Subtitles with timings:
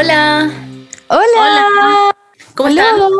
[0.00, 0.50] Hola.
[1.08, 2.16] Hola.
[2.54, 2.80] ¿Cómo Hello.
[2.80, 3.10] están?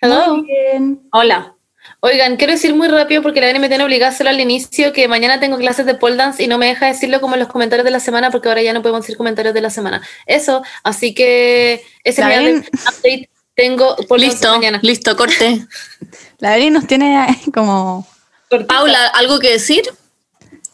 [0.00, 0.36] Hello.
[0.36, 1.08] Muy bien.
[1.12, 1.54] Hola.
[2.00, 4.94] Oigan, quiero decir muy rápido porque la Dani me tiene obligada a hacerlo al inicio
[4.94, 7.50] que mañana tengo clases de pole dance y no me deja decirlo como en los
[7.50, 10.00] comentarios de la semana porque ahora ya no podemos decir comentarios de la semana.
[10.24, 13.30] Eso, así que ese es mi update.
[13.54, 14.78] Tengo pole dance Listo, mañana.
[14.82, 15.66] listo, corte.
[16.38, 18.08] La Ari nos tiene como.
[18.48, 18.74] Cortita.
[18.74, 19.82] Paula, ¿algo que decir?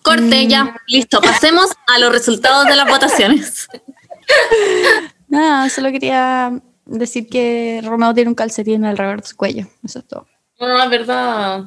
[0.03, 1.21] Corte, ya, listo.
[1.21, 3.69] Pasemos a los resultados de las votaciones.
[5.31, 9.67] Nada, solo quería decir que Romeo tiene un calcetín alrededor de su cuello.
[9.83, 10.27] Eso es todo.
[10.61, 11.65] No, es verdad.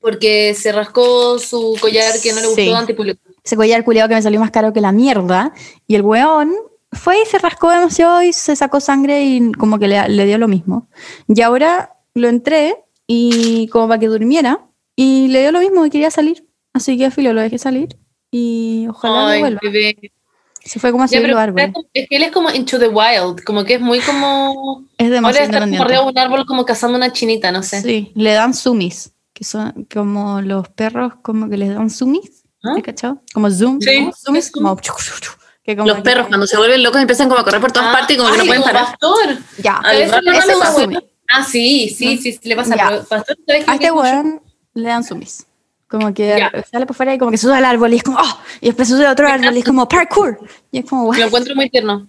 [0.00, 2.72] Porque se rascó su collar que no le gustó Sí.
[2.72, 3.20] antipúblico.
[3.42, 5.52] Ese collar culiado que me salió más caro que la mierda.
[5.86, 6.52] Y el weón
[6.92, 10.36] fue y se rascó demasiado y se sacó sangre y como que le, le dio
[10.38, 10.88] lo mismo.
[11.28, 12.76] Y ahora lo entré
[13.06, 16.46] y como para que durmiera y le dio lo mismo y quería salir.
[16.72, 17.96] Así que filo, lo dejé salir
[18.30, 19.60] y ojalá Ay, no vuelva.
[19.62, 20.12] bebé.
[20.64, 21.72] Se fue como a subir los árboles.
[21.92, 24.84] es que él es como into the wild, como que es muy como...
[24.96, 25.84] Es Ahora demasiado está como independiente.
[25.84, 27.82] arriba de un árbol como cazando una chinita, no sé.
[27.82, 32.74] Sí, le dan sumis, que son como los perros, como que les dan sumis, ¿Ah?
[32.76, 33.20] ¿has cachado?
[33.34, 37.40] Como zoom, Sí, sí, como que como Los perros cuando se vuelven locos empiezan como
[37.40, 38.86] a correr por todas Ah, partes y como que no ay, pueden como parar.
[38.98, 39.38] Pastor.
[39.62, 40.98] Ya, A veces Eso le pasa es.
[41.30, 42.76] Ah, sí, sí, sí, sí, le pasa.
[43.08, 44.42] Pastor, ¿sabes a este weón
[44.74, 45.46] le dan sumis.
[45.98, 46.50] Como que Ya.
[46.70, 48.40] sale por fuera y como que se sube al árbol y es como, ¡oh!
[48.60, 50.38] Y después se sube a otro árbol y es como parkour.
[50.72, 51.26] Y es como, Lo "What?".
[51.26, 52.08] encuentro muy tierno.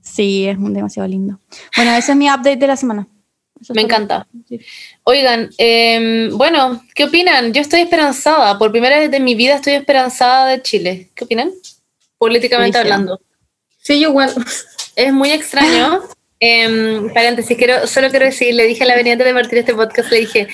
[0.00, 1.38] Sí, es un- demasiado lindo.
[1.76, 3.06] Bueno, ese es mi update de la semana.
[3.60, 4.26] Eso Me encanta.
[4.48, 4.58] Sí.
[5.04, 7.52] Oigan, eh, bueno, ¿qué opinan?
[7.52, 8.58] Yo estoy esperanzada.
[8.58, 11.10] Por primera vez en mi vida estoy esperanzada de Chile.
[11.14, 11.50] ¿Qué opinan?
[12.18, 13.20] Políticamente hablando.
[13.82, 14.32] Sí, yo igual.
[14.94, 16.02] Es muy extraño.
[16.38, 19.72] Em, paréntesis, quiero, solo quiero decir, le dije a la avenida antes de partir este
[19.74, 20.46] podcast, le dije,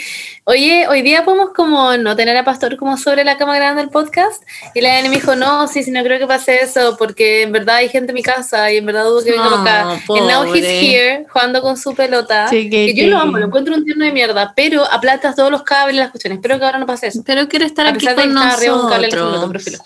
[0.45, 3.89] oye, hoy día podemos como no tener a Pastor como sobre la cama grabando el
[3.89, 4.45] podcast.
[4.77, 7.51] Y la Dani me dijo, no, sí, sí, no creo que pase eso, porque en
[7.51, 9.91] verdad hay gente en mi casa y en verdad dudo que venga No, acá.
[9.91, 12.47] And now he's here, jugando con su pelota.
[12.47, 15.65] Sí, que- yo lo amo, lo encuentro un tierno de mierda, pero aplatas todos los
[15.65, 16.39] cables y las cuestiones.
[16.39, 17.23] Espero que ahora no pase eso.
[17.27, 19.83] Pero quiero estar A aquí pesar con cable el nosotros.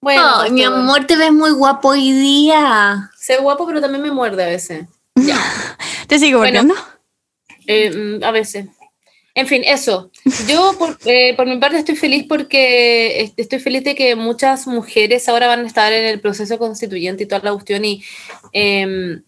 [0.00, 3.10] Bueno, mi amor, te ves muy guapo hoy día.
[3.18, 4.86] sé guapo, pero también me muerde a veces.
[6.08, 6.62] ¿Te sigo Bueno.
[6.62, 6.74] volviendo?
[7.66, 8.66] Eh, mm, a veces.
[9.34, 10.10] En fin, eso.
[10.48, 14.66] Yo por, eh, por mi parte estoy feliz porque est- estoy feliz de que muchas
[14.66, 18.02] mujeres ahora van a estar en el proceso constituyente y toda la cuestión y,
[18.52, 19.22] em,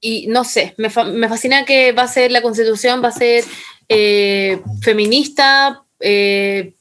[0.00, 3.12] y no sé, me, fa- me fascina que va a ser la constitución, va a
[3.12, 3.44] ser
[3.88, 6.72] eh, feminista eh,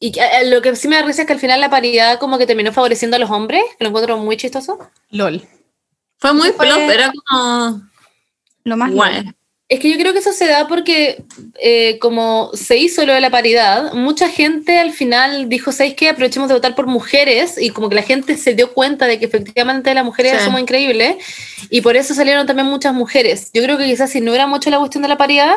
[0.00, 2.38] y eh, lo que sí me da risa es que al final la paridad como
[2.38, 4.78] que terminó favoreciendo a los hombres, que lo encuentro muy chistoso.
[5.10, 5.46] LOL.
[6.22, 7.82] Fue muy plop, era como.
[8.62, 8.92] Lo más.
[8.92, 9.34] LOL.
[9.68, 11.24] Es que yo creo que eso se da porque
[11.58, 16.10] eh, como se hizo lo de la paridad, mucha gente al final dijo, ¿sabéis qué?
[16.10, 19.24] Aprovechemos de votar por mujeres y como que la gente se dio cuenta de que
[19.24, 20.44] efectivamente las mujeres Sí.
[20.44, 21.16] somos increíbles
[21.70, 23.50] y por eso salieron también muchas mujeres.
[23.52, 25.56] Yo creo que quizás si no hubiera mucho la cuestión de la paridad,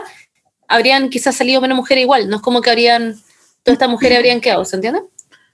[0.68, 3.16] habrían quizás salido menos mujeres igual, no es como que habrían,
[3.64, 5.02] todas estas mujeres habrían quedado, ¿se entiende?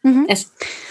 [0.04, 0.26] Ujú.
[0.28, 0.48] Eso.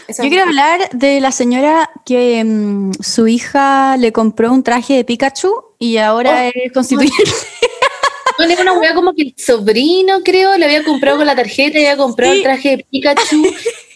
[0.09, 4.94] Eso Yo quiero hablar de la señora que mm, su hija le compró un traje
[4.94, 7.16] de Pikachu y ahora Oh, es constituyente.
[8.38, 11.78] No, era una weá como que el sobrino, creo, le había comprado con la tarjeta
[11.78, 12.38] y había comprado Sí.
[12.38, 13.43] el traje de Pikachu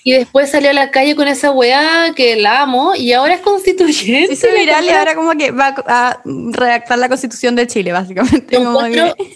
[0.05, 3.41] y después salió a la calle con esa weá que la amo y ahora es
[3.41, 4.37] constituyente.
[4.37, 8.57] Se hizo viral y ahora como que va a redactar la constitución de Chile, básicamente.
[8.57, 8.81] Como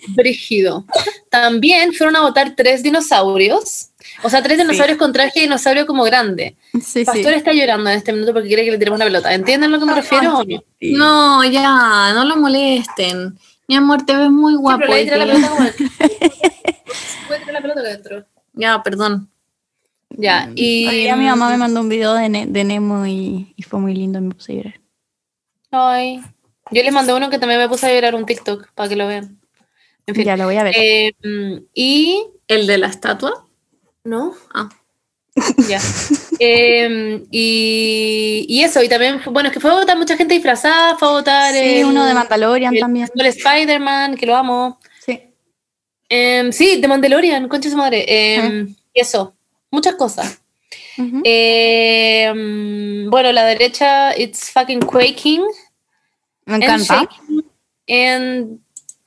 [0.08, 0.84] brígido.
[1.30, 3.87] También fueron a votar tres dinosaurios,
[4.22, 6.56] o sea, tres dinosaurios con traje de dinosaurio como grande.
[6.82, 7.38] Sí, Pastor sí.
[7.38, 9.32] está llorando en este minuto porque quiere que le tiremos una pelota.
[9.34, 10.62] ¿Entienden a lo que me refiero o no?
[10.80, 10.92] Sí.
[10.92, 13.38] No, ya, no lo molesten.
[13.68, 14.80] Mi amor, te ves muy Sí, guapo.
[14.86, 15.68] pero le la pelota como
[17.28, 18.26] Puede tirar la pelota acá adentro.
[18.54, 19.28] Ya, perdón.
[20.10, 20.86] Ya, y...
[20.86, 23.78] Hoy día mi mamá me mandó un video de, Ne- de Nemo y, y fue
[23.78, 24.80] muy lindo me puse a llorar.
[25.70, 26.20] Ay.
[26.70, 29.06] Yo les mandé uno que también me puse a llorar un TikTok para que lo
[29.06, 29.38] vean.
[30.06, 30.24] En fin.
[30.24, 30.74] Ya lo voy a ver.
[30.76, 32.24] Eh, mm, y.
[32.46, 33.46] ¿El de la estatua?
[34.08, 34.34] ¿No?
[34.54, 34.68] Ah.
[35.68, 35.80] Ya.
[36.40, 40.96] Eh, y, y eso, y también, bueno, es que fue a votar mucha gente disfrazada,
[40.96, 41.52] fue a votar.
[41.52, 43.08] sí, el- uno de Mandalorian el, también.
[43.12, 44.78] el Spider-Man, que lo amo.
[45.04, 45.20] Sí.
[46.08, 48.04] Em, sí, de Mandalorian, concha su madre.
[48.06, 49.34] Em, Y eso,
[49.72, 50.40] muchas cosas.
[50.98, 55.42] Em, bueno, la derecha, it's fucking quaking.
[56.46, 57.00] me and encanta.
[57.00, 57.44] shaking,
[57.88, 58.60] And,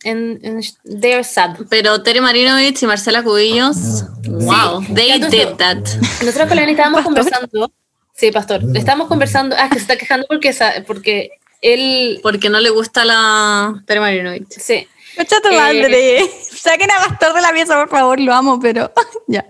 [0.05, 1.57] and, and they're sad.
[1.69, 5.77] Pero Tere Marinovich y Marcela Cubillos, wow, they did that.
[6.23, 7.03] Nosotros con la Dani estábamos ¿Pastor?
[7.23, 7.71] conversando.
[8.15, 8.63] Sí, pastor.
[8.63, 9.55] Le estábamos conversando.
[9.57, 10.53] Ah, que se está quejando porque,
[10.85, 11.29] porque
[11.61, 12.19] él.
[12.21, 14.49] Porque no le gusta la Tere Marinovich.
[14.51, 14.87] Sí.
[15.17, 16.21] Escucha tu Eh, madre.
[16.55, 18.91] Saquen a Pastor de la pieza, por favor, lo amo, pero
[19.27, 19.45] ya.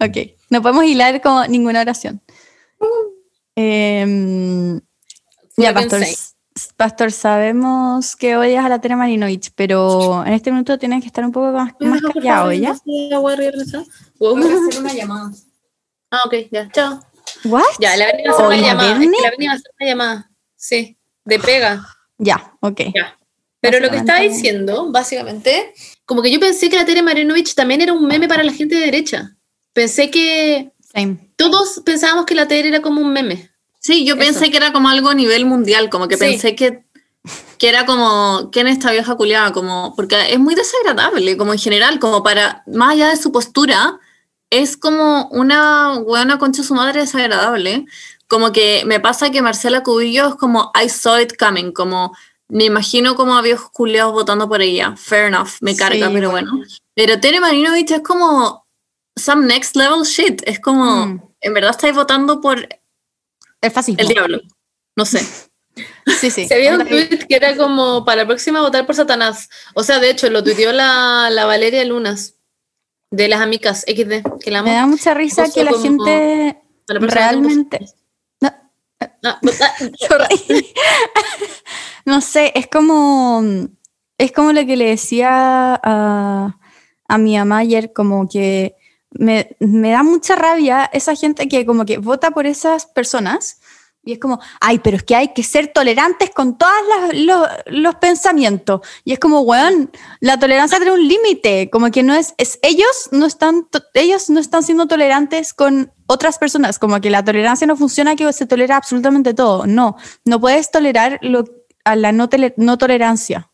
[0.00, 0.16] Ok.
[0.50, 2.20] No podemos hilar con ninguna oración.
[3.56, 4.80] Em,
[5.56, 6.00] ya, Pastor.
[6.04, 6.14] say.
[6.78, 11.24] Pastor, sabemos que odias a la Tere Marinovich, pero en este minuto tienes que estar
[11.24, 12.76] un poco más, más callado, ¿ya?
[12.86, 15.32] Voy a hacer una llamada.
[16.12, 17.00] Ah, ok, ya, chao.
[17.46, 17.64] ¿What?
[17.80, 18.92] Ya, la venía a hacer ¿O una la llamada.
[18.92, 19.16] Es Berni?
[19.16, 20.30] que la venía a hacer una llamada.
[20.54, 21.84] Sí, de pega.
[22.16, 22.80] Ya, ok.
[22.94, 23.18] Ya.
[23.58, 25.74] Pero lo que estaba diciendo, básicamente,
[26.06, 28.76] como que yo pensé que la Tere Marinovich también era un meme para la gente
[28.76, 29.36] de derecha.
[29.72, 31.32] Pensé que Same.
[31.34, 33.47] todos pensábamos que la Tere era como un meme.
[33.80, 34.24] Sí, yo Eso.
[34.24, 36.20] pensé que era como algo a nivel mundial, como que Sí.
[36.24, 36.84] pensé que,
[37.58, 39.52] que era como, ¿quién es esta vieja culiada?
[39.52, 43.98] Como, porque es muy desagradable, como en general, como para, más allá de su postura,
[44.50, 47.84] es como una buena concha de su madre desagradable.
[48.28, 52.14] Como que me pasa que Marcela Cubillo es como, I saw it coming, como,
[52.48, 54.94] me imagino como a viejos culiados votando por ella.
[54.96, 56.50] Fair enough, me Sí, carga, pero bueno.
[56.52, 56.66] bueno.
[56.94, 58.66] Pero Tere Marinovich es como
[59.16, 61.22] some next level shit, es como, Mm.
[61.42, 62.66] en verdad estáis votando por
[63.60, 64.00] El fascismo.
[64.00, 64.40] el diablo.
[64.96, 65.20] No sé.
[66.20, 66.48] Sí, sí.
[66.48, 69.48] Se había un tweet que era como para la próxima votar por Satanás.
[69.74, 72.34] O sea, de hecho, lo tuiteó la, la Valeria Lunas
[73.12, 74.64] de las amigas XD, que la.
[74.64, 77.78] Me da mucha risa que la gente la realmente...
[78.40, 78.50] No,
[79.00, 79.40] Ah, ah,
[80.08, 80.66] Sorry.
[82.04, 83.42] no sé, es como.
[84.18, 86.58] Es como lo que le decía a,
[87.08, 88.74] a mi mamá ayer, como que
[89.10, 93.60] me, me da mucha rabia esa gente que como que vota por esas personas
[94.04, 96.72] y es como, ay, pero es que hay que ser tolerantes con todos
[97.12, 98.80] los, los pensamientos.
[99.04, 99.90] Y es como, weón,
[100.20, 104.40] la tolerancia tiene un límite, como que no es, es ellos no están, ellos no
[104.40, 108.76] están siendo tolerantes con otras personas, como que la tolerancia no funciona que se tolera
[108.76, 109.66] absolutamente todo.
[109.66, 111.44] No, no puedes tolerar lo,
[111.84, 113.50] a la no, tele- no tolerancia.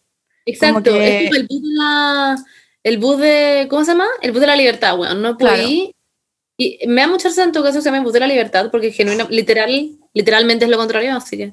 [0.47, 2.37] Exacto, que- es como el la.
[2.85, 3.67] El bus de.
[3.69, 4.07] ¿Cómo se llama?
[4.23, 5.21] El bus de la libertad, weón.
[5.23, 5.63] No Claro.
[5.63, 5.91] podí.
[6.57, 8.71] Y me da mucha risa en todo caso que se el bus de la libertad,
[8.71, 11.53] porque genuina, literal, literalmente es lo contrario, así que.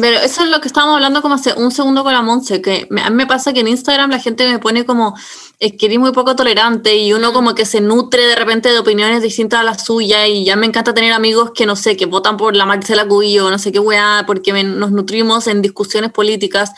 [0.00, 2.86] Pero eso es lo que estábamos hablando como hace un segundo con la Monse, que
[2.90, 5.14] me- a mí me pasa que en Instagram la gente me pone como,
[5.60, 8.78] es que eres muy poco tolerante y uno como que se nutre de repente de
[8.80, 12.06] opiniones distintas a la suya y ya me encanta tener amigos que no sé, que
[12.06, 16.10] votan por la Marcela Cubillo, no sé qué weá, porque me- nos nutrimos en discusiones
[16.10, 16.72] políticas.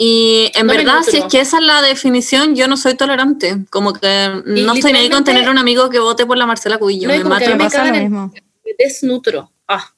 [0.00, 3.64] Y en No verdad, si es que esa es la definición, yo no soy tolerante.
[3.68, 6.46] Como que Y no estoy ni ahí con tener un amigo que vote por la
[6.46, 7.08] Marcela Cubillo.
[7.08, 8.32] No, me mí me pasa lo el- mismo.
[8.78, 9.50] desnutro.
[9.66, 9.92] Ah.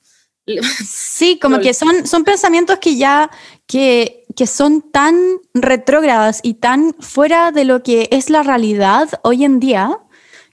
[0.85, 3.31] Sí, como que son, son pensamientos que ya,
[3.67, 5.17] que, que son tan
[5.55, 9.99] retrógradas y tan fuera de lo que es la realidad hoy en día,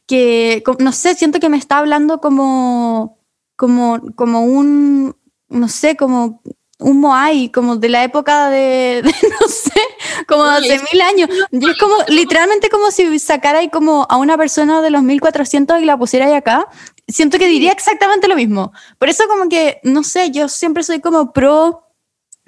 [0.05, 3.17] que, no sé, siento que me está hablando como,
[3.55, 5.15] como, como un,
[5.49, 6.41] no sé, como
[6.79, 9.81] un Moai, como de la época de, de, no sé,
[10.27, 11.29] como de hace mil años.
[11.51, 15.81] Y es como, literalmente como si sacara ahí como a una persona de los 1400
[15.81, 16.67] y la pusiera ahí acá.
[17.07, 18.73] Siento que diría exactamente lo mismo.
[18.99, 21.83] Por eso como que, no sé, yo siempre soy como pro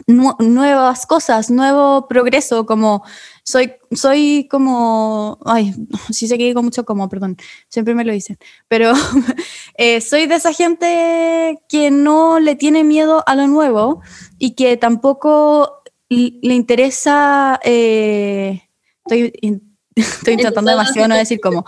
[0.05, 3.03] nu- nuevas cosas, nuevo progreso, como
[3.49, 5.73] soy, soy como, ay,
[6.11, 7.37] sí sé que digo mucho como, perdón,
[7.67, 8.37] siempre me lo dicen,
[8.67, 8.93] pero
[9.75, 14.01] eh, soy de esa gente que no le tiene miedo a lo nuevo
[14.37, 18.61] y que tampoco le interesa, eh,
[19.05, 19.33] estoy,
[19.95, 21.65] estoy intentando demasiado no decir cómo,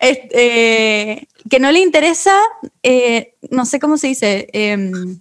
[0.00, 2.36] Este, que no le interesa,
[2.82, 5.18] eh, no sé cómo se dice, em,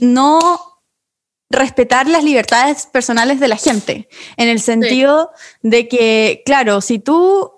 [0.00, 0.77] no
[1.50, 5.30] respetar las libertades personales de la gente, en el sentido
[5.62, 7.52] de que, claro, si tú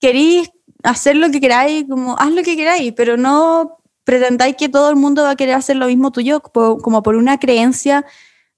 [0.00, 0.50] querís
[0.82, 4.96] hacer lo que queráis, como haz lo que queráis, pero no pretendáis que todo el
[4.96, 8.04] mundo va a querer hacer lo mismo tuyo, como por una creencia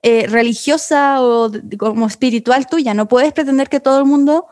[0.02, 2.95] eh, religiosa o de- como espiritual tuya.
[2.95, 4.47] No puedes pretender que todo el mundo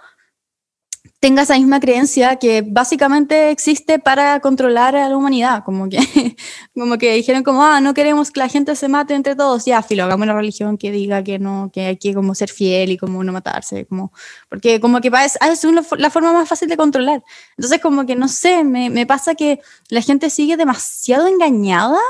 [1.23, 5.99] tenga esa misma creencia que básicamente existe para controlar a la humanidad, como que,
[6.75, 9.85] como que dijeron como, ah, no queremos que la gente se mate entre todos, ya,
[9.85, 12.97] filo, hagamos una religión que diga que no, que hay que como ser fiel y
[12.97, 14.12] como no matarse, como,
[14.49, 17.23] porque como que es, es una la forma más fácil de controlar.
[17.57, 19.61] Entonces como que, no sé, me, me pasa que
[19.91, 22.00] la gente sigue demasiado engañada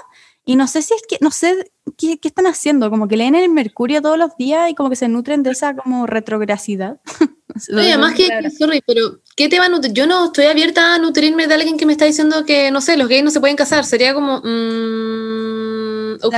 [0.47, 3.35] y no sé si es que, no sé qué, qué están haciendo, como que leen
[3.35, 6.99] el Mercurio todos los días y como que se nutren de esa como retrogracidad.
[7.77, 9.93] Oye, además que, sorry, pero ¿qué te va a nutrir?
[9.93, 12.97] Yo no estoy abierta a nutrirme de alguien que me está diciendo que, no sé,
[12.97, 13.85] los gays no se pueden casar.
[13.85, 16.35] Sería como, mm, ok,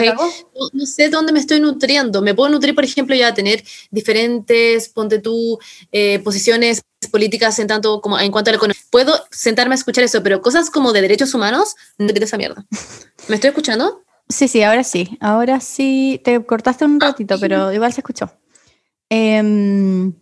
[0.55, 2.23] no, no sé dónde me estoy nutriendo.
[2.23, 5.59] Me puedo nutrir, por ejemplo, ya tener diferentes, ponte tú,
[5.93, 8.81] eh, posiciones políticas en tanto como en cuanto a la economía.
[8.91, 12.65] Puedo sentarme a escuchar eso, pero cosas como de derechos humanos, no te esa mierda.
[13.29, 14.03] ¿Me estoy escuchando?
[14.29, 15.19] Sí, sí, ahora sí.
[15.21, 16.21] Ahora sí.
[16.25, 18.33] Te cortaste un ratito, pero igual se escuchó.
[19.11, 20.15] Em,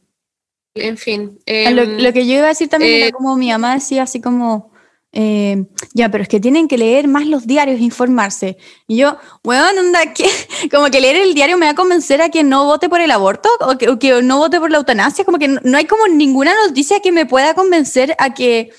[0.75, 1.39] En fin.
[1.47, 4.05] lo, em, lo que yo iba a decir también eh, era como mi mamá decía
[4.05, 4.73] así como,
[5.13, 8.57] eh, ya, pero es que tienen que leer más los diarios e informarse.
[8.87, 10.27] Y yo, bueno, onda, ¿qué?
[10.73, 13.11] como que leer el diario me va a convencer a que no vote por el
[13.11, 15.85] aborto o que, o que no vote por la eutanasia, como que no, no hay
[15.85, 18.71] como ninguna noticia que me pueda convencer a que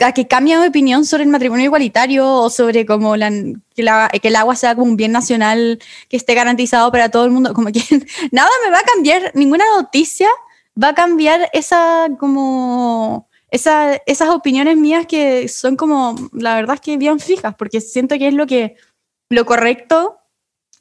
[0.00, 3.30] a que cambie mi opinión sobre el matrimonio igualitario o sobre como la,
[3.74, 7.24] que, la- que el agua sea como un bien nacional que esté garantizado para todo
[7.24, 7.54] el mundo.
[7.54, 7.80] Como que
[8.32, 10.28] nada me va a cambiar, ninguna noticia
[10.82, 16.80] va a cambiar esa como esa, esas opiniones mías que son como, la verdad es
[16.80, 18.76] que bien fijas, porque siento que es lo que,
[19.28, 20.18] lo correcto,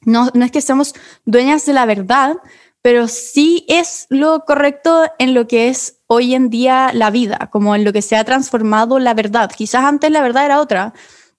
[0.01, 0.93] no, no es que seamos
[1.25, 2.37] dueñas de la verdad,
[2.81, 7.75] pero sí es lo correcto en lo que es hoy en día la vida, como
[7.75, 9.51] en lo que se ha transformado la verdad.
[9.51, 10.93] Quizás antes la verdad era otra,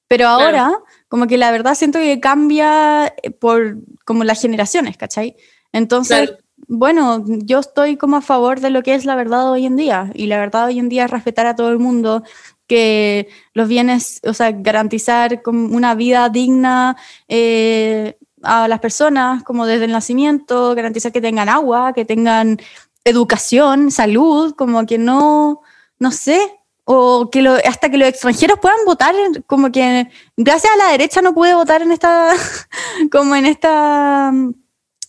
[0.06, 0.72] pero ahora
[1.08, 5.36] como que la verdad siento que cambia eh, por como las generaciones, ¿cachai?
[5.72, 6.42] Entonces, Claro.
[6.72, 10.12] Bueno, yo estoy como a favor de lo que es la verdad hoy en día
[10.14, 12.22] y la verdad hoy en día es respetar a todo el mundo,
[12.68, 16.96] que los bienes, o sea, garantizar una vida digna
[17.26, 22.60] eh, a las personas como desde el nacimiento, garantizar que tengan agua, que tengan
[23.02, 25.62] educación, salud, como que no,
[25.98, 26.40] no sé,
[26.84, 29.16] o que lo, hasta que los extranjeros puedan votar,
[29.48, 32.30] como que gracias a la derecha no pude votar en esta,
[33.10, 34.32] como en esta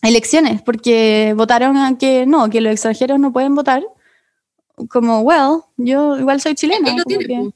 [0.02, 3.82] elecciones, porque votaron a que no, que los extranjeros no pueden votar.
[4.88, 6.94] Como, well, yo igual soy chilena.
[7.06, 7.50] Que-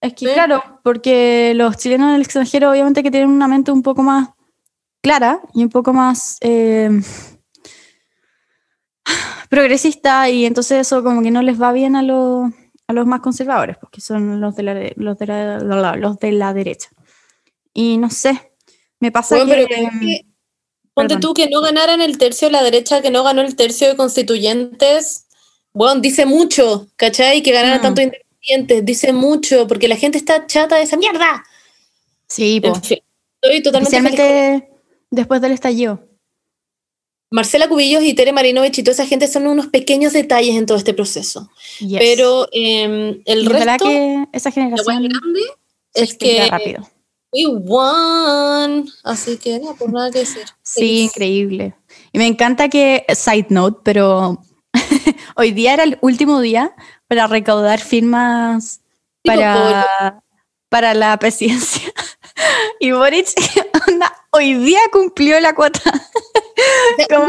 [0.00, 0.32] es que Sí.
[0.34, 4.28] claro, porque los chilenos en el extranjero obviamente que tienen una mente un poco más
[5.02, 6.90] clara y un poco más eh,
[9.48, 12.50] progresista y entonces eso como que no les va bien a, los
[12.88, 16.54] a los más conservadores, porque son los de la, los de la, los de la
[16.54, 16.88] derecha.
[17.74, 18.52] Y no sé,
[19.00, 20.26] me pasa Bueno, que-
[20.96, 21.20] ponte perdón.
[21.20, 23.96] tú que no ganaran el tercio de la derecha, que no ganó el tercio de
[23.96, 25.26] constituyentes.
[25.74, 27.42] Bueno, dice mucho, ¿cachai?
[27.42, 27.82] Que ganaran Mm.
[27.82, 31.44] tanto independientes, dice mucho, porque la gente está chata de esa mierda.
[32.28, 32.68] Sí, po.
[32.68, 32.98] En fin,
[33.42, 34.70] estoy totalmente especialmente
[35.10, 36.02] después del estallido.
[37.30, 40.78] Marcela Cubillos y Tere Marinovich y toda esa gente son unos pequeños detalles en todo
[40.78, 41.50] este proceso.
[41.80, 41.98] Yes.
[41.98, 45.40] Pero em, el resto, que esa generación grande,
[45.92, 46.88] es que rápido.
[47.32, 48.86] We won.
[49.04, 50.44] Así que no, pues nada que decir.
[50.62, 51.74] Sí, increíble.
[52.12, 54.42] Y me encanta que, side note, pero
[55.36, 56.74] hoy día era el último día
[57.08, 58.80] para recaudar firmas
[59.24, 60.22] para,
[60.68, 61.82] para la presidencia.
[62.80, 63.28] Y Boric,
[63.88, 65.80] onda, hoy día cumplió la cuota.
[67.08, 67.28] Como-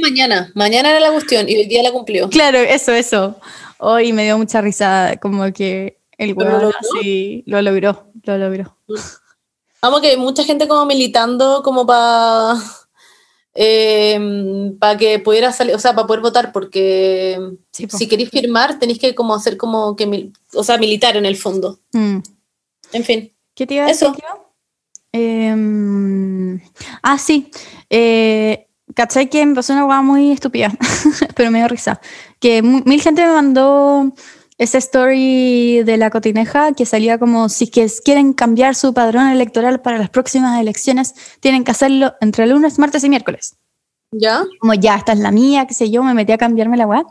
[0.00, 0.52] mañana.
[0.54, 2.28] Mañana era la cuestión y hoy día la cumplió.
[2.28, 3.40] Claro, eso, eso.
[3.78, 6.78] Hoy me dio mucha risa, como que el ¿Pero lo huevón logró?
[7.00, 8.76] así lo logró, lo logró.
[9.82, 12.54] Vamos que hay mucha gente como militando como para
[14.78, 17.38] para que pudiera salir, o sea, para poder votar, porque
[17.72, 17.96] Sí, po.
[17.96, 21.36] si queréis firmar tenéis que como hacer como que, mil- o sea, militar en el
[21.36, 21.80] fondo.
[21.92, 22.18] Mm.
[22.92, 23.32] En fin.
[23.54, 24.10] ¿Qué te iba a Eso.
[24.10, 24.24] decir?
[25.12, 26.60] Em,
[27.02, 27.50] ah, sí.
[27.90, 30.72] Eh, ¿Cachai que me pasó una hueá muy estúpida?
[31.36, 32.00] pero me dio risa.
[32.38, 34.12] Que mil gente me mandó
[34.58, 39.80] esa story de la cotineja que salía como si que quieren cambiar su padrón electoral
[39.80, 43.56] para las próximas elecciones, tienen que hacerlo entre lunes, martes y miércoles.
[44.10, 44.44] ¿Ya?
[44.60, 47.04] Como ya, esta es la mía, qué sé yo, me metí a cambiarme la weá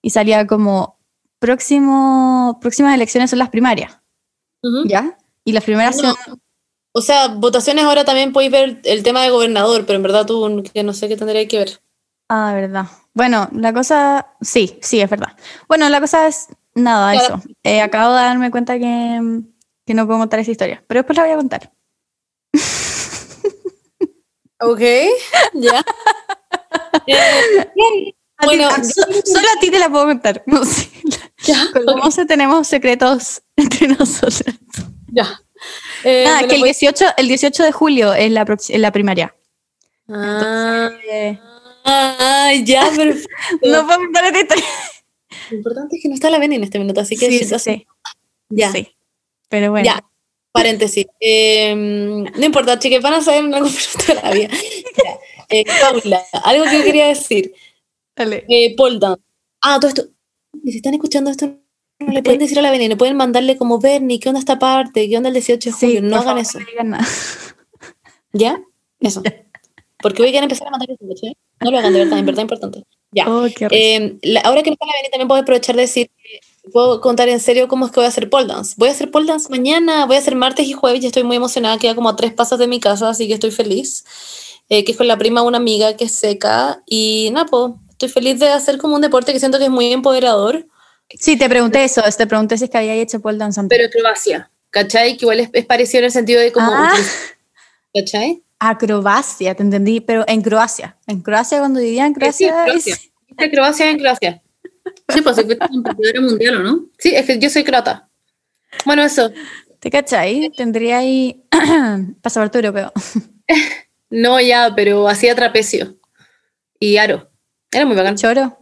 [0.00, 0.98] y salía como
[1.38, 3.98] próximo, próximas elecciones son las primarias,
[4.62, 4.86] Ujú.
[4.86, 5.18] ¿ya?
[5.44, 6.14] Y las primeras No.
[6.14, 6.40] son
[6.92, 10.62] O sea, votaciones ahora también podéis ver el tema de gobernador, pero en verdad tú
[10.72, 11.80] que no sé qué tendría que ver.
[12.28, 12.86] Ah, verdad.
[13.14, 15.36] Bueno, la cosa, sí, sí, es verdad.
[15.68, 17.40] Bueno, la cosa es nada, eso.
[17.62, 19.20] Eh, acabo de darme cuenta que,
[19.86, 21.72] que no puedo contar esa historia, pero después la voy a contar.
[24.60, 24.80] Ok,
[25.54, 25.84] ya.
[27.06, 28.14] Bien.
[28.40, 30.42] A ti- Bueno, so- solo a ti te la puedo contar.
[30.52, 30.62] No
[31.86, 34.42] Con Monse tenemos secretos entre nosotros.
[35.06, 35.40] ya.
[36.04, 39.34] Eh, me que el voy- 18, el 18 de julio es la, es la primaria.
[40.08, 41.38] Ah, Eh,
[41.84, 43.28] ah, ya, perfecto.
[43.62, 44.64] no puedo contar esta historia.
[45.50, 47.58] Lo importante es que no está la Beni en este minuto, así que Sí, sí,
[47.58, 47.86] sí.
[48.48, 48.88] ya, Sí.
[49.48, 49.84] Pero bueno.
[49.86, 50.04] ya.
[50.52, 51.06] Paréntesis.
[51.20, 54.48] Eh, no importa, chicas, van a saber en algún minuto de la vida.
[55.50, 57.52] Eh, Paula, algo que yo quería decir.
[58.16, 58.44] Dale.
[58.48, 59.22] Eh, Paul Dance.
[59.62, 60.04] Ah, todo esto.
[60.64, 61.46] Si están escuchando esto,
[62.00, 64.58] no le pueden decir a la Beni, no pueden mandarle como Bernie, ¿qué onda esta
[64.58, 65.08] parte?
[65.08, 66.02] ¿Qué onda el 18 de Sí, julio?
[66.02, 66.60] no hagan favor, eso.
[66.60, 67.06] no digan nada.
[68.32, 68.60] ¿Ya?
[69.00, 69.22] Eso.
[70.02, 71.36] Porque hoy quieren empezar a mandar eso, ¿cachai?
[71.60, 72.84] No lo hagan, de verdad, en verdad importante.
[73.10, 73.28] Ya.
[73.28, 73.46] Oh.
[73.70, 76.10] Eh, la- ahora que no está la Beni, también puedo aprovechar de decir
[76.72, 78.74] puedo contar en serio cómo es que voy a hacer pole dance.
[78.76, 81.36] Voy a hacer pole dance mañana, voy a hacer martes y jueves, y estoy muy
[81.36, 84.04] emocionada, queda como a tres pasos de mi casa, así que estoy feliz.
[84.68, 87.72] Eh, que es con la prima de una amiga que es seca, y nada, pues,
[87.92, 90.66] estoy feliz de hacer como un deporte que siento que es muy empoderador,
[91.18, 93.78] Sí, te pregunté eso, te pregunté si es que había hecho pole dance antes.
[93.78, 95.16] Pero Croacia, ¿cachai?
[95.16, 96.70] Que igual es, es parecido en el sentido de como...
[96.70, 96.92] Ah.
[97.94, 98.42] ¿Cachai?
[98.60, 100.96] Acrobacia, te entendí, pero en Croacia.
[101.06, 102.64] En Croacia, cuando vivía en Sí, Croacia.
[102.64, 102.94] Croacia.
[102.94, 104.42] es- Croacia en Croacia.
[105.08, 106.86] Sí, pues es competidora mundial, ¿o no?
[106.98, 108.08] Sí, es que yo soy croata.
[108.84, 109.30] Bueno, eso.
[109.80, 110.50] ¿Te cachai?
[110.56, 111.42] Tendría ahí
[112.22, 112.92] pasaporte europeo.
[114.10, 115.96] No ya, pero hacía trapecio.
[116.80, 117.30] Y aro.
[117.70, 118.16] Era muy bacán.
[118.16, 118.58] Choro.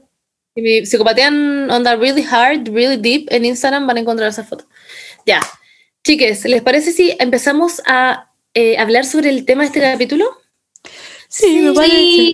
[0.57, 4.67] Si me psicopatean onda really hard, really deep en Instagram van a encontrar esa foto.
[5.25, 5.41] Ya.
[6.03, 10.25] Chiques, ¿les parece si empezamos a eh, hablar sobre el tema de este capítulo?
[11.29, 12.33] Sí, me parece.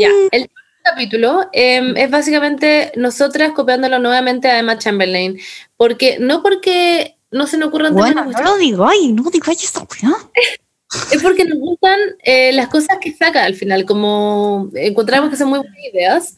[0.00, 0.08] Ya.
[0.32, 0.50] El
[0.82, 5.38] capítulo eh, es básicamente nosotras copiándolo nuevamente a Emma Chamberlain.
[5.76, 9.80] Porque, no porque no se nos ocurran Bueno, no lo digo ahí, no digo esa
[9.80, 10.16] weá.
[11.12, 15.48] Es porque nos gustan eh, las cosas que saca al final, como encontramos que son
[15.48, 16.36] muy buenas ideas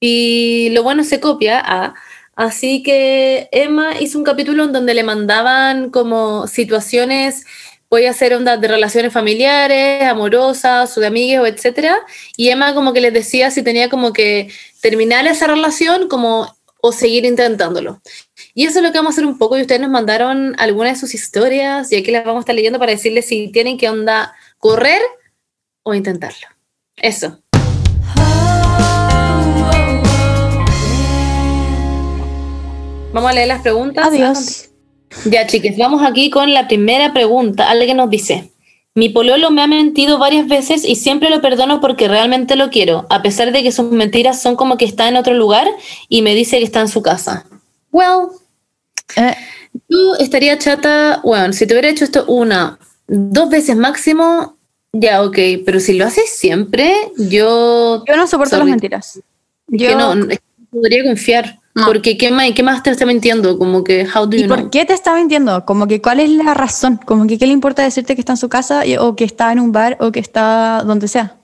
[0.00, 1.94] y lo bueno se copia a.
[2.38, 7.44] Así que Emma hizo un capítulo en donde le mandaban como situaciones,
[7.90, 11.98] voy a hacer ondas de relaciones familiares, amorosas, o de amigos, etcétera,
[12.36, 16.92] y Emma como que les decía si tenía como que terminar esa relación como o
[16.92, 18.00] seguir intentándolo.
[18.54, 19.58] Y eso es lo que vamos a hacer un poco.
[19.58, 22.78] Y ustedes nos mandaron algunas de sus historias y aquí las vamos a estar leyendo
[22.78, 25.02] para decirles si tienen que onda correr
[25.82, 26.46] o intentarlo.
[26.94, 27.40] Eso.
[33.18, 34.06] Vamos a leer las preguntas.
[34.06, 34.68] Adiós.
[35.24, 37.68] Ya, chiques, vamos aquí con la primera pregunta.
[37.68, 38.52] Alguien nos dice:
[38.94, 43.06] Mi pololo me ha mentido varias veces y siempre lo perdono porque realmente lo quiero,
[43.10, 45.66] a pesar de que sus mentiras son como que está en otro lugar
[46.08, 47.44] y me dice que está en su casa.
[47.90, 48.28] Well,
[49.16, 49.34] Eh,
[49.88, 54.56] yo estaría chata, bueno, si te hubiera hecho esto una, dos veces máximo,
[54.92, 58.66] ya ok, pero si lo haces siempre, yo yo no soporto Sorry.
[58.66, 59.20] las mentiras.
[59.66, 61.58] Yo, que no, es que no podría confiar.
[61.78, 61.86] No.
[61.86, 63.58] Porque ¿qué más, ¿qué más te está mintiendo?
[63.58, 64.56] Como que, how do you ¿Y know?
[64.56, 65.64] por qué te está mintiendo?
[65.64, 68.36] Como que cuál es la razón, como que qué le importa decirte que está en
[68.38, 71.34] su casa y- o que está en un bar o que está donde sea.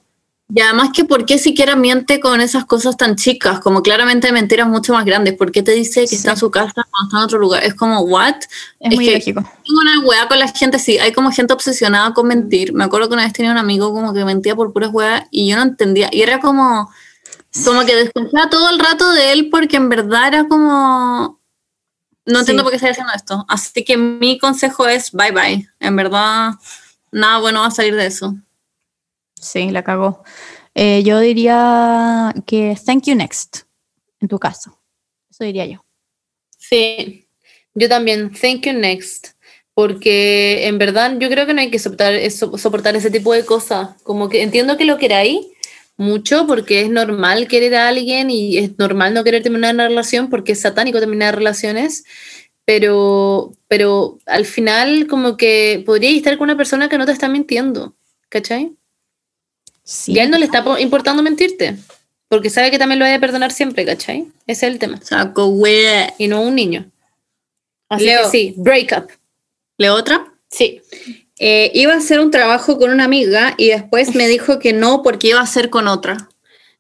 [0.55, 4.69] Y además que por qué siquiera miente con esas cosas tan chicas, como claramente mentiras
[4.69, 5.33] mucho más grandes.
[5.35, 7.65] ¿Por qué te dice que está en su casa cuando está en otro lugar?
[7.65, 8.35] Es como, ¿what?
[8.79, 9.41] Es, Es muy que- lógico.
[9.41, 12.75] Tengo una weá con la gente, sí, hay como gente obsesionada con mentir.
[12.75, 15.49] Me acuerdo que una vez tenía un amigo como que mentía por puras weas y
[15.49, 16.11] yo no entendía.
[16.13, 16.91] Y era como,
[17.65, 21.41] como que desconfiaba todo el rato de él porque en verdad era como,
[22.27, 22.65] no entiendo Sí.
[22.65, 23.45] por qué estoy haciendo esto.
[23.49, 25.69] Así que mi consejo es bye bye.
[25.79, 26.53] En verdad,
[27.13, 28.35] nada bueno va a salir de eso.
[29.41, 30.25] Sí, la cagó.
[30.75, 33.59] Eh, yo diría que thank you next,
[34.21, 34.81] en tu caso.
[35.31, 35.85] Eso diría yo.
[36.59, 37.29] Sí,
[37.75, 38.33] yo también.
[38.33, 39.29] Thank you next.
[39.75, 44.01] Porque en verdad yo creo que no hay que soportar, soportar ese tipo de cosas.
[44.05, 45.45] Como que entiendo que lo queráis
[45.97, 50.29] mucho porque es normal querer a alguien y es normal no querer terminar una relación
[50.31, 52.05] porque es satánico terminar relaciones.
[52.67, 57.29] Pero, pero al final como que podríais estar con una persona que no te está
[57.29, 57.95] mintiendo.
[58.31, 58.73] ¿Cachai?
[59.83, 60.13] Sí.
[60.13, 61.77] Y a él no le está po- importando mentirte.
[62.29, 64.27] Porque sabe que también lo hay a perdonar siempre, ¿cachai?
[64.47, 64.99] Ese es el tema.
[65.03, 66.15] Saco wea.
[66.19, 66.91] Y no un niño.
[67.91, 68.23] Así Leo.
[68.23, 69.13] que sí, break up.
[69.77, 70.33] ¿Le otra?
[70.51, 70.81] Sí.
[71.39, 75.03] Eh, iba a hacer un trabajo con una amiga y después me dijo que no
[75.03, 76.29] porque iba a hacer con otra.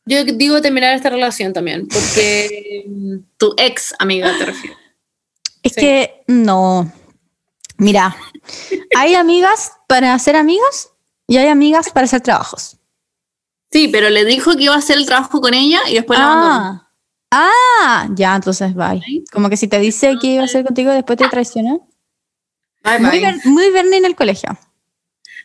[0.06, 4.76] Yo digo terminar esta relación también, porque mm, Tu ex amiga, te refiero.
[5.62, 5.80] Es Sí.
[5.80, 6.92] que no.
[7.78, 8.14] Mira,
[8.96, 10.90] hay amigas para hacer amigos
[11.26, 12.76] y hay amigas para hacer trabajos.
[13.72, 16.26] Sí, pero le dijo que iba a hacer el trabajo con ella y después la
[16.26, 16.84] abandonó.
[17.32, 19.24] Ah, ah, ya, entonces bye.
[19.32, 21.78] Como que si te dice que iba a hacer contigo, después te traiciona.
[22.84, 23.20] Bye, Muy.
[23.20, 24.50] Ber- muy Bernie en el colegio.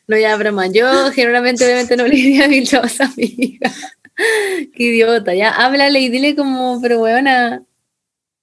[0.07, 0.67] no ya broma.
[0.67, 3.71] Yo generalmente obviamente no le diría a mi chavas amiga.
[4.75, 5.51] Qué idiota, ya.
[5.51, 7.63] Háblale y dile como, pero weona.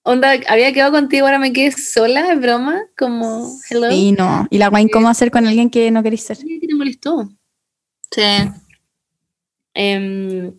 [0.03, 2.81] Onda, había quedado contigo, ahora me quedé sola, es broma.
[2.97, 3.91] Como, hello.
[3.91, 4.47] Y no.
[4.51, 6.39] Y la guay, ¿cómo hacer con alguien que no querés ser?
[6.39, 7.29] ¿Qué te molestó?
[8.11, 8.23] Sí.
[9.75, 10.53] Mm,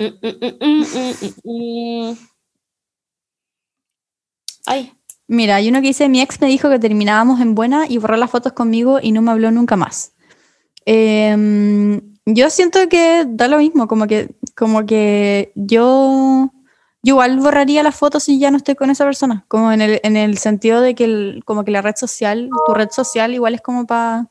[0.00, 2.16] mm, mm.
[4.66, 4.92] Ay,
[5.32, 8.16] Mira, hay uno que dice, mi ex me dijo que terminábamos en buena y borró
[8.16, 10.12] las fotos conmigo y no me habló nunca más.
[10.84, 16.50] Em, yo siento que da lo mismo, como que, como que yo,
[17.02, 20.00] yo igual borraría las fotos si ya no estoy con esa persona, como en el,
[20.02, 23.54] en el sentido de que el- como que la red social, tu red social igual
[23.54, 24.28] es como para,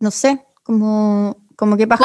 [0.00, 2.04] no sé, como, como que paja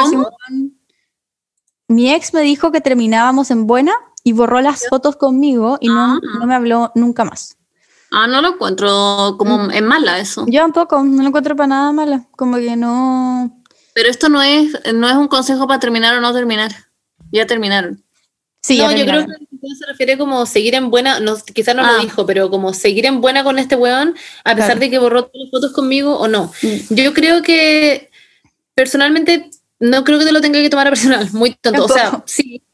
[1.86, 3.92] Mi ex me dijo que terminábamos en buena
[4.24, 6.18] y borró las fotos conmigo y no, Ah.
[6.40, 7.57] no me habló nunca más.
[8.10, 10.46] Ah, no lo encuentro como en mala eso.
[10.48, 12.26] Yo tampoco, no lo encuentro para nada mala.
[12.36, 13.62] Como que no.
[13.94, 16.72] Pero esto no es, no es un consejo para terminar o no terminar.
[17.32, 18.02] Ya terminaron.
[18.62, 21.82] Sí, no, ya yo creo que se refiere como seguir en buena, no, quizás no
[21.84, 21.92] Ah.
[21.92, 24.80] lo dijo, pero como seguir en buena con este weón, a pesar Claro.
[24.80, 26.50] de que borró todas las fotos conmigo o no.
[26.62, 26.94] Mm.
[26.94, 28.10] Yo creo que
[28.74, 31.84] personalmente no creo que te lo tenga que tomar a personal, muy tonto.
[31.84, 32.67] O sea, sí, mm,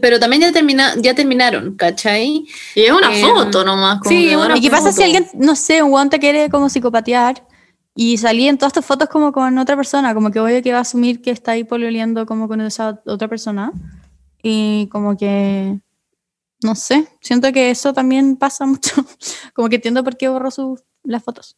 [0.00, 2.46] pero también ya, termina, ya terminaron, ¿cachai?
[2.74, 3.98] Y es una Em, foto nomás.
[4.00, 6.68] como sí, una ¿Y qué pasa si alguien, no sé, un weón te quiere como
[6.68, 7.46] psicopatear
[7.94, 10.14] y salí en todas tus fotos como con otra persona?
[10.14, 13.28] Como que voy que va a asumir que está ahí pololeando como con esa otra
[13.28, 13.72] persona.
[14.42, 15.80] Y como que,
[16.62, 18.92] no sé, siento que eso también pasa mucho.
[19.54, 21.56] Como que entiendo por qué borró sus, las fotos.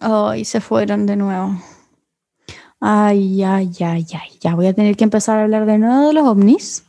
[0.00, 1.58] Ay, se fueron de nuevo.
[2.80, 4.38] Ay, ay, ay, ay.
[4.40, 6.84] Ya voy a tener que empezar a hablar de nuevo de los ovnis.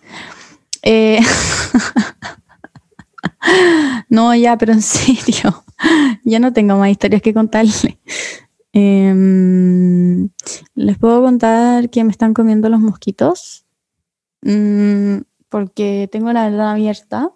[0.84, 1.20] Eh,
[4.10, 5.64] no, ya, pero en serio.
[6.24, 8.00] Ya no tengo más historias que contarle.
[8.74, 10.30] Em,
[10.76, 13.66] Les puedo contar que me están comiendo los mosquitos.
[14.42, 15.20] Mm,
[15.50, 17.32] porque tengo la ventana abierta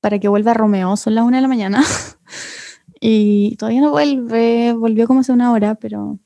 [0.00, 0.96] para que vuelva Romeo.
[0.96, 1.82] Son las una de la mañana.
[3.00, 4.72] Y todavía no vuelve.
[4.74, 6.18] Volvió como hace una hora, pero.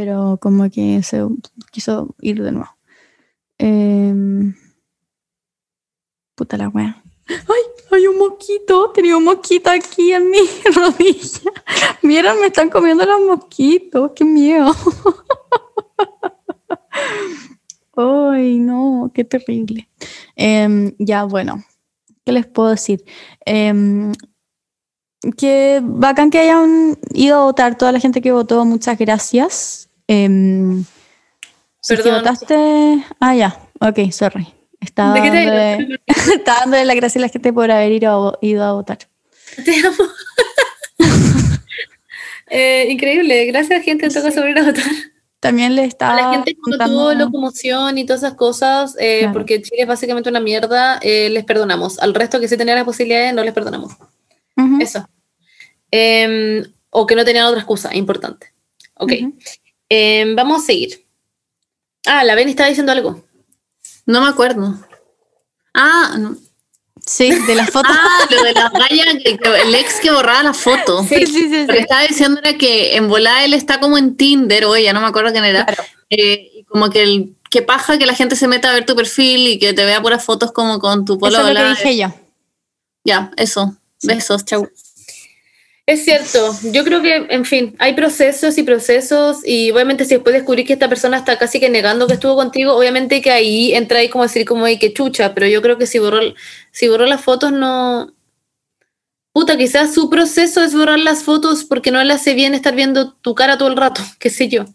[0.00, 1.20] Pero como que se
[1.70, 2.74] quiso ir de nuevo.
[3.58, 4.54] Em,
[6.34, 7.02] puta la wea.
[7.28, 7.62] ¡Ay!
[7.90, 8.92] Hay un mosquito.
[8.92, 10.38] Tenía un mosquito aquí en mi
[10.74, 11.52] rodilla.
[12.02, 14.12] Vieron, me están comiendo los mosquitos.
[14.16, 14.74] ¡Qué miedo!
[17.96, 19.10] ¡Ay, no!
[19.12, 19.90] ¡Qué terrible!
[20.34, 21.62] Em, ya, bueno.
[22.24, 23.04] ¿Qué les puedo decir?
[23.44, 24.12] Em,
[25.36, 28.64] que bacán que hayan ido a votar toda la gente que votó.
[28.64, 29.89] Muchas gracias.
[30.12, 30.84] Em,
[31.80, 32.14] si Perdón.
[32.16, 33.04] votaste.
[33.20, 33.58] Ah, ya.
[33.80, 34.46] Ok, sorry.
[34.80, 36.00] Estaba, ¿De qué te dándole,
[36.34, 38.98] estaba dándole las gracias a la gente por haber ido a, ido a votar.
[39.64, 40.04] Te amo.
[42.52, 44.82] Eh, increíble, gracias gente en todo caso por ir a votar.
[45.38, 48.96] También le A estaba la gente que no contando- tuvo locomoción y todas esas cosas,
[48.98, 49.32] eh, Claro.
[49.34, 52.00] porque Chile es básicamente una mierda, eh, les perdonamos.
[52.00, 53.92] Al resto que sí tenía las posibilidades, no les perdonamos.
[54.80, 55.08] Eso.
[55.92, 58.48] Em, o que no tenían otra excusa, importante.
[58.96, 59.12] Ok.
[59.90, 61.04] Em, vamos a seguir.
[62.06, 63.22] Ah, la Beni estaba diciendo algo.
[64.06, 64.74] No me acuerdo.
[65.74, 66.36] Ah, no.
[67.04, 67.90] Sí, de las fotos.
[67.94, 71.02] ah lo de la que el ex que borraba la foto.
[71.02, 74.16] sí, sí, sí, Lo que estaba diciendo era que en volada él está como en
[74.16, 75.66] Tinder, oye, ya no me acuerdo quién era.
[75.66, 75.82] Claro.
[76.08, 78.94] Eh, y como que el que paja que la gente se meta a ver tu
[78.94, 81.96] perfil y que te vea puras fotos como con tu Eso es lo que dije
[81.96, 82.14] yo.
[83.04, 83.74] Ya, eso.
[84.02, 84.68] Besos, chau.
[85.86, 90.34] Es cierto, yo creo que, en fin, hay procesos y procesos y obviamente si después
[90.34, 93.98] descubrir que esta persona está casi que negando que estuvo contigo, obviamente que ahí entra
[93.98, 96.20] ahí como decir como, ay, que chucha, pero yo creo que si borró,
[96.70, 98.14] si borró las fotos no...
[99.32, 103.12] Puta, quizás su proceso es borrar las fotos porque no le hace bien estar viendo
[103.14, 104.66] tu cara todo el rato, qué sé yo.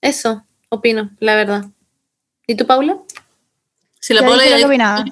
[0.00, 1.64] Eso, opino, la verdad.
[2.46, 2.98] ¿Y tú, Paula?
[4.00, 5.04] Si la Ya Paula ya-.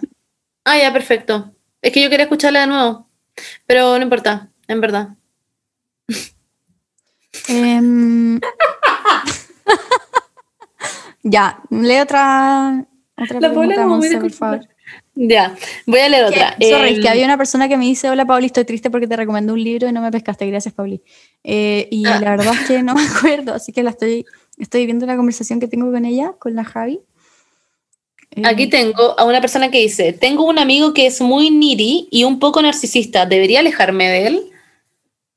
[0.65, 1.53] Ah, ya, perfecto.
[1.81, 3.09] Es que yo quería escucharla de nuevo,
[3.67, 5.09] pero no importa, en verdad.
[7.49, 8.41] Em,
[11.23, 12.85] ya, lee otra,
[13.17, 14.61] otra La pregunta, Monse, por favor.
[15.15, 15.55] Ya,
[15.87, 16.57] voy a leer otra.
[16.61, 19.53] Sorry, que había una persona que me dice, hola Pauli, estoy triste porque te recomendé
[19.53, 21.03] un libro y no me pescaste, gracias Pauli.
[21.43, 22.21] Eh, y Ah.
[22.21, 24.25] la verdad es que no me acuerdo, así que la estoy,
[24.59, 27.01] estoy viendo la conversación que tengo con ella, con la Javi.
[28.33, 32.09] Eh, Aquí tengo a una persona que dice, tengo un amigo que es muy needy
[32.11, 34.43] y un poco narcisista, ¿debería alejarme de él?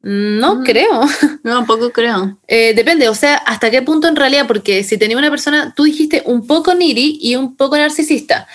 [0.02, 0.64] No Mm.
[0.64, 1.02] creo.
[1.44, 2.40] No, tampoco creo.
[2.48, 5.84] Eh, depende, o sea, hasta qué punto en realidad, porque si tenía una persona, tú
[5.84, 8.48] dijiste un poco needy y un poco narcisista.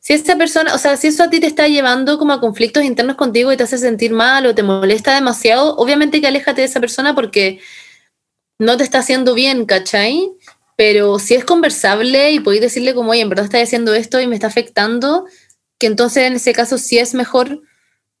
[0.00, 2.84] Si esa persona, o sea, si eso a ti te está llevando como a conflictos
[2.84, 6.66] internos contigo y te hace sentir mal o te molesta demasiado, obviamente que aléjate de
[6.66, 7.60] esa persona porque
[8.58, 10.30] no te está haciendo bien, ¿cachai?
[10.76, 14.26] Pero si es conversable y podéis decirle como, oye, en verdad estás haciendo esto y
[14.26, 15.26] me está afectando,
[15.78, 17.60] que entonces en ese caso sí es mejor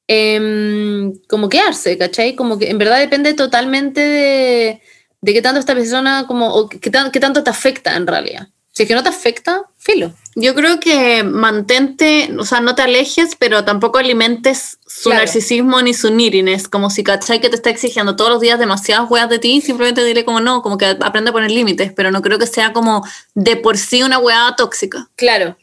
[0.08, 2.34] em, como quedarse, ¿cachai?
[2.34, 4.82] Como que en verdad depende totalmente de,
[5.20, 8.48] de qué tanto esta persona, como, o qué, tan- qué tanto te afecta en realidad.
[8.72, 10.12] Si es que no te afecta, filo.
[10.36, 15.24] Yo creo que mantente, o sea, no te alejes, pero tampoco alimentes su Claro.
[15.24, 16.68] narcisismo ni su neediness.
[16.68, 20.04] Como si cachai que te está exigiendo todos los días demasiadas weas de ti, simplemente
[20.04, 23.04] dile como no, como que aprende a poner límites, pero no creo que sea como
[23.34, 25.10] de por sí una wea tóxica.
[25.16, 25.56] Claro,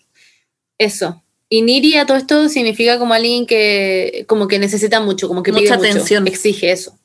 [0.78, 1.24] eso.
[1.56, 5.52] Y Niri a todo esto significa como alguien que como que necesita mucho, como que
[5.54, 6.28] pide Mucha mucho, atención.
[6.28, 6.98] exige eso.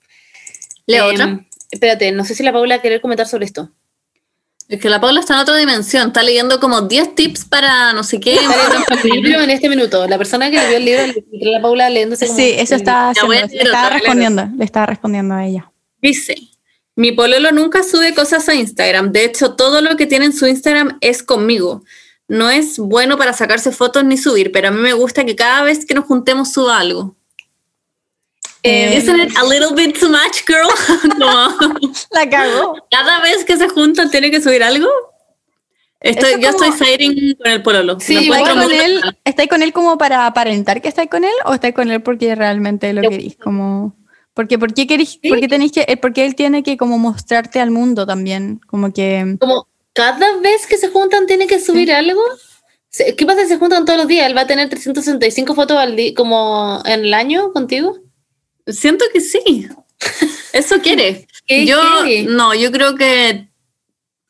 [0.87, 1.47] Leo Em, otra.
[1.71, 3.71] Espérate, no sé si la Paula querer comentar sobre esto.
[4.69, 8.03] Es que la Paula está en otra dimensión, está leyendo como 10 tips para no
[8.03, 8.35] sé qué.
[8.89, 10.07] Está leyendo el libro en este minuto.
[10.09, 12.81] La persona que le dio el libro, le- la Paula leyéndose como Sí, eso el-
[12.81, 15.71] estaba haciendo, le respondiendo, le estaba respondiendo a ella.
[16.03, 16.35] Dice,
[16.97, 19.13] Mi pololo nunca sube cosas a Instagram.
[19.13, 21.83] De hecho, todo lo que tiene en su Instagram es conmigo.
[22.31, 25.63] No es bueno para sacarse fotos ni subir, pero a mí me gusta que cada
[25.63, 27.17] vez que nos juntemos suba algo.
[28.63, 30.69] Eh, Isn't it a little bit too much, girl?
[31.19, 32.77] Como, La cago.
[32.91, 34.89] cada vez que se juntan tiene que subir algo.
[36.01, 37.99] Estoy, Eso yo como- estoy siding con el pololo.
[38.01, 39.19] Sí, Lo igual encuentro ¿Estáis con, él.
[39.25, 42.35] ¿Estáis con él como para aparentar que estáis con él o estáis con él porque
[42.35, 43.37] realmente lo Yo- queréis?
[43.37, 43.97] Como,
[44.33, 45.29] porque, ¿por qué queréis, Sí.
[45.29, 48.61] por qué tenéis que, eh, porque él tiene que como mostrarte al mundo también?
[48.67, 52.23] Como que, Como cada vez que se juntan tiene que subir algo.
[53.17, 54.27] ¿Qué pasa si se juntan todos los días?
[54.29, 57.99] ¿Él va a tener 365 fotos al día, como en el año contigo?
[58.67, 59.69] Siento que sí.
[60.53, 61.27] Eso quiere.
[61.47, 62.27] Qué yo, heavy.
[62.27, 63.49] no, yo creo que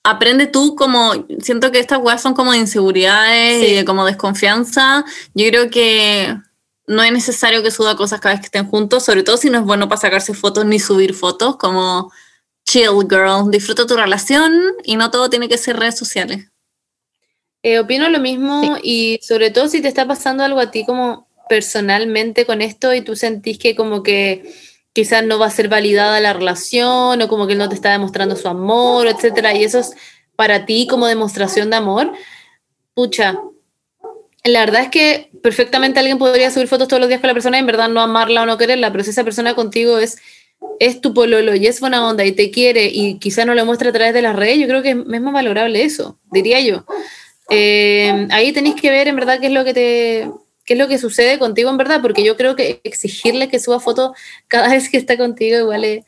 [0.02, 3.72] aprende tú como, siento que estas weas son como de inseguridades Sí.
[3.72, 5.04] y de como desconfianza.
[5.34, 6.36] Yo creo que
[6.86, 9.58] no es necesario que suba cosas cada vez que estén juntos, sobre todo si no
[9.58, 12.10] es bueno para sacarse fotos ni subir fotos, como
[12.70, 14.52] chill girl, disfruta tu relación
[14.84, 16.46] y no todo tiene que ser redes sociales.
[17.62, 21.28] Eh, opino lo mismo y sobre todo si te está pasando algo a ti como
[21.48, 24.54] personalmente con esto y tú sentís que como que
[24.92, 27.90] quizás no va a ser validada la relación o como que él no te está
[27.90, 29.92] demostrando su amor, etcétera, y eso es
[30.36, 32.12] para ti como demostración de amor,
[32.94, 33.38] pucha,
[34.44, 37.58] la verdad es que perfectamente alguien podría subir fotos todos los días con la persona
[37.58, 40.18] y en verdad no amarla o no quererla, pero si esa persona contigo es
[40.78, 43.90] es tu pololo y es buena onda y te quiere y quizá no lo muestra
[43.90, 46.84] a través de las redes, yo creo que es más valorable eso, diría yo.
[47.50, 50.30] Eh, ahí tenéis que ver en verdad qué es lo que te
[50.64, 53.80] qué es lo que sucede contigo en verdad, porque yo creo que exigirle que suba
[53.80, 54.12] fotos
[54.46, 56.04] cada vez que está contigo igual es,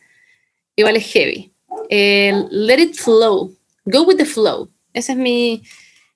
[0.77, 1.53] igual es heavy.
[1.89, 3.53] Eh, let it flow,
[3.85, 4.71] go with the flow.
[4.93, 5.63] Esa es mi,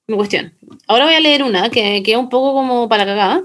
[0.06, 0.54] mi cuestión.
[0.86, 3.42] Ahora voy a leer una que queda un poco como para cagar,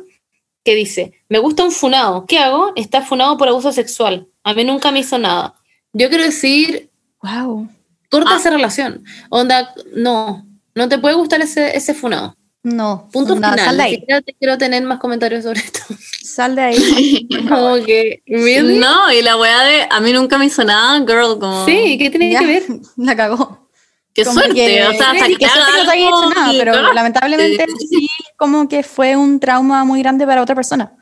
[0.64, 2.72] que dice, me gusta un funado, ¿qué hago?
[2.76, 4.28] Está funado por abuso sexual.
[4.44, 5.54] A mí nunca me hizo nada.
[5.94, 6.90] Yo quiero decir,
[7.22, 7.68] wow.
[8.10, 8.38] corta Ah.
[8.38, 9.04] esa relación.
[9.30, 12.36] Onda, no, no te puede gustar ese, ese funado.
[12.64, 13.66] No, Punto nada, final.
[13.68, 13.96] sal de Ni ahí.
[13.96, 15.80] siquiera te quiero tener más comentarios sobre esto.
[16.24, 17.28] Sal de ahí.
[17.50, 18.78] Como que, ¿really?
[18.78, 21.66] No, y la wea de a mí nunca me hizo nada, girl, como...
[21.66, 22.64] Sí, ¿qué tiene Ya, que ver?
[22.98, 23.68] La cagó.
[24.14, 26.30] Qué Como suerte, que- o sea, hasta que, que suerte que no te haya hecho
[26.36, 30.94] nada, pero lamentablemente sí, como que fue un trauma muy grande para otra persona.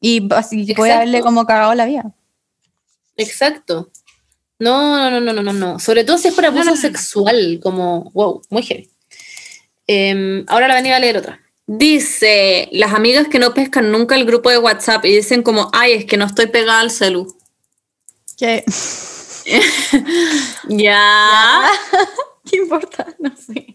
[0.00, 2.12] Y así puede haberle como cagado la vida.
[3.18, 3.90] Exacto.
[4.58, 5.78] No, no, no, no, no, no, no.
[5.78, 6.80] Sobre todo si es por abuso no, no, no.
[6.80, 8.88] sexual, como, wow, muy heavy.
[9.86, 11.40] Em, ahora la venía a leer otra.
[11.66, 15.92] Dice, las amigas que no pescan nunca el grupo de WhatsApp y dicen como, ay,
[15.92, 17.36] es que no estoy pegada al celu.
[18.38, 18.64] ¿Qué,
[20.68, 21.70] Ya.
[22.50, 23.06] ¿Qué importa?
[23.18, 23.67] No sé.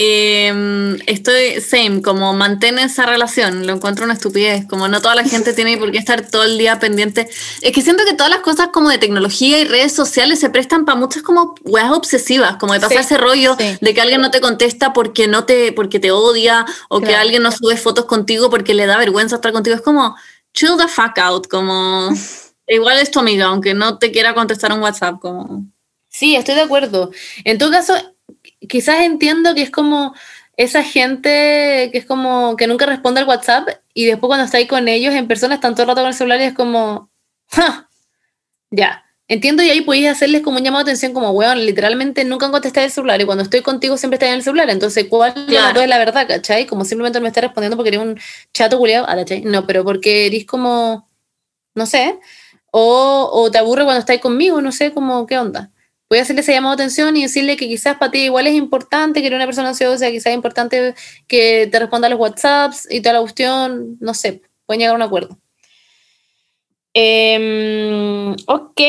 [0.00, 5.24] Em, estoy same, como mantén esa relación, lo encuentro una estupidez, como no toda la
[5.24, 7.28] gente tiene por qué estar todo el día pendiente.
[7.62, 10.84] Es que siento que todas las cosas como de tecnología y redes sociales se prestan
[10.84, 13.76] para muchas como weas obsesivas, como de pasar Sí, ese rollo sí.
[13.80, 17.22] de que alguien no te contesta porque no te, porque te odia, o que Claro.
[17.22, 19.74] alguien no sube fotos contigo porque le da vergüenza estar contigo.
[19.74, 20.14] Es como
[20.54, 22.08] chill the fuck out, como
[22.68, 25.64] igual es tu amiga, aunque no te quiera contestar un WhatsApp, como
[26.08, 27.10] Sí, estoy de acuerdo.
[27.44, 27.94] En todo caso,
[28.66, 30.14] quizás entiendo que es como
[30.56, 34.66] esa gente que es como que nunca responde al WhatsApp y después cuando está ahí
[34.66, 37.10] con ellos en persona están todo el rato con el celular y es como,
[37.50, 37.88] "Ja,
[38.70, 39.04] ya.
[39.30, 42.52] Entiendo y ahí podéis hacerles como un llamado de atención como, weón, literalmente nunca han
[42.52, 44.70] contestado el celular y cuando estoy contigo siempre estás en el celular.
[44.70, 45.82] Entonces, ¿cuál Claro.
[45.82, 46.66] es la verdad, cachai?
[46.66, 48.18] Como simplemente no me está respondiendo porque eres un
[48.54, 49.42] chato culiado, ah, ¿cachai?
[49.42, 51.06] No, pero porque eres como,
[51.74, 52.18] no sé,
[52.70, 55.70] o, o te aburre cuando estás conmigo, no sé, como, ¿qué onda?
[56.10, 58.54] Voy a hacerle ese llamado de atención y decirle que quizás para ti igual es
[58.54, 60.94] importante que eres una persona ansiosa, quizás es importante
[61.26, 64.96] que te responda a los WhatsApps y toda la cuestión, no sé, pueden llegar a
[64.96, 65.38] un acuerdo.
[66.94, 68.80] Em, ok.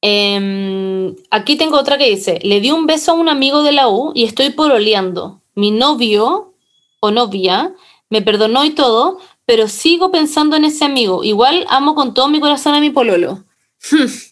[0.00, 3.88] Em, aquí tengo otra que dice, le di un beso a un amigo de la
[3.88, 5.42] U y estoy pololeando.
[5.54, 6.54] Mi novio
[7.00, 7.74] o novia
[8.10, 11.24] me perdonó y todo, pero sigo pensando en ese amigo.
[11.24, 13.44] Igual amo con todo mi corazón a mi pololo.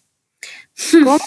[0.93, 1.19] ¿Cómo?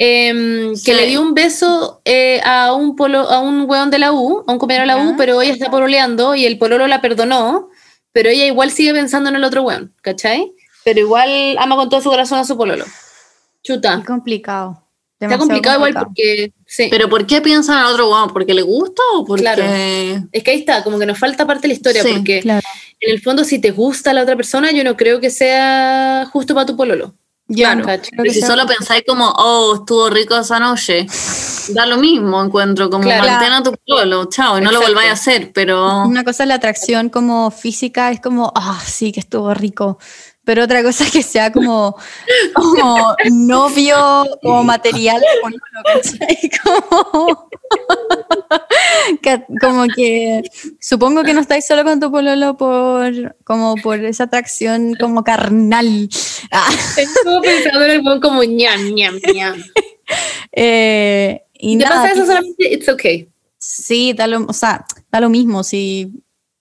[0.00, 0.84] Em, Sí.
[0.84, 4.44] que le dio un beso eh, a un polo, a un weón de la U,
[4.46, 7.68] a un compañero de la U, pero ella está pololeando y el pololo la perdonó,
[8.12, 10.52] pero ella igual sigue pensando en el otro weón, ¿cachai?
[10.84, 12.84] Pero igual ama con todo su corazón a su pololo.
[13.64, 13.98] Chuta.
[14.00, 14.84] Qué complicado.
[15.18, 16.86] Está complicado igual porque sí.
[16.92, 18.32] Pero ¿por qué piensan al otro weón?
[18.32, 19.42] ¿Porque le gusta o porque...?
[19.42, 19.64] Claro.
[20.30, 22.64] es que ahí está, como que nos falta parte de la historia, Sí, porque Claro.
[23.00, 26.54] en el fondo si te gusta la otra persona, yo no creo que sea justo
[26.54, 27.14] para tu pololo.
[27.48, 31.06] Claro, Pero si solo pensáis como, oh, estuvo rico esa noche,
[31.70, 33.26] da lo mismo, encuentro, como Claro.
[33.26, 36.04] mantén a tu pueblo, chao, y no lo volváis a hacer, pero...
[36.04, 39.98] Una cosa es la atracción como física, es como, ah, sí, que estuvo rico.
[40.48, 41.94] Pero otra cosa es que sea como,
[42.54, 45.20] como novio, como material.
[46.62, 47.50] Como,
[49.20, 50.42] que, como que
[50.80, 56.08] supongo que no estáis solo con tu pololo por, como por esa atracción como carnal.
[56.50, 56.70] Ah.
[56.96, 59.62] Estuve pensando en el buen como ñam, ñam, ñam.
[60.52, 62.72] Eh, y ¿Te nada, pasa eso solamente?
[62.72, 63.28] It's okay.
[63.58, 65.62] Sí, da lo, o sea, da lo mismo.
[65.62, 66.10] Si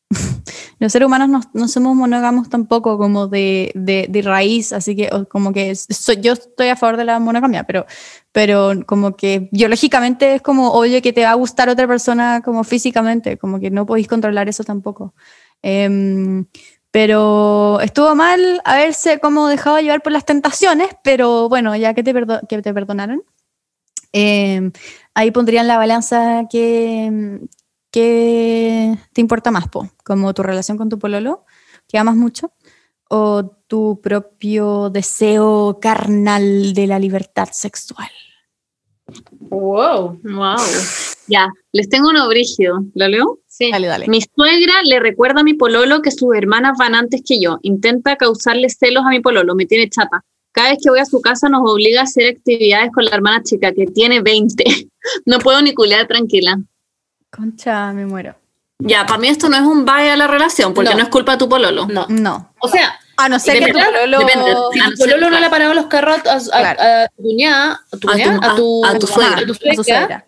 [0.80, 5.10] los seres humanos no, no somos monógamos tampoco como de, de, de raíz, así que
[5.30, 5.74] como que
[6.22, 7.86] yo estoy a favor de la monogamia, pero,
[8.32, 12.64] pero como que biológicamente es como obvio que te va a gustar otra persona como
[12.64, 15.14] físicamente, como que no podéis controlar eso tampoco.
[15.62, 16.46] Em,
[16.92, 22.14] pero estuvo mal haberse como dejado llevar por las tentaciones, pero bueno, ya que te,
[22.14, 23.24] perdo- que te perdonaron.
[24.14, 24.72] em,
[25.14, 27.40] ahí pondría en la balanza que,
[27.92, 31.46] que te importa más, po, como tu relación con tu pololo,
[31.88, 32.52] que amas mucho,
[33.10, 38.10] o tu propio deseo carnal de la libertad sexual.
[39.40, 40.20] Wow.
[40.24, 40.58] Wow.
[41.28, 42.84] Ya, les tengo uno brígido.
[42.94, 43.40] ¿Lo leo?
[43.48, 43.72] Sí.
[43.72, 44.08] Dale, dale.
[44.08, 47.60] Mi suegra le recuerda a mi pololo que sus hermanas van antes que yo.
[47.62, 50.24] Intenta causarle celos a mi pololo, me tiene chata.
[50.52, 53.44] Cada vez que voy a su casa nos obliga a hacer actividades con la hermana
[53.44, 54.64] chica que tiene 20.
[55.26, 56.60] No puedo ni culear tranquila.
[57.38, 58.36] Concha, me muero.
[58.80, 60.98] Ya, para mí esto no es un bye a la relación, porque No.
[60.98, 61.88] no, es culpa de tu pololo.
[61.88, 62.06] No.
[62.10, 62.54] No.
[62.60, 64.20] O sea, A no ser que tu pololo...
[64.20, 64.56] depende.
[64.74, 65.40] si A tu no ser, pololo no claro.
[65.40, 66.40] le ha parado los carros a, a-
[66.76, 66.80] Claro.
[66.82, 69.42] a tu cuñada, a tu A tu- cuñada, a tu, a- a tu mamá, suegra.
[69.42, 69.46] a
[69.76, 70.26] tu suegra,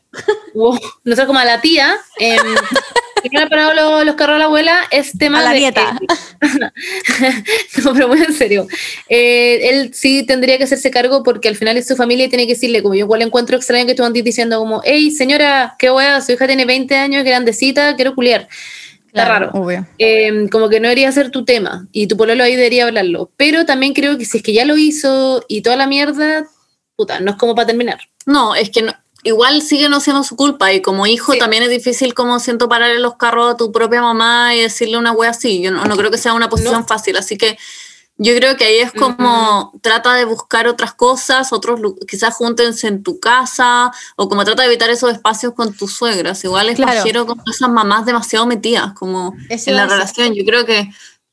[1.03, 2.37] no sé, como a la tía, em,
[3.21, 5.51] si no le ha parado los, los carros a la abuela, es tema A la
[5.53, 5.59] de...
[5.59, 5.99] nieta.
[7.83, 8.67] no, pero muy en serio.
[9.07, 12.45] Eh, él sí tendría que hacerse cargo porque al final es su familia y tiene
[12.47, 15.91] que decirle, como yo igual encuentro extraño que tú andes diciendo como, hey señora, qué
[15.91, 18.47] hueá, su hija tiene 20 años, grandecita, quiero culiar.
[19.07, 19.51] Está Claro, raro.
[19.63, 19.87] obvio.
[19.97, 23.31] Eh, como que no debería ser tu tema y tu pololo ahí debería hablarlo.
[23.37, 26.45] Pero también creo que si es que ya lo hizo y toda la mierda,
[26.95, 27.99] puta, no es como para terminar.
[28.27, 31.39] No, es que no- igual sigue no siendo su culpa y como hijo Sí.
[31.39, 35.11] también es difícil como siento pararle los carros a tu propia mamá y decirle una
[35.11, 35.61] wea así.
[35.61, 36.87] Yo no, no creo que sea una posición No.
[36.87, 37.57] fácil, así que
[38.21, 43.01] yo creo que ahí es como trata de buscar otras cosas, otros quizás júntense en
[43.01, 46.43] tu casa o como trata de evitar esos espacios con tus suegras.
[46.43, 47.25] Igual es Claro.
[47.25, 50.33] con esas mamás demasiado metidas como Eso en la relación.
[50.33, 50.89] Yo creo que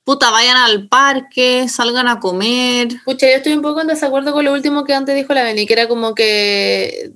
[0.07, 2.87] puta, vayan al parque, salgan a comer.
[3.05, 5.67] Pucha, yo estoy un poco en desacuerdo con lo último que antes dijo la Beni,
[5.67, 7.11] que era como que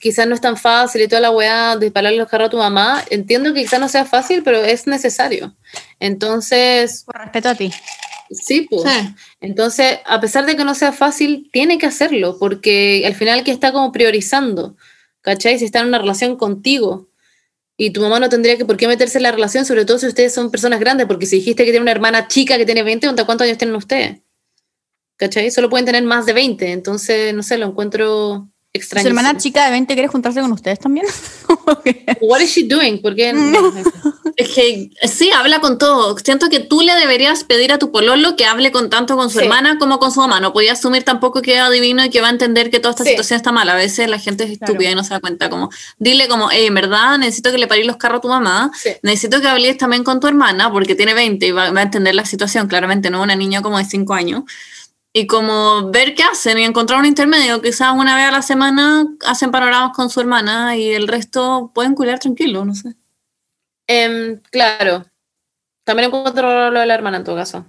[0.00, 3.04] quizás no es tan fácil y toda la weá dispararle los carros a tu mamá.
[3.10, 5.54] Entiendo que quizás no sea fácil, pero es necesario.
[6.00, 7.72] Entonces, Por respeto a ti.
[8.32, 8.92] sí, pues.
[8.92, 9.14] Sí.
[9.40, 13.52] Entonces, a pesar de que no sea fácil, tiene que hacerlo, porque al final que
[13.52, 14.74] está como priorizando,
[15.20, 15.60] ¿cachai?
[15.60, 17.06] Si está en una relación contigo
[17.76, 20.06] y tu mamá no tendría que por qué meterse en la relación, sobre todo si
[20.06, 23.08] ustedes son personas grandes, porque si dijiste que tiene una hermana chica que tiene 20,
[23.24, 24.20] ¿cuántos años tienen ustedes?
[25.16, 25.50] ¿Cachai?
[25.50, 29.02] Solo pueden tener más de 20, entonces, no sé, lo encuentro extraño.
[29.02, 31.06] ¿Su hermana chica de 20 quiere juntarse con ustedes también?
[32.20, 33.00] What is she doing?
[33.02, 33.32] ¿Por qué?
[33.34, 33.72] no?
[34.36, 36.16] Es que sí, habla con todo.
[36.18, 39.38] Siento que tú le deberías pedir a tu pololo que hable con tanto con su
[39.38, 39.44] Sí.
[39.44, 40.40] hermana como con su mamá.
[40.40, 43.04] No podía asumir tampoco que es adivino y que va a entender que toda esta
[43.04, 43.10] Sí.
[43.10, 43.68] situación está mal.
[43.68, 44.72] A veces la gente es Claro.
[44.72, 45.50] estúpida y no se da cuenta.
[45.50, 48.70] Como, dile como, hey, en verdad necesito que le parís los carros a tu mamá.
[48.74, 48.90] Sí.
[49.02, 52.14] Necesito que hables también con tu hermana porque tiene 20 y va, va a entender
[52.14, 52.68] la situación.
[52.68, 54.44] Claramente no una niña como de 5 años.
[55.14, 57.60] Y como ver qué hacen y encontrar un intermedio.
[57.60, 61.94] Quizás una vez a la semana hacen panoramas con su hermana y el resto pueden
[61.94, 62.94] cuidar tranquilo, no sé.
[63.86, 65.04] Em, claro.
[65.84, 67.66] También encuentro lo de la hermana en todo caso.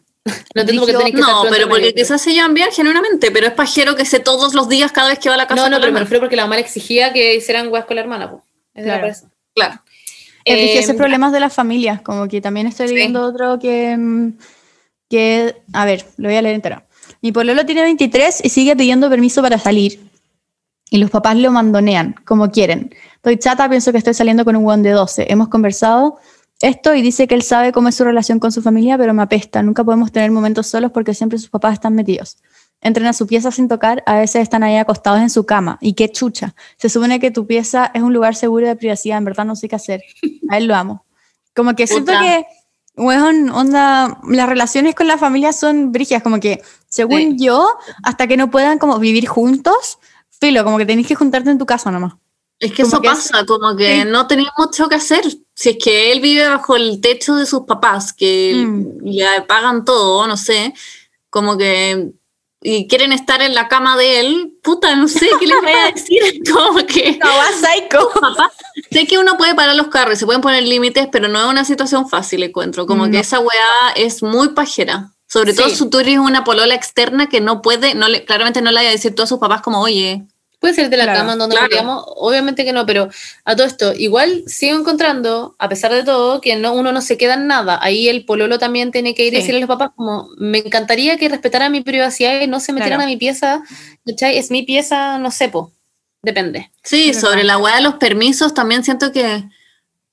[0.56, 3.96] No tenéis que estar No, pero porque quizás se llevan bien genuinamente, pero es pajero
[3.96, 5.62] que sé todos los días cada vez que va a la casa.
[5.64, 7.96] No, no, la pero me refiero porque la mamá le exigía que hicieran weas con
[7.96, 8.44] la hermana, pues.
[8.74, 9.08] Claro.
[9.54, 9.82] Claro.
[10.46, 12.94] Es que esos Em, problemas de las familias, como que también estoy Sí.
[12.94, 14.38] leyendo otro que, mm,
[15.10, 16.84] que, a ver, lo voy a leer entero.
[17.22, 20.10] Mi pololo tiene 23 y sigue pidiendo permiso para salir.
[20.90, 22.94] Y los papás lo mandonean, como quieren.
[23.16, 25.26] Estoy chata, pienso que estoy saliendo con un guan de 12.
[25.30, 26.20] Hemos conversado
[26.62, 29.24] esto y dice que él sabe cómo es su relación con su familia, pero me
[29.24, 29.62] apesta.
[29.64, 32.38] Nunca podemos tener momentos solos porque siempre sus papás están metidos.
[32.80, 35.78] Entran a su pieza sin tocar, a veces están ahí acostados en su cama.
[35.82, 36.54] Y qué chucha.
[36.78, 39.68] Se supone que tu pieza es un lugar seguro de privacidad, en verdad no sé
[39.68, 40.04] qué hacer.
[40.50, 41.06] A él lo amo.
[41.56, 42.46] Como que siento que,
[42.96, 47.46] weón, onda, las relaciones con la familia son brígidas, como que, según Sí.
[47.46, 47.70] yo,
[48.04, 49.98] hasta que no puedan como vivir juntos,
[50.40, 52.14] filo, como que tenéis que juntarte en tu casa nomás.
[52.60, 54.08] Es que Como eso que es- pasa, como que Sí.
[54.10, 55.24] no tenía mucho que hacer.
[55.56, 59.06] Si es que él vive bajo el techo de sus papás, que Mm.
[59.06, 60.74] le pagan todo, no sé,
[61.30, 62.12] como que
[62.64, 65.92] y quieren estar en la cama de él, puta, no sé qué les voy a
[65.94, 66.22] decir.
[66.54, 68.10] Como que No, va psycho.
[68.20, 68.52] papá,
[68.92, 71.66] sé que uno puede parar los carros, se pueden poner límites, pero no es una
[71.66, 72.86] situación fácil, encuentro.
[72.86, 73.12] Como No.
[73.12, 75.10] que esa weá es muy pajera.
[75.28, 78.70] Sobre todo si tú eres una polola externa que no puede, no le, claramente no
[78.70, 80.24] le vaya a decir tú a sus papás como, oye,
[80.64, 82.06] Puede ser de la Claro, cama en donde claro.
[82.16, 83.10] obviamente que no, pero
[83.44, 87.18] a todo esto, igual sigo encontrando, a pesar de todo, que no, uno no se
[87.18, 87.78] queda en nada.
[87.82, 89.42] Ahí el pololo también tiene que ir y Sí.
[89.42, 93.00] decirle a los papás como, me encantaría que respetaran mi privacidad y no se metieran
[93.00, 93.10] Claro.
[93.10, 93.62] a mi pieza,
[94.06, 94.38] ¿cachai?
[94.38, 95.74] Es mi pieza, no sé, po.
[96.22, 96.72] Depende.
[96.82, 99.44] Sí, sobre la weá de los permisos también siento que,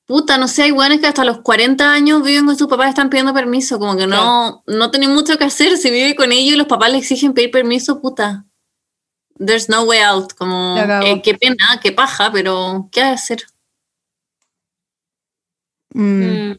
[0.06, 2.88] puta, no sé, hay weones que hasta los 40 años viven con sus papás y
[2.88, 6.54] están pidiendo permiso, como que no, no tienen mucho que hacer, si vive con ellos
[6.54, 8.46] y los papás le exigen pedir permiso, puta.
[9.44, 13.44] There's no way out, como, eh, qué pena, qué paja, pero ¿qué hacer?
[15.94, 16.58] Mm, Mm.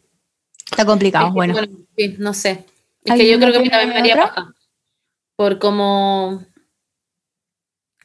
[0.72, 1.56] Está complicado, Es que, bueno.
[1.98, 2.52] sí, no sé.
[2.52, 2.66] Es
[3.06, 4.54] que ¿Alguien yo creo que a mí también me haría paja.
[5.36, 6.46] Por como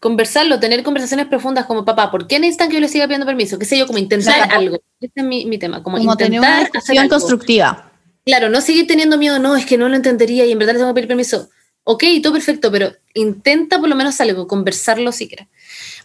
[0.00, 3.58] conversarlo, tener conversaciones profundas como papá, ¿por qué necesitan que yo le siga pidiendo permiso?
[3.58, 3.86] ¿Qué sé yo?
[3.86, 4.58] Como intentar Claro.
[4.60, 4.76] algo.
[5.00, 7.10] Este es mi, mi tema, como, Como tener una intentar hacer discusión algo.
[7.18, 7.92] constructiva.
[8.24, 10.78] Claro, no seguir teniendo miedo, no, es que no lo entendería y en verdad le
[10.80, 11.48] tengo que pedir permiso.
[11.88, 15.46] Ok, todo perfecto, pero intenta por lo menos algo, conversarlo si quieres.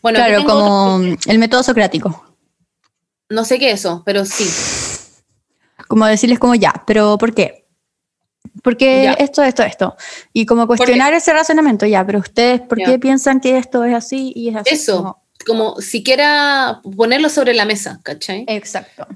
[0.03, 2.23] Bueno, claro, otro- como el método socrático.
[3.29, 4.45] no sé qué es eso, pero sí.
[5.87, 7.65] Como decirles como ya, pero ¿por qué?
[8.63, 9.13] Porque Ya.
[9.13, 9.95] esto, esto, esto.
[10.33, 12.85] Y como cuestionar ese razonamiento, ya, pero ustedes, ¿por Ya.
[12.85, 14.75] qué piensan que esto es así y es así?
[14.75, 14.97] Eso.
[14.97, 18.45] Como- Como siquiera ponerlo sobre la mesa, ¿cachai?
[18.47, 19.07] exacto.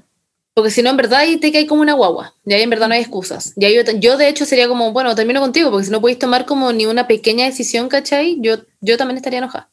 [0.56, 2.32] Porque si no, en verdad ahí te cae como una guagua.
[2.46, 3.52] Y ahí en verdad no hay excusas.
[3.56, 6.18] Y ahí yo, yo, de hecho sería como, bueno, termino contigo, porque si no podéis
[6.18, 8.38] tomar como ni una pequeña decisión, ¿cachai?
[8.40, 9.68] Yo, yo también estaría enojada.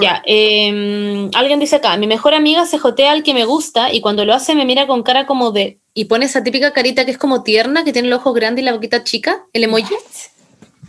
[0.00, 4.00] Ya, eh, alguien dice acá, mi mejor amiga se jotea al que me gusta y
[4.00, 5.80] cuando lo hace me mira con cara como de...
[5.92, 8.64] Y pone esa típica carita que es como tierna, que tiene el ojo grande y
[8.64, 9.94] la boquita chica, el emoji.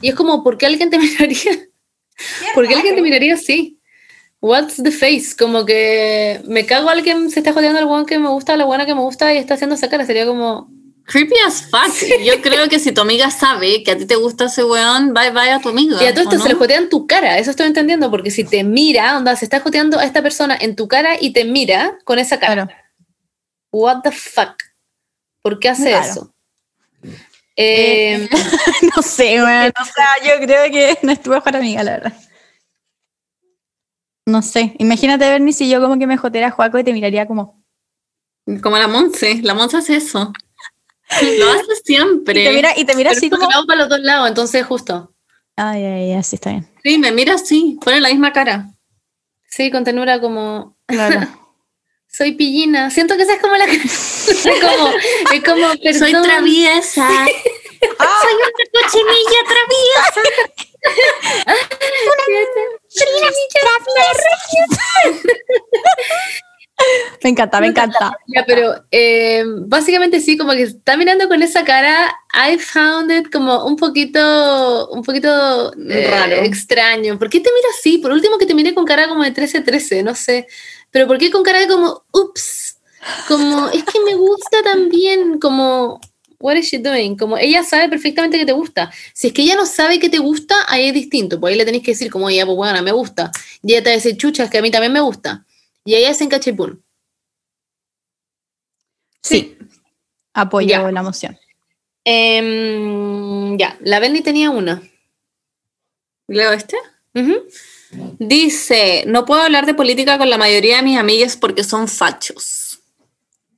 [0.02, 1.68] Y es como, ¿por qué alguien te miraría?
[2.56, 3.81] ¿Por qué alguien te miraría así?
[4.42, 5.36] What's the face?
[5.38, 8.58] Como que me cago a alguien se está jodeando al weón que me gusta, a
[8.58, 10.06] la buena que me gusta y está haciendo esa cara.
[10.06, 10.68] Sería como,
[11.06, 11.94] Creepy as fuck.
[12.24, 15.32] Yo creo que si tu amiga sabe que a ti te gusta ese weón, bye
[15.32, 16.02] bye a tu amiga.
[16.02, 18.32] Y a todo esto ¿o se le jotea en tu cara, eso estoy entendiendo, porque
[18.32, 21.44] si te mira, onda, se está joteando a esta persona en tu cara y te
[21.44, 22.66] mira con esa cara.
[22.66, 22.82] Claro.
[23.72, 24.56] What the fuck?
[25.42, 26.06] ¿Por qué hace Claro.
[26.06, 26.34] eso?
[27.58, 28.30] Eh,
[28.96, 29.74] no sé, weón.
[29.82, 32.14] O sea, yo creo que no es tu mejor amiga, la verdad.
[34.26, 34.76] No sé.
[34.80, 37.64] Imagínate, Bernie, si yo como que me joteara a Juaco y te miraría como.
[38.62, 39.40] Como la Monse.
[39.44, 40.32] La Monse hace eso.
[41.40, 42.42] Lo hace siempre.
[42.42, 43.44] Y te mira, y te mira pero así como.
[43.44, 45.14] lo hago para los dos lados, entonces justo.
[45.56, 46.68] Ay, ay, ay, sí está bien.
[46.84, 47.78] Sí, me mira así.
[47.84, 48.70] Pone la misma cara.
[49.50, 51.28] Sí, con ternura como, Claro.
[52.08, 52.90] soy pillina.
[52.90, 53.66] Siento que esa es como la...
[53.66, 54.88] es como,
[55.34, 56.24] es como, Soy perdón.
[56.24, 57.08] traviesa.
[57.10, 58.52] Soy una
[58.82, 60.22] cochinilla traviesa.
[67.24, 68.18] me encanta, me encanta.
[68.28, 73.32] Ya, pero eh, básicamente sí, como que está mirando con esa cara, I found it
[73.32, 76.36] como un poquito, un poquito eh, Raro.
[76.38, 77.20] extraño.
[77.20, 77.98] ¿Por qué te mira así?
[78.00, 80.48] Por último que te mire con cara como de 13-13, no sé.
[80.90, 82.78] Pero ¿por qué con cara de como, ups?
[83.28, 86.00] Como, es que me gusta también, como,
[86.42, 87.16] what is she doing?
[87.16, 88.92] Como, ella sabe perfectamente que te gusta.
[89.14, 91.40] Si es que ella no sabe que te gusta, ahí es distinto.
[91.40, 93.32] Pues ahí le tenés que decir como, ya, pues bueno, me gusta.
[93.64, 95.46] Y ella te va a decir, chucha, es que a mí también me gusta.
[95.86, 96.78] Y ella se encacha y pum.
[99.22, 99.58] Sí.
[100.34, 100.92] Apoyo Ya.
[100.92, 101.38] la moción.
[102.04, 104.82] Em, ya, la Benny tenía una.
[106.28, 106.78] ¿Leo este?
[107.14, 107.44] Ujú.
[108.20, 112.80] Dice, no puedo hablar de política con la mayoría de mis amigas porque son fachos.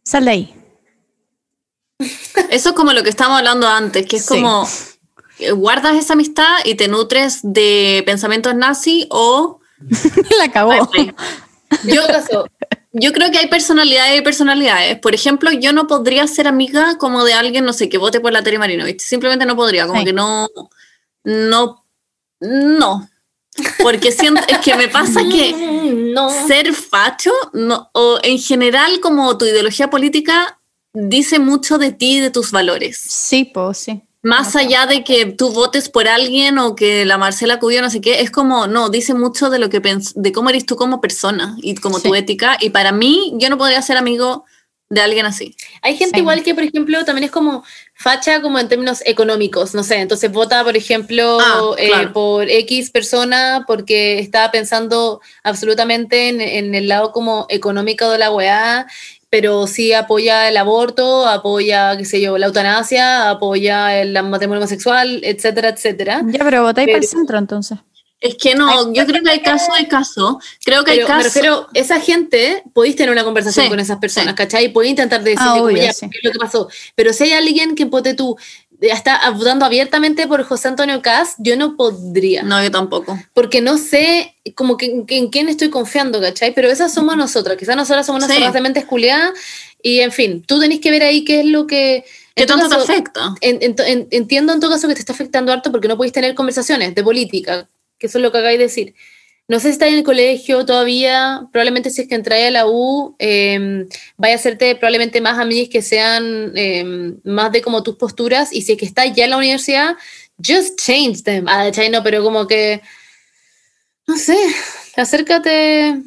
[0.04, 0.56] Sal de ahí.
[2.50, 4.30] Eso es como lo que estábamos hablando antes, que es Sí.
[4.36, 4.68] como
[5.40, 9.60] eh, guardas esa amistad y te nutres de pensamientos nazi o
[10.38, 10.70] la todo
[12.08, 12.46] caso,
[12.92, 15.00] Yo creo que hay personalidades y personalidades.
[15.00, 18.32] Por ejemplo, yo no podría ser amiga como de alguien, no sé, que vote por
[18.32, 19.02] la Tere Marinovich.
[19.02, 20.06] Simplemente no podría, como Sí.
[20.06, 20.48] que no,
[21.24, 21.84] no,
[22.40, 23.10] no.
[23.82, 25.54] Porque siento, es que me pasa que
[26.14, 26.30] no.
[26.48, 30.60] ser facho, no, o en general como tu ideología política,
[30.94, 32.98] dice mucho de ti y de tus valores.
[32.98, 34.02] Sí, pues sí.
[34.22, 38.00] Más allá de que tú votes por alguien o que la Marcela Cubillo no sé
[38.00, 41.02] qué, es como, no, dice mucho de lo que pens- de cómo eres tú como
[41.02, 42.58] persona y como tu ética.
[42.62, 44.46] Y para mí, yo no podría ser amigo
[44.90, 45.56] de alguien así.
[45.82, 46.22] Hay gente Sí.
[46.22, 47.66] igual que, por ejemplo, también es como
[47.96, 52.92] facha como en términos económicos, no sé, entonces vota, por ejemplo, Ah, eh, por X
[52.92, 58.88] persona porque estaba pensando absolutamente en, en el lado como económico de la weá,
[59.34, 65.22] pero sí apoya el aborto, apoya, qué sé yo, la eutanasia, apoya el matrimonio homosexual,
[65.24, 66.22] etcétera, etcétera.
[66.28, 67.80] Ya, pero votáis para el Pero- centro entonces.
[68.22, 70.40] Es que no, yo creo que hay caso de caso.
[70.64, 71.24] Creo que Pero hay me caso.
[71.36, 74.36] refiero, esa gente, podéis tener una conversación Sí, con esas personas, sí.
[74.36, 74.70] ¿cachai?
[74.72, 76.08] Podéis intentar decirle Ah, como, obvio, ya, sí.
[76.10, 76.70] ¿qué es lo que pasó?
[76.96, 78.38] Pero si hay alguien que pote tú,
[78.92, 82.44] está votando abiertamente por José Antonio Caz, yo no podría.
[82.44, 83.18] No, yo tampoco.
[83.34, 86.54] Porque no sé como que, que en quién estoy confiando, ¿cachai?
[86.54, 87.58] Pero esas somos nosotras.
[87.58, 88.44] Quizás nosotras somos unas Sí.
[88.52, 89.32] de mente esculeadas
[89.82, 92.04] y, en fin, tú tenés que ver ahí qué es lo que...
[92.36, 93.36] ¿Qué tanto te afecta?
[93.42, 96.14] en- en- en- entiendo en todo caso que te está afectando harto porque no podéis
[96.14, 97.70] tener conversaciones de política,
[98.00, 98.96] que eso es lo que acabáis de decir.
[99.48, 102.68] No sé si estáis en el colegio todavía, probablemente si es que entráis a la
[102.68, 103.86] U, eh,
[104.16, 108.62] vaya a hacerte probablemente más amigas que sean eh, más de como tus posturas, y
[108.62, 109.96] si es que estás ya en la universidad,
[110.38, 111.46] just change them.
[111.48, 111.90] Ah, ¿cachai?
[111.90, 112.82] No, pero como que,
[114.08, 114.38] no sé,
[114.96, 116.02] acércate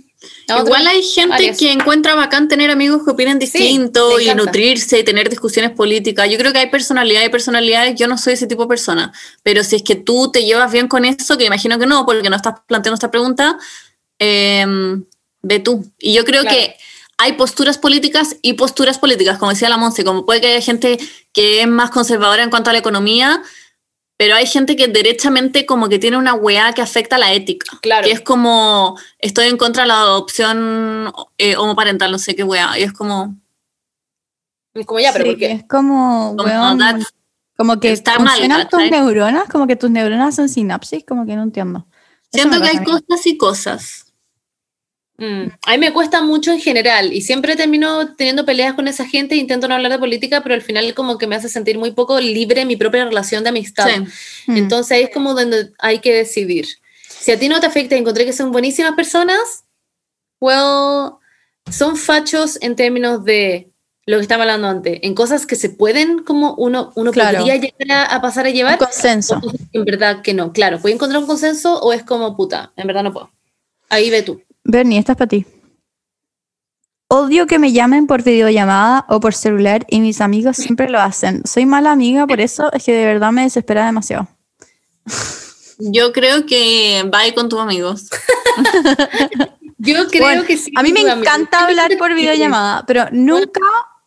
[0.48, 1.58] Igual hay gente áreas.
[1.58, 6.30] que encuentra bacán tener amigos que opinen distinto me y nutrirse y tener discusiones políticas.
[6.30, 7.94] Yo creo que hay personalidades y personalidades.
[7.98, 9.12] Yo no soy ese tipo de persona.
[9.42, 12.30] Pero si es que tú te llevas bien con eso, que imagino que no, porque
[12.30, 13.58] no estás planteando esta pregunta,
[14.18, 14.66] eh,
[15.42, 15.84] ve tú.
[15.98, 16.56] Y yo creo Claro.
[16.56, 16.76] que
[17.18, 20.98] hay posturas políticas y posturas políticas, como decía la Monse, como puede que haya gente
[21.32, 23.42] que es más conservadora en cuanto a la economía,
[24.16, 27.78] pero hay gente que derechamente como que tiene una weá que afecta a la ética.
[27.82, 28.06] Claro.
[28.06, 32.78] Que es como, estoy en contra de la adopción eh, homoparental, no sé qué weá.
[32.78, 33.36] Y es como,
[34.74, 35.52] Es como ya, pero Sí, ¿por qué?
[35.52, 36.80] Es como, como, weón,
[37.56, 38.90] como que está mal, funcionan tus ¿cachai?
[38.90, 41.86] neuronas, como que tus neuronas hacen sinapsis, como que no entiendo.
[42.32, 44.05] Siento que hay cosas y cosas.
[45.18, 49.06] Mm, A mí me cuesta mucho en general y siempre termino teniendo peleas con esa
[49.06, 51.78] gente e intento no hablar de política, pero al final como que me hace sentir
[51.78, 53.88] muy poco libre en mi propia relación de amistad.
[53.88, 54.00] Sí.
[54.52, 54.56] Mm.
[54.58, 56.66] Entonces ahí es como donde hay que decidir.
[57.08, 59.64] Si a ti no te afecta y encontré que son buenísimas personas,
[60.40, 61.12] well,
[61.70, 63.70] son fachos en términos de
[64.08, 67.38] lo que estaba hablando antes, en cosas que se pueden como uno, uno Claro.
[67.38, 69.36] podría llegar a, a pasar a Un llevar, consenso.
[69.38, 70.52] o cosas que en verdad que no.
[70.52, 72.72] Claro, ¿puedo encontrar un consenso o es como puta?
[72.76, 73.30] En verdad no puedo.
[73.88, 74.40] Ahí ve tú.
[74.68, 75.46] Bernie, esta es para ti.
[77.08, 81.42] Odio que me llamen por videollamada o por celular y mis amigos siempre lo hacen.
[81.46, 84.26] Soy mala amiga, por eso es que de verdad me desespera demasiado.
[85.78, 88.08] Yo creo que va con tus amigos.
[89.78, 90.72] Yo creo Bueno, que sí.
[90.74, 91.18] A mí me amigo.
[91.20, 93.60] encanta hablar por videollamada, pero nunca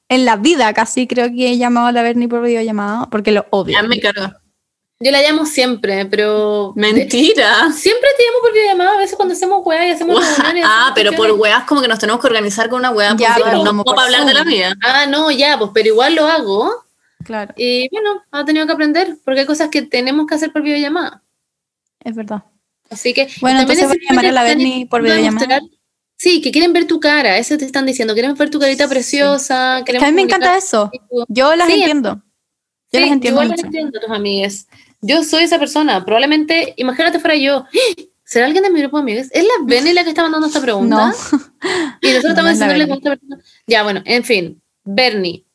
[0.09, 3.45] en la vida casi creo que he llamado a la Bernie por videollamada porque lo
[3.51, 3.79] odio.
[3.79, 4.41] Ya me carga.
[5.01, 6.73] Yo la llamo siempre, pero.
[6.75, 7.71] Mentira.
[7.71, 10.65] Siempre te llamo por videollamada, a veces cuando hacemos weá y hacemos reuniones.
[10.67, 13.15] Ah, hacemos pero por weas como que nos tenemos que organizar con una wea.
[13.17, 14.73] Ya, pero no para hablar de la vida.
[14.83, 16.83] Ah, no, ya, pues, pero igual lo hago.
[17.23, 20.63] Claro, Y bueno, ha tenido que aprender, porque hay cosas que tenemos que hacer por
[20.63, 21.21] videollamada.
[22.03, 22.43] es verdad.
[22.89, 23.29] Así que.
[23.39, 25.59] Bueno, entonces voy a llamar a la Bernie por videollamada.
[26.17, 29.81] Sí, que quieren ver tu cara, eso te están diciendo, queremos ver tu carita preciosa.
[29.85, 30.91] Que a mí me encanta eso.
[31.29, 32.21] Yo las Sí, entiendo.
[32.91, 34.67] Yo Sí, las entiendo igual las entiendo, tus amigas.
[35.01, 36.03] Yo soy esa persona.
[36.05, 37.65] Probablemente, imagínate fuera yo.
[38.23, 39.27] ¿Será alguien de mi grupo de amigos?
[39.31, 40.95] ¿Es la Benny la que está mandando esta pregunta?
[40.95, 41.13] No.
[42.01, 43.39] Y nosotros No, estamos diciéndole esta persona.
[43.67, 44.61] Ya, bueno, en fin.
[44.83, 45.45] Bernie.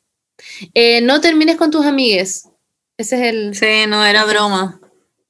[0.74, 2.48] eh, no termines con tus amigues.
[2.98, 3.54] Ese es el.
[3.54, 4.80] Sí, no, era broma.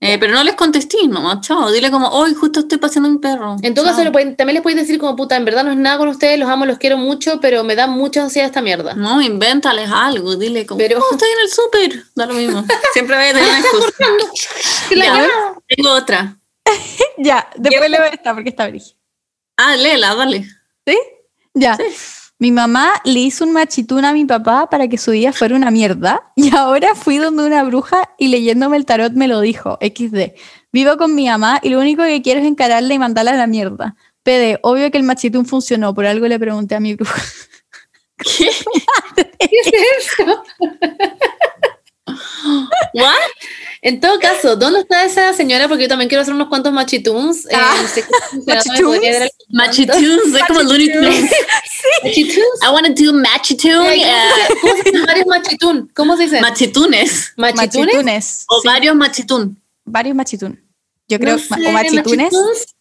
[0.06, 1.70] Eh, pero no les contesté nomás, chao.
[1.72, 3.56] Dile como, hoy justo estoy paseando a mi perro.
[3.62, 3.96] En todo Chao.
[3.96, 6.38] caso, pueden- también les puedes decir como puta, en verdad no es nada con ustedes,
[6.38, 8.94] los amo, los quiero mucho, pero me da mucha ansiedad esta mierda.
[8.94, 12.04] No, invéntales algo, dile como, Pero- "Oh, estoy en el súper.
[12.14, 12.64] Da lo mismo.
[12.92, 13.94] Siempre voy a tener una excusa.
[14.94, 15.28] Ya.
[15.68, 16.36] Tengo otra.
[17.18, 18.96] Ya, después leo esta porque está brígida.
[19.56, 20.44] Ah, léela, dale.
[20.86, 20.98] ¿Sí?
[21.54, 21.78] Ya.
[22.38, 25.70] Mi mamá le hizo un machitún a mi papá para que su día fuera una
[25.70, 30.34] mierda y ahora fui donde una bruja y leyéndome el tarot me lo dijo, XD.
[30.72, 33.46] Vivo con mi mamá y lo único que quiero es encararla y mandarla a la
[33.46, 33.94] mierda.
[34.24, 37.22] PD, obvio que el machitún funcionó, por algo le pregunté a mi bruja.
[38.16, 38.50] ¿Qué?
[39.38, 40.42] ¿Qué es eso?
[42.94, 43.30] ¿What?
[43.86, 45.68] En todo caso, ¿dónde está esa señora?
[45.68, 47.44] Porque yo también quiero hacer unos cuantos machituns.
[47.44, 51.30] Eh, Ah, no sé el- Machitunes, es como Looney Tunes.
[52.02, 52.62] Machituns.
[52.62, 53.86] I want to do machitune.
[53.86, 54.12] Ay, eh,
[54.62, 55.06] ¿Cómo se dice?
[55.06, 55.88] Varios.
[55.94, 56.40] ¿Cómo se dice?
[56.40, 57.32] machitunes.
[57.36, 57.76] ¿Machitunes?
[57.94, 58.44] Machitunes.
[58.48, 59.62] O sí, varios machitún.
[59.84, 60.60] varios machitún.
[61.06, 62.32] Yo creo, No sé, o machitunes.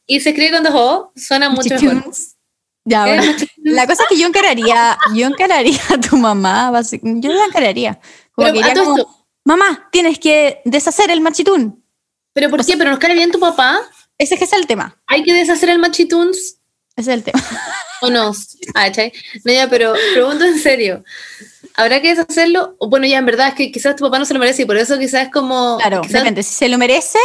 [0.08, 1.12] Y se escribe con dos O.
[1.18, 1.95] Suena mucho mejor.
[1.95, 2.36] Machitunes.
[2.86, 3.24] Ya, bueno.
[3.26, 3.51] Machituns.
[3.58, 6.72] La cosa es que yo encararía, yo encararía a tu mamá,
[7.04, 7.99] yo la encararía.
[8.34, 11.84] Como Pero que a iría todo como, esto- mamá, tienes que deshacer el machitún.
[12.34, 12.78] ¿Pero por qué?
[12.78, 13.80] ¿Pero nos cae bien tu papá?
[14.18, 15.00] Ese es el tema.
[15.08, 16.58] ¿Hay que deshacer el machituns
[16.96, 17.41] Ese es el tema.
[18.02, 18.32] o no?
[18.74, 19.12] Ah, ¿cachai?
[19.44, 21.04] No, ya, pero pregunto en serio.
[21.76, 22.76] ¿Habrá que deshacerlo?
[22.80, 24.66] O bueno, ya en verdad es que quizás tu papá no se lo merece y
[24.66, 25.78] por eso quizás es como...
[25.78, 26.44] Claro, quizás- depende.
[26.44, 27.20] Si se lo merece,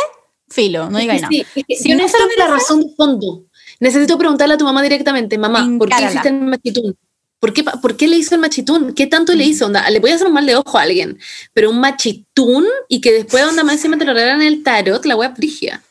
[0.49, 1.29] filo, no diga nada.
[1.29, 3.45] sí, Si yo no lo la razón de fondo.
[3.81, 6.97] Necesito preguntarle a tu mamá directamente, mamá, ¿por qué hiciste el machitún?
[7.41, 8.95] ¿Por qué, ¿Por qué le hizo el machitún?
[8.95, 9.66] ¿Qué tanto le hizo?
[9.66, 11.18] Onda, le voy a hacer un mal de ojo a alguien,
[11.53, 15.05] pero un machitún y que después onda más encima te lo regalan en el tarot,
[15.05, 15.82] la web frigia.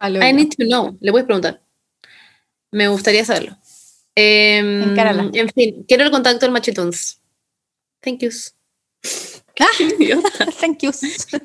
[0.00, 0.96] I need to know.
[1.00, 1.60] Le voy a preguntar.
[2.70, 3.56] Me gustaría saberlo.
[4.14, 5.30] Encárala.
[5.32, 7.20] en fin, quiero el contacto del machituns.
[8.00, 8.54] Thank yous.
[9.80, 10.46] Idiota.
[10.60, 10.92] Thank you,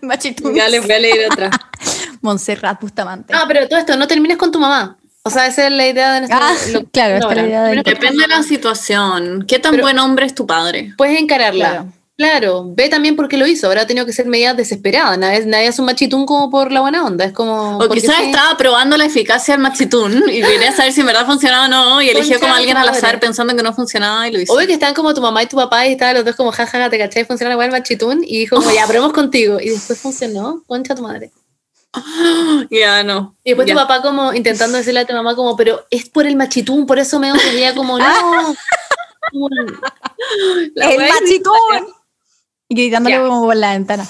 [0.01, 0.55] Machitún.
[0.55, 1.49] Ya les voy a leer otra.
[2.21, 3.33] Montserrat Bustamante.
[3.35, 4.97] Ah, pero todo esto, no termines con tu mamá.
[5.25, 6.39] O sea, esa es la idea de nuestro.
[6.41, 9.45] Ah, lo- claro, esta la idea de- Depende de la situación.
[9.47, 10.93] ¿Qué tan Pero- buen hombre es tu padre?
[10.97, 11.69] Puedes encararla.
[11.69, 11.93] Claro.
[12.15, 12.63] Claro.
[12.75, 13.65] ve también por qué lo hizo.
[13.67, 15.17] Ahora ha tenido que ser medidas desesperadas.
[15.17, 17.25] Nadie, nadie es un machitún como por la buena onda.
[17.25, 17.77] Es como.
[17.79, 18.23] O quizás sí.
[18.25, 22.01] estaba probando la eficacia del machitún y quería saber si en verdad funcionaba o no
[22.03, 24.53] y eligió como a alguien al azar pensando que no funcionaba y lo hizo.
[24.53, 26.89] Obvio que estaban como tu mamá y tu papá y estaban los dos como jajaja,
[26.89, 28.23] te caché, funciona la weá del machitún.
[28.23, 29.59] Y dijo como, ya, probemos contigo.
[29.59, 31.31] Y después funcionó, concha tu madre.
[32.69, 33.35] Ya, no.
[33.43, 36.35] Y después tu papá como intentando decirle a tu mamá como, pero es por el
[36.35, 38.05] machitún, por eso me ella como, no.
[40.75, 41.93] ¡El machitún!
[42.69, 43.21] Y gritándole Ya.
[43.21, 44.07] como por la ventana.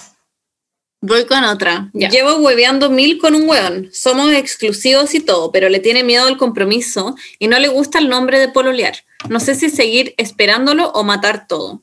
[1.01, 1.89] Voy con otra.
[1.93, 3.89] Llevo hueveando mil con un hueón.
[3.91, 8.07] Somos exclusivos y todo, pero le tiene miedo al compromiso y no le gusta el
[8.07, 8.95] nombre de pololear.
[9.27, 11.81] No sé si seguir esperándolo o matar todo.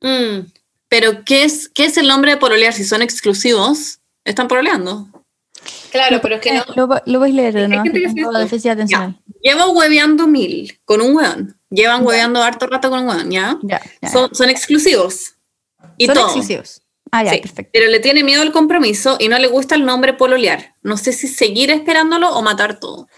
[0.00, 0.50] Mm,
[0.88, 2.72] Pero, ¿qué es, qué es el nombre de pololear?
[2.72, 5.08] Si son exclusivos, están pololeando.
[5.92, 6.64] claro, pero es que no.
[6.74, 8.38] Lo, lo voy a leer esto.
[8.38, 9.20] déficit atencional.
[9.42, 11.58] Llevo hueveando mil con un hueón.
[11.70, 12.06] Llevan Ya.
[12.06, 13.58] hueveando harto rato con un hueón, ¿ya?
[13.62, 14.08] Ya, ya.
[14.10, 15.34] Son, son exclusivos.
[15.98, 16.24] Y Son todo.
[16.26, 16.82] exclusivos.
[17.10, 17.70] Ah, ya, Sí, perfecto.
[17.72, 20.74] Pero le tiene miedo al compromiso y no le gusta el nombre pololear.
[20.82, 23.08] No sé si seguir esperándolo o matar todo.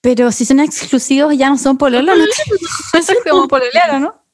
[0.00, 2.24] Pero si son exclusivos ya no son pololos, ¿no?
[2.98, 4.25] Eso es como pololear, ¿o ¿no?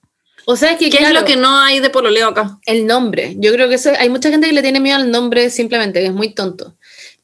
[0.44, 2.58] O sea, es que ¿Qué claro, es lo que no hay de pololeo acá?
[2.66, 3.34] el nombre.
[3.38, 6.06] Yo creo que eso, hay mucha gente que le tiene miedo al nombre simplemente, que
[6.06, 6.74] es muy tonto.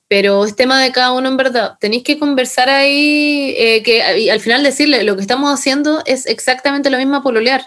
[0.09, 1.75] Pero es tema de cada uno en verdad.
[1.81, 6.25] Tenéis que conversar ahí, eh, que y al final decirle, lo que estamos haciendo es
[6.27, 7.63] exactamente lo mismo a pololear.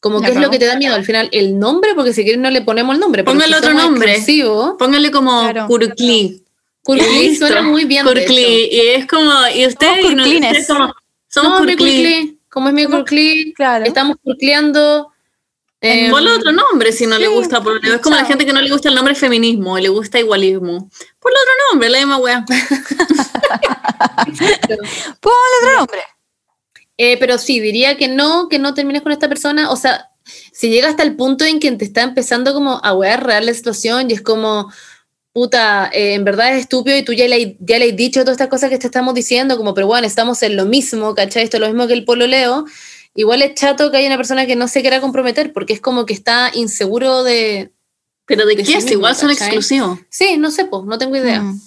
[0.00, 2.40] Como que es lo que te da miedo al final, el nombre, porque si quieren
[2.42, 3.22] no le ponemos el nombre.
[3.24, 4.14] Póngale si otro somos nombre.
[4.78, 5.66] Póngale como Claro.
[5.66, 6.42] Curcli.
[6.82, 7.46] Curcli Listo.
[7.46, 8.06] suena muy bien.
[8.06, 8.74] hecho.
[8.74, 10.24] Y es como, y usted, Somos no-
[10.68, 10.94] como,
[11.28, 12.39] somos No.
[12.50, 13.84] Como es mi Somos- curcli, Claro.
[13.86, 15.12] estamos curcleando.
[15.80, 17.94] em, Ponle otro nombre si no le gusta pololeo.
[17.94, 20.90] Es como la gente que no le gusta el nombre feminismo y le gusta igualismo.
[21.18, 22.44] Ponle otro nombre, la misma wea.
[25.20, 26.00] Ponle otro nombre.
[26.98, 29.70] Eh, pero sí, diría que no, que no termines con esta persona.
[29.70, 30.10] O sea,
[30.52, 33.54] si llega hasta el punto en que te está empezando como a wear real la
[33.54, 34.70] situación y es como,
[35.32, 38.34] puta, eh, en verdad es estúpido y tú ya le, ya le has dicho todas
[38.34, 41.44] estas cosas que te estamos diciendo, como, pero bueno, estamos en lo mismo, ¿cachai?
[41.44, 42.64] Esto es lo mismo que el pololeo.
[43.14, 46.06] Igual es chato que haya una persona que no se quiera comprometer porque es como
[46.06, 47.72] que está inseguro de...
[48.26, 49.98] Pero de De qué es, igual son exclusivos.
[50.08, 51.42] Sí, no sé, pues, no tengo idea.
[51.42, 51.60] Mm.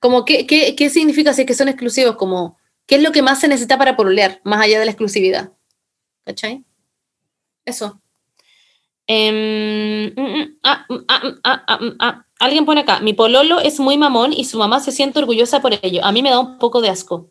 [0.00, 2.16] Como, ¿qué, qué, qué significa si es que son exclusivos?
[2.16, 2.56] Como,
[2.86, 5.52] ¿qué es lo que más se necesita para pololear, más allá de la exclusividad?
[6.24, 6.64] ¿Cachai?
[7.66, 8.00] Eso.
[10.62, 10.86] Ah,
[11.44, 12.24] ah, ah.
[12.40, 15.72] Alguien pone acá, mi pololo es muy mamón y su mamá se siente orgullosa por
[15.82, 16.04] ello.
[16.04, 17.30] A mí me da un poco de asco.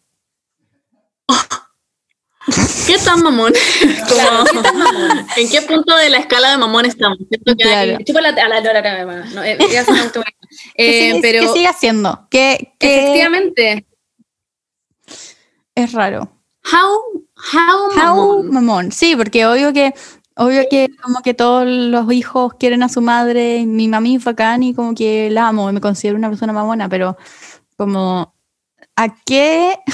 [2.87, 3.53] ¿Qué tan mamón?
[4.07, 4.43] Claro,
[5.35, 7.17] ¿En qué punto de la escala de mamón estamos?
[7.57, 7.91] Claro.
[7.93, 7.97] Eh,
[9.59, 9.83] ¿Qué
[10.75, 12.27] Eh, sigue- pero ¿Qué sigue haciendo?
[12.31, 13.85] ¿Qué, qué efectivamente,
[15.75, 16.31] es raro?
[16.71, 17.23] How,
[17.53, 18.51] how, How mamón.
[18.51, 18.91] mamón.
[18.91, 19.93] Sí, porque obvio que
[20.37, 24.63] obvio que como que todos los hijos quieren a su madre, mi mami es bacán
[24.63, 27.17] y como que la amo, y me considero una persona mamona, pero
[27.75, 28.33] como
[28.95, 29.73] ¿a qué?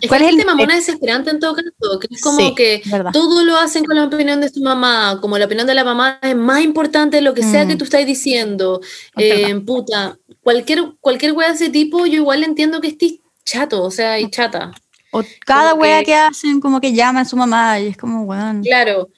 [0.00, 2.82] es ¿Cuál que es el- mamona desesperante en todo caso, que es como Sí, que
[2.86, 3.10] verdad.
[3.12, 6.18] todo lo hacen con la opinión de su mamá, como la opinión de la mamá
[6.22, 7.68] es más importante de lo que sea Mm.
[7.68, 8.80] que tú estás diciendo.
[9.16, 13.14] Es Eh, puta, cualquier, cualquier wea de ese tipo, yo igual entiendo que estés
[13.44, 14.70] chato, o sea, y chata.
[15.16, 17.96] O cada como wea que- que hacen como que llama a su mamá y es
[17.96, 18.62] como, weón.
[18.62, 19.08] Claro,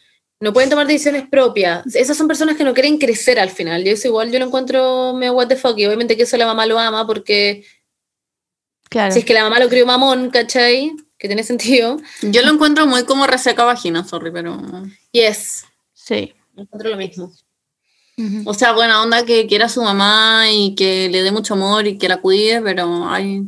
[0.41, 1.95] no pueden tomar decisiones propias.
[1.97, 3.83] Esas son personas que no quieren crecer al final.
[3.85, 5.79] Yo eso igual yo lo encuentro medio what the fuck.
[5.79, 7.65] Y obviamente que eso la mamá lo ama porque
[8.91, 9.13] Claro.
[9.13, 10.93] si es que la mamá lo crió mamón, ¿cachai?
[11.19, 11.97] Que tiene sentido.
[12.23, 14.61] Yo lo encuentro muy como reseca vagina, sorry, pero...
[15.13, 16.35] Yes, Sí.
[16.57, 17.33] encuentro lo mismo.
[18.19, 18.43] Ujú.
[18.49, 21.87] O sea, buena onda que quiera a su mamá y que le dé mucho amor
[21.87, 23.43] y que la cuide, pero hay...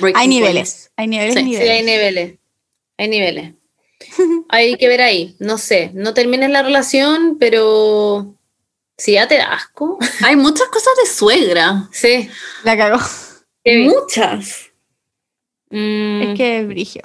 [0.00, 0.54] breaking Hay niveles.
[0.54, 0.90] points.
[0.96, 2.38] Hay niveles Sí, sí, hay niveles.
[2.98, 3.54] Hay niveles.
[4.50, 5.36] Hay que ver ahí.
[5.38, 8.34] No sé, no termines la relación, pero
[8.98, 9.98] si ya te da asco.
[10.24, 11.88] Hay muchas cosas de suegra.
[11.92, 12.28] Sí.
[12.64, 12.98] La cagó.
[13.64, 14.70] Muchas.
[15.70, 17.02] Mm, Es que es brigio.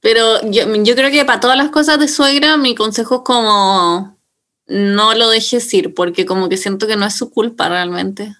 [0.00, 4.18] Pero yo, yo creo que para todas las cosas de suegra, mi consejo es como
[4.66, 8.34] no lo dejes ir, porque como que siento que no es su culpa realmente.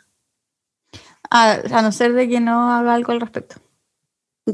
[1.34, 3.56] A, a no ser de que no haga algo al respecto.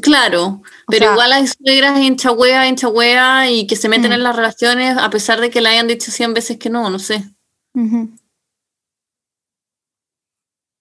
[0.03, 4.15] Claro, O pero sea- igual hay suegras hinchahuea, hinchahuea y que se meten Mm.
[4.15, 6.99] en las relaciones a pesar de que le hayan dicho 100 veces que no, no
[6.99, 7.25] sé.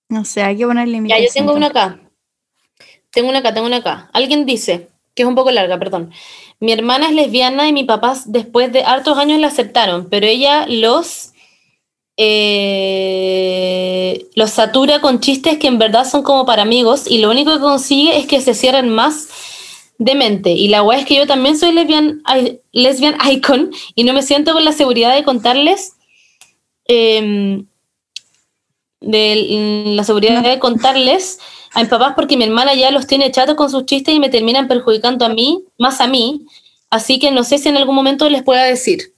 [0.09, 1.19] No sé, hay que poner Ya, límites.
[1.27, 1.99] yo tengo una acá.
[3.11, 4.09] Tengo una acá, tengo una acá.
[4.13, 6.11] Alguien dice, que es un poco larga, perdón.
[6.59, 10.65] Mi hermana es lesbiana y mi papá después de hartos años la aceptaron, pero ella
[10.67, 11.33] los
[12.17, 17.53] eh, los satura con chistes que en verdad son como para amigos y lo único
[17.53, 19.27] que consigue es que se cierren más
[19.99, 20.51] de mente.
[20.51, 22.23] Y la weá es que yo también soy lesbian,
[22.71, 25.93] lesbian icon y no me siento con la seguridad de contarles
[26.85, 27.67] em,
[28.99, 31.39] de la seguridad de contarles
[31.73, 34.29] a mis papás porque mi hermana ya los tiene chatos con sus chistes y me
[34.29, 36.47] terminan perjudicando a mí, más a mí.
[36.89, 39.13] Así que no sé si en algún momento les pueda decir.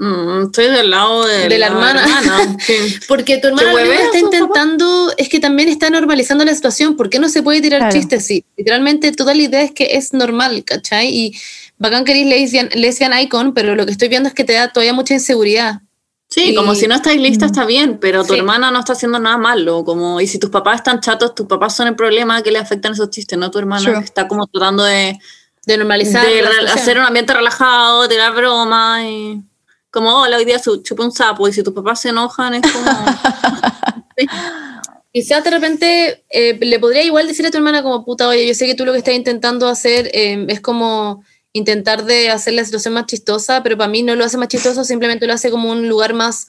[0.00, 2.06] Mm, estoy del lado de, la, hermana.
[3.08, 6.96] Porque tu hermana está intentando, es que también está normalizando la situación.
[6.96, 8.44] ¿Por qué no se puede tirar chistes así?
[8.56, 11.08] Literalmente toda la idea es que es normal, ¿cachai?
[11.08, 11.36] Y
[11.78, 14.72] bacán que eres lesbian, lesbian icon, pero lo que estoy viendo es que te da
[14.72, 15.80] todavía mucha inseguridad.
[16.28, 19.36] Sí, como si no estáis lista está bien, pero tu hermana no está haciendo nada
[19.36, 19.82] malo.
[19.84, 22.92] Como, y si tus papás están chatos, tus papás son el problema que le afectan
[22.92, 25.18] esos chistes, no tu hermana que está como tratando de,
[25.66, 26.24] de normalizar.
[26.24, 29.42] De hacer un ambiente relajado, tirar bromas y
[29.90, 32.90] como, hola, hoy día chupa un sapo y si tus papás se enojan es como...
[35.12, 38.54] Quizás de repente eh, le podría igual decir a tu hermana como, puta, oye, yo
[38.54, 42.64] sé que tú lo que estás intentando hacer eh, es como intentar de hacer la
[42.64, 45.70] situación más chistosa, pero para mí no lo hace más chistoso, simplemente lo hace como
[45.70, 46.46] un lugar más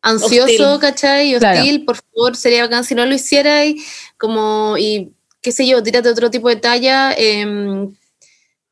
[0.00, 0.80] ansioso, hostil.
[0.80, 1.30] ¿cachai?
[1.30, 3.76] Y hostil, por favor, sería bacán si no lo hiciera y
[4.16, 5.12] como, y
[5.42, 7.88] qué sé yo, tírate otro tipo de talla, eh,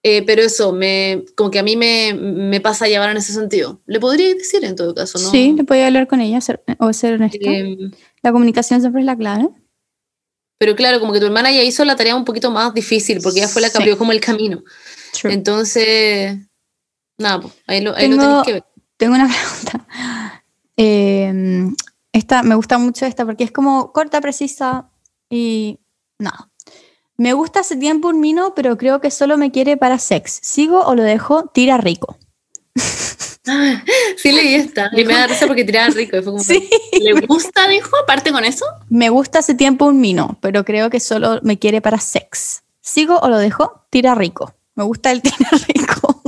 [0.02, 3.32] eh, pero eso, me, como que a mí me, me, pasa a llevar en ese
[3.32, 3.80] sentido.
[3.86, 5.30] Le podría decir en todo caso, ¿no?
[5.30, 6.38] Sí, le podría hablar con ella
[6.78, 7.38] o ser honesta.
[7.42, 7.76] Eh,
[8.22, 9.48] la comunicación siempre es la clave.
[10.58, 13.40] Pero claro, como que tu hermana ya hizo la tarea un poquito más difícil, porque
[13.40, 14.62] ella fue la que abrió como el camino.
[15.24, 16.38] Entonces,
[17.18, 18.64] nada, pues, ahí lo, ahí tengo, lo que ver.
[18.96, 19.28] Tengo una
[19.64, 20.42] pregunta.
[20.76, 21.66] Eh,
[22.12, 24.90] esta, me gusta mucho esta porque es como corta, precisa
[25.28, 25.78] y
[26.18, 26.50] nada.
[27.18, 30.38] Me gusta hace tiempo un mino, pero creo que solo me quiere para sex.
[30.42, 31.48] ¿Sigo o lo dejo?
[31.48, 32.18] Tira rico.
[32.74, 34.90] sí, leí esta.
[34.92, 36.10] Y me da risa porque tiraba rico.
[36.22, 36.68] Fue como sí.
[37.00, 37.96] ¿Le gusta, dijo?
[38.02, 38.66] Aparte con eso.
[38.90, 42.62] Me gusta hace tiempo un mino, pero creo que solo me quiere para sex.
[42.80, 43.86] ¿Sigo o lo dejo?
[43.90, 44.52] Tira rico.
[44.74, 46.22] Me gusta el tira rico.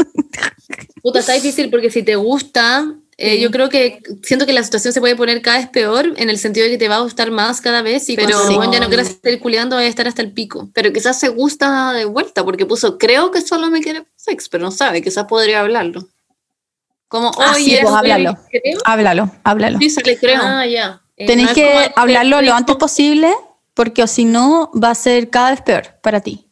[1.02, 4.92] Puta, está difícil porque si te gusta, eh, yo creo que siento que la situación
[4.92, 7.32] se puede poner cada vez peor en el sentido de que te va a gustar
[7.32, 10.22] más cada vez y pero cuando ya no quieras estar culiando va a estar hasta
[10.22, 10.70] el pico.
[10.72, 14.62] Pero quizás se gusta de vuelta porque puso creo que solo me quiere sex, pero
[14.62, 16.06] no sabe, quizás podría hablarlo.
[17.08, 18.38] Como, ah, oye, pues háblalo,
[18.84, 19.78] háblalo, háblalo.
[19.80, 20.40] Sí, se le creo.
[20.40, 21.02] Ah, ya.
[21.16, 23.34] Eh, Tenés que hablarlo lo antes posible
[23.74, 26.48] porque o si no va a ser cada vez peor para ti.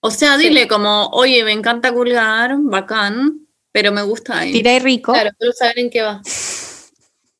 [0.00, 3.41] O sea, dile como, oye, me encanta colgar, bacán,
[3.72, 4.52] pero me gusta ahí.
[4.52, 5.12] Tira y rico.
[5.12, 6.22] Claro, quiero saber en qué va.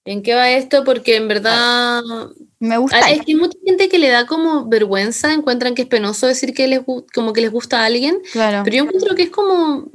[0.05, 0.83] ¿En qué va esto?
[0.83, 2.03] Porque en verdad...
[2.59, 2.99] Me gusta.
[3.11, 6.55] Es que hay mucha gente que le da como vergüenza, encuentran que es penoso decir
[6.55, 6.81] que les,
[7.15, 8.19] como que les gusta a alguien.
[8.33, 8.63] Claro.
[8.65, 9.91] Pero yo encuentro que es como...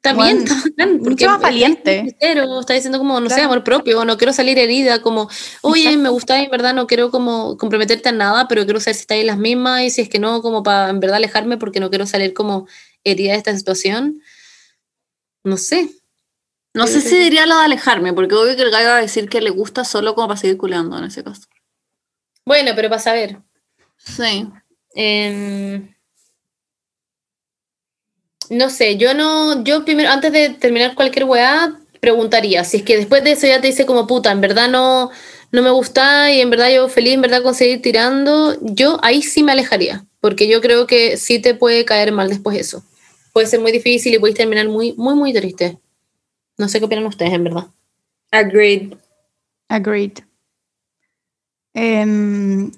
[0.00, 0.44] También,
[0.76, 2.16] bueno, porque más valiente.
[2.20, 5.30] Pero está diciendo como, no sé, amor propio, no quiero salir herida, como,
[5.60, 9.02] oye, me gusta en verdad no quiero como comprometerte a nada, pero quiero saber si
[9.02, 11.78] está en las mismas y si es que no, como para en verdad alejarme porque
[11.78, 12.66] no quiero salir como
[13.04, 14.20] herida de esta situación.
[15.44, 15.90] No sé.
[16.74, 19.28] No sé si diría lo de alejarme, porque obvio que el gallo va a decir
[19.28, 21.42] que le gusta solo como para seguir culeando en ese caso.
[22.46, 23.38] Bueno, pero para saber.
[23.98, 24.48] Sí.
[24.94, 25.94] Em,
[28.48, 32.96] no sé, yo no, yo primero, antes de terminar cualquier weá, preguntaría, si es que
[32.96, 35.10] después de eso ya te dice como puta, en verdad no,
[35.50, 39.22] no me gusta y en verdad yo feliz, en verdad con seguir tirando, yo ahí
[39.22, 42.82] sí me alejaría, porque yo creo que sí te puede caer mal después eso
[43.32, 45.78] puede ser muy difícil y podéis terminar muy, muy, muy triste.
[46.58, 47.66] No sé qué opinan ustedes, en verdad.
[48.30, 48.94] Agreed.
[49.68, 50.18] Agreed.
[51.74, 52.70] Em,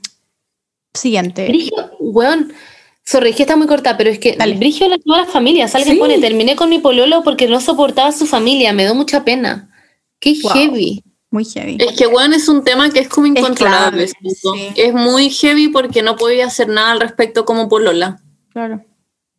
[0.92, 1.48] siguiente.
[1.48, 2.52] Brigio, weón.
[3.04, 4.56] Sorry, que está muy corta, pero es que Dale.
[4.56, 5.68] Brigio la toda la familia.
[5.72, 8.72] Alguien pone, terminé con mi pololo porque no soportaba a su familia.
[8.72, 9.70] Me dio mucha pena.
[10.20, 11.02] Qué heavy.
[11.30, 11.76] Muy heavy.
[11.80, 14.04] Es que, weón, es un tema que es como incontrolable.
[14.04, 14.14] Es,
[14.76, 18.22] es muy heavy porque no podía hacer nada al respecto como polola.
[18.52, 18.84] Claro.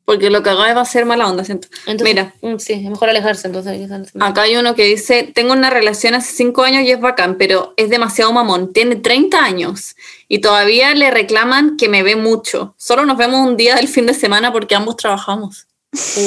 [0.06, 1.68] Porque lo que haga va a ser mala onda, siento.
[2.04, 2.34] Mira.
[2.42, 3.90] Mm, sí, es mejor alejarse entonces.
[4.20, 7.74] Acá hay uno que dice, tengo una relación hace cinco años y es bacán, pero
[7.76, 8.72] es demasiado mamón.
[8.72, 9.96] Tiene 30 años
[10.28, 12.76] y todavía le reclaman que me ve mucho.
[12.78, 15.68] Solo nos vemos un día del fin de semana porque ambos trabajamos.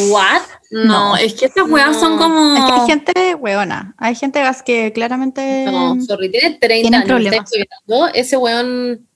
[0.09, 0.43] ¿What?
[0.71, 2.57] No, es que estas weas son como...
[2.57, 3.95] Es que hay gente weona.
[3.99, 5.67] Hay gente que claramente...
[5.67, 7.07] No, sorry, tiene 30 años.
[7.07, 7.51] Problemas.
[8.15, 9.07] Ese weón...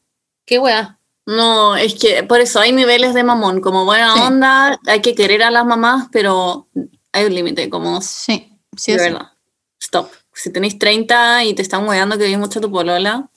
[0.44, 0.98] ¿Qué wea?
[1.26, 5.42] No, es que por eso hay niveles de mamón, como buena onda, hay que querer
[5.42, 6.68] a las mamás, pero
[7.12, 8.00] hay un límite, como...
[8.02, 9.32] Sí, sí, de verdad.
[9.80, 10.10] Stop.
[10.34, 13.30] Si tenéis 30 y te están hueando que veis mucho tu polola.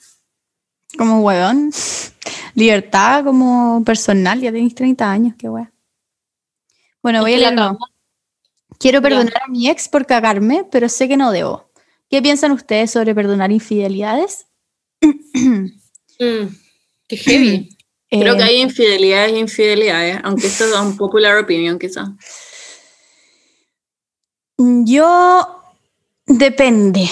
[0.98, 1.72] Como hueón.
[2.56, 5.72] Libertad como personal, ya tenéis 30 años, qué hueá.
[7.04, 7.78] Bueno, voy a leer.
[8.80, 11.70] Quiero perdonar a mi ex por cagarme, pero sé que no debo.
[12.10, 14.48] ¿Qué piensan ustedes sobre perdonar infidelidades?
[16.18, 16.48] Mm,
[17.10, 17.75] qué heavy.
[18.20, 22.10] Creo Eh, que hay infidelidades e infidelidades, aunque esto es un popular opinion quizás.
[24.58, 25.62] Yo
[26.26, 27.10] depende.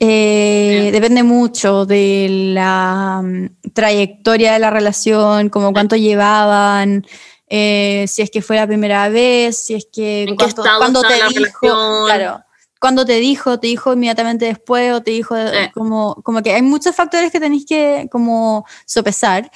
[0.00, 7.06] Eh, depende mucho de la mm, trayectoria de la relación, como cuánto llevaban,
[7.48, 11.18] eh, si es que fue la primera vez, si es que ¿En cuánto- estaba te
[11.18, 12.04] la dijo, relación?
[12.06, 12.40] claro,
[12.80, 15.70] cuándo te dijo, te dijo inmediatamente después o te dijo Sí.
[15.74, 19.50] como, como que hay muchos factores que tenéis que como sopesar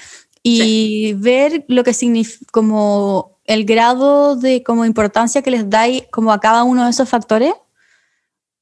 [0.48, 6.32] y ver lo que significa como el grado de como importancia que les dais como
[6.32, 7.52] a cada uno de esos factores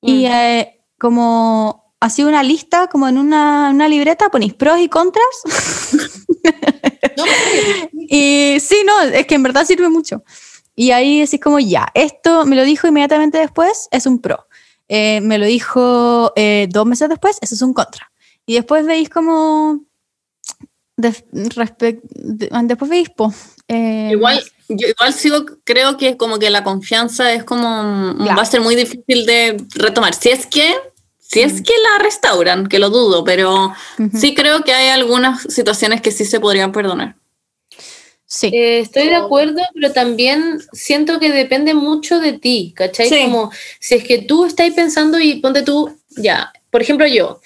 [0.00, 0.32] y Mm.
[0.32, 5.24] eh, como así una lista como en una, una libreta ponéis pros y contras
[7.16, 7.24] No,
[7.92, 10.22] y sí, no, es que en verdad sirve mucho.
[10.74, 14.46] Y ahí decís como, ya, esto me lo dijo inmediatamente después, es un pro.
[14.88, 18.12] Eh, me lo dijo eh, dos meses después, eso es un contra.
[18.44, 19.85] Y después veis como...
[20.96, 23.32] de- respec- de- después veis, po,
[23.68, 28.36] eh, Igual, yo igual sigo, creo que como que la confianza es como, Claro.
[28.36, 30.14] va a ser muy difícil de retomar.
[30.14, 30.74] Si es que,
[31.18, 35.42] si es que la restauran, que lo dudo, pero ujú, sí creo que hay algunas
[35.42, 37.16] situaciones que sí se podrían perdonar.
[38.28, 38.48] sí.
[38.52, 43.08] Eh, estoy de acuerdo, pero también siento que depende mucho de ti, ¿cachai?
[43.08, 43.22] Sí.
[43.24, 47.40] Como si es que tú estás pensando y ponte tú, ya, por ejemplo yo,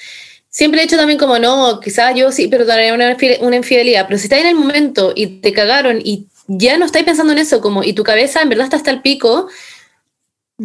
[0.51, 4.25] siempre he hecho también como, no, quizás yo sí perdonaría una, una infidelidad, pero si
[4.25, 7.83] estás en el momento y te cagaron y ya no estáis pensando en eso, como,
[7.85, 9.49] y tu cabeza en verdad está hasta el pico,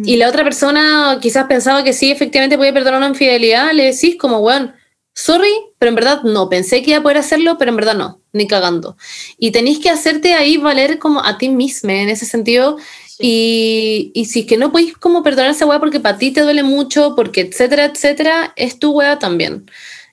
[0.04, 4.16] y la otra persona quizás pensaba que sí, efectivamente podía perdonar una infidelidad, le decís
[4.18, 4.74] como, weón,
[5.14, 8.20] sorry, pero en verdad no, pensé que iba a poder hacerlo, pero en verdad no,
[8.32, 8.98] ni cagando.
[9.38, 12.76] Y tenéis que hacerte ahí valer como a ti misma en ese sentido.
[13.20, 16.42] Y, y si es que no podéis como perdonar esa weá porque para ti te
[16.42, 19.64] duele mucho, porque etcétera, etcétera, es tu weá también.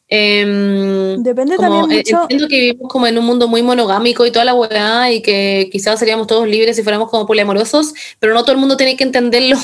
[0.09, 4.31] Em, Depende también eh, mucho- Entiendo que vivimos como en un mundo muy monogámico y
[4.31, 8.41] toda la weá y que quizás seríamos todos libres si fuéramos como poliamorosos, pero no
[8.43, 9.57] todo el mundo tiene que entenderlo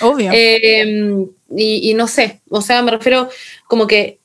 [0.00, 0.30] Obvio.
[0.34, 1.24] eh,
[1.56, 3.28] y, y no sé, o sea, me refiero
[3.68, 4.18] como que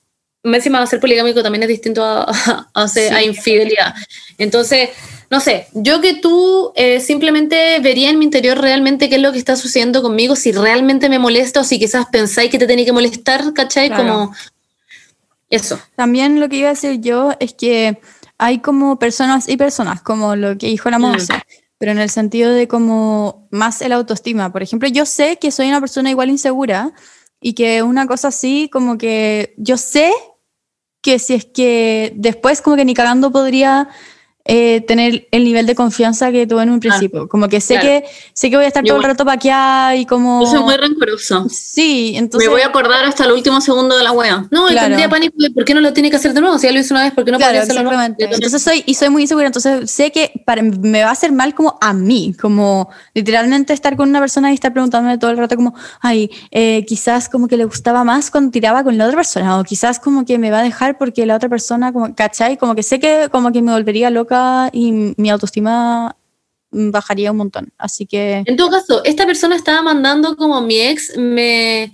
[0.44, 2.24] encima ser poligámico también es distinto a,
[2.74, 3.94] a, a ser- a infidelidad.
[4.38, 4.90] Entonces,
[5.30, 9.32] no sé, yo que tú eh, simplemente vería en mi interior realmente qué es lo
[9.34, 12.86] que está sucediendo conmigo, si realmente me molesta o si quizás pensáis que te tenía
[12.86, 13.88] que molestar, ¿cachai?
[13.90, 14.04] Claro.
[14.04, 14.34] Como
[15.50, 15.80] eso.
[15.96, 18.00] También lo que iba a decir yo es que
[18.38, 21.02] hay como personas y personas, como lo que dijo la Mm.
[21.02, 21.34] Monse,
[21.78, 24.52] pero en el sentido de como más el autoestima.
[24.52, 26.92] Por ejemplo, yo sé que soy una persona igual insegura
[27.42, 30.12] y que una cosa así, como que yo sé
[31.02, 33.90] que si es que después como que ni cagando podría
[34.50, 37.28] eh, tener el nivel de confianza que tuve en un principio.
[37.28, 37.88] Como que sé claro.
[37.88, 40.42] que sé que voy a estar Yo todo el rato paqueada y como...
[40.42, 41.48] Yo soy muy rencoroso.
[41.50, 42.48] Sí, entonces...
[42.48, 44.48] Me voy a acordar hasta el último segundo de la wea.
[44.50, 44.88] No, Claro.
[44.88, 46.80] tendría pánico de por qué no lo tiene que hacer de nuevo, si ya lo
[46.80, 48.02] hizo una vez, ¿por qué no claro, podría hacerlo de nuevo?
[48.02, 48.36] exactamente.
[48.36, 51.54] Entonces soy, y soy muy insegura, entonces sé que para, me va a hacer mal
[51.54, 55.58] como a mí, como literalmente estar con una persona y estar preguntándome todo el rato
[55.58, 59.60] como, ay, eh, quizás como que le gustaba más cuando tiraba con la otra persona,
[59.60, 62.56] o quizás como que me va a dejar porque la otra persona, como, ¿cachai?
[62.58, 64.37] Como que sé que como que me volvería loca
[64.72, 66.16] y mi autoestima
[66.72, 67.74] bajaría un montón.
[67.78, 71.92] Así que, En todo caso, esta persona estaba mandando como mi ex me,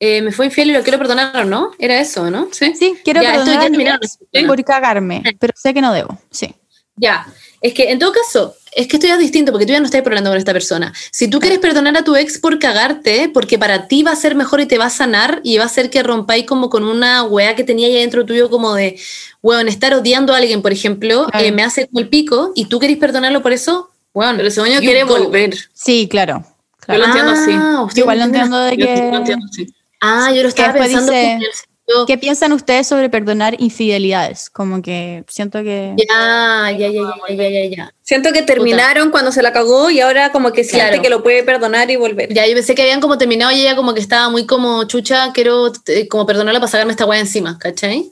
[0.00, 1.70] eh, me fue infiel y lo quiero perdonar, ¿o no?
[1.78, 2.48] Era eso, ¿no?
[2.52, 2.74] Sí.
[2.74, 4.00] sí, quiero Ya, perdonar
[4.46, 6.54] por cagarme, pero sé que no debo, sí.
[6.96, 7.26] Ya.
[7.60, 9.86] Es que en todo caso, es que esto ya es distinto porque tú ya no
[9.86, 10.92] estás hablando con esta persona.
[11.10, 14.34] Si tú quieres perdonar a tu ex por cagarte, porque para ti va a ser
[14.34, 17.22] mejor y te va a sanar y va a hacer que rompáis como con una
[17.24, 18.98] weá que tenía ahí dentro tuyo como de,
[19.42, 21.44] weón, estar odiando a alguien, por ejemplo, Claro.
[21.46, 24.36] eh, me hace como el pico y tú querés perdonarlo por eso, weón.
[24.36, 25.56] Pero yo you quiere volver.
[25.72, 26.44] Sí, claro.
[26.88, 27.52] Yo lo entiendo así.
[27.54, 29.10] Ah, igual lo entiendo de Yo sí que...
[29.10, 29.66] lo entiendo así.
[30.00, 31.73] Ah, yo lo estaba pensando dice- como
[32.06, 34.48] ¿Qué piensan ustedes sobre perdonar infidelidades?
[34.48, 35.94] Como que siento que...
[35.98, 37.94] Ya, ya, ya, ya, ya, ya, ya.
[38.02, 41.02] Siento que terminaron cuando se la cagó y ahora como que siente Claro.
[41.02, 42.32] que lo puede perdonar y volver.
[42.32, 45.30] Ya, yo pensé que habían como terminado y ella como que estaba muy como chucha,
[45.34, 48.10] quiero eh, como perdonarla para sacarme esta weá encima, ¿cachai?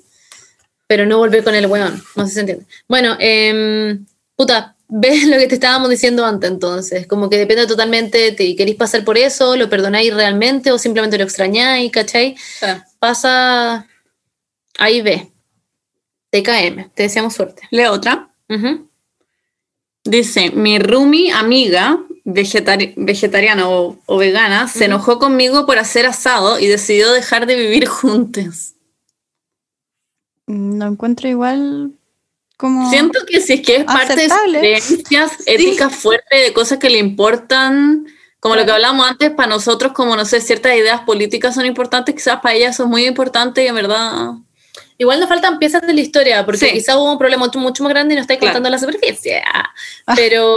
[0.87, 2.67] Pero no volver con el weón, no sé si se entiende.
[2.89, 4.05] Bueno, em,
[4.37, 8.55] puta, ves lo que te estábamos diciendo antes entonces, como que depende totalmente de ti.
[8.57, 9.57] ¿Queréis pasar por eso?
[9.57, 12.37] ¿Lo perdonáis realmente o simplemente lo extrañáis, ¿cachai?
[12.99, 13.87] Pasa,
[14.79, 15.33] ahí ve.
[16.31, 17.63] TKM, te deseamos suerte.
[17.71, 18.31] Leo otra.
[20.05, 26.59] Dice, mi roomie amiga, vegetari- vegetariana o, o vegana, se enojó conmigo por hacer asado
[26.59, 28.75] y decidió dejar de vivir juntos.
[30.47, 31.93] No encuentro igual
[32.63, 34.59] como Siento que si es que es parte de Aceptable.
[34.61, 38.07] creencias éticas fuertes, de cosas que le importan,
[38.39, 42.15] como lo que hablamos antes, para nosotros, como no sé, ciertas ideas políticas son importantes,
[42.15, 44.31] quizás para ella eso es muy importante y en verdad.
[44.97, 46.73] Igual nos faltan piezas de la historia, porque Sí.
[46.73, 48.53] quizá hubo un problema mucho, mucho más grande y no estáis Claro.
[48.55, 49.43] contando la superficie.
[49.53, 50.15] Ah.
[50.15, 50.57] Pero,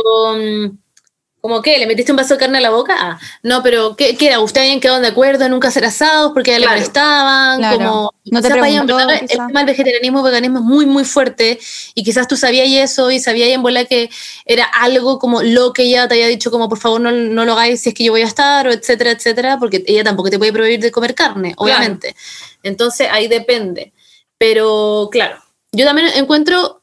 [1.45, 1.77] ¿cómo qué?
[1.77, 2.95] ¿Le metiste un vaso de carne a la boca?
[2.97, 3.19] Ah.
[3.43, 4.39] No, pero ¿qué, qué era?
[4.39, 7.59] ¿Ustedes habían quedado de acuerdo en nunca hacer asados porque a ella le molestaban?
[7.59, 7.77] Claro.
[7.77, 11.59] Como, No te en verdad, el tema del vegetarianismo y veganismo es muy, muy fuerte
[11.93, 14.09] y quizás tú sabías eso y sabías en bola que
[14.45, 17.51] era algo como lo que ella te había dicho como por favor no, no lo
[17.51, 20.39] hagáis si es que yo voy a estar o etcétera, etcétera, porque ella tampoco te
[20.39, 22.15] puede prohibir de comer carne, obviamente.
[22.63, 23.93] Entonces ahí depende.
[24.39, 25.37] Pero claro,
[25.71, 26.81] yo también encuentro,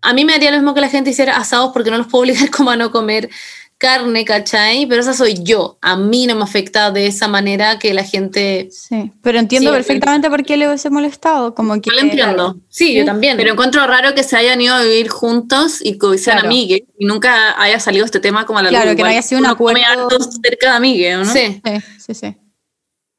[0.00, 2.22] a mí me haría lo mismo que la gente hiciera asados porque no los puedo
[2.22, 3.30] obligar como a no comer
[3.78, 4.86] carne, ¿cachai?
[4.86, 5.78] Pero esa soy yo.
[5.82, 8.68] A mí no me afecta de esa manera que la gente...
[8.70, 11.54] Sí, pero entiendo Sí, perfectamente por qué le hubiese molestado.
[11.54, 12.56] Como que, Yo lo entiendo.
[12.68, 13.36] Sí, yo también.
[13.36, 16.48] Pero encuentro raro que se hayan ido a vivir juntos y que sean Claro.
[16.48, 18.96] amigues y nunca haya salido este tema como a la Claro, luz.
[18.96, 20.08] que no haya sido un acuerdo.
[20.42, 21.24] cerca de amigues, ¿no?
[21.32, 22.36] Sí, Sí, sí, sí.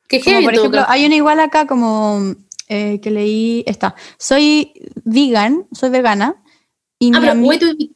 [0.07, 2.33] que Como por ejemplo, hay una igual acá como
[2.69, 3.93] eh, que leí esta.
[4.17, 4.73] Soy
[5.05, 6.41] vegan, soy vegana.
[6.99, 7.91] Y Ah, mi pero ami- wait, wait,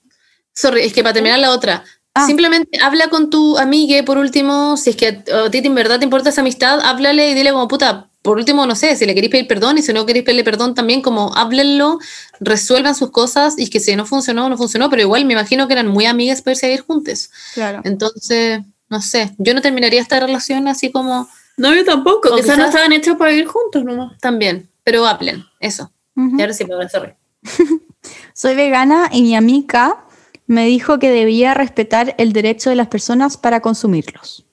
[0.54, 1.84] sorry, es que para terminar la otra.
[2.14, 2.26] Ah.
[2.28, 5.98] Simplemente habla con tu amiga, por último, si es que a, a ti en verdad
[6.00, 9.16] te importa esa amistad, háblale y dile como puta, por último, no sé, si le
[9.16, 12.00] queréis pedir perdón y si no queréis pedirle perdón también, como háblenlo,
[12.42, 15.74] resuelvan sus cosas y que si no funcionó, no funcionó, pero igual me imagino que
[15.74, 17.30] eran muy amigas para irse a ir juntos.
[17.54, 17.82] Claro.
[17.86, 18.60] Entonces,
[18.90, 22.30] no sé, yo no terminaría esta relación así como No, yo tampoco.
[22.30, 24.18] O Quizás no quizás- estaban hechos para vivir juntos nomás.
[24.20, 25.92] también, pero hablen, eso.
[26.18, 26.38] Ujú.
[26.38, 27.14] Y ahora sí, perdón, sorry.
[28.34, 30.04] Soy vegana y mi amiga
[30.52, 34.46] me dijo que debía respetar el derecho de las personas para consumirlos.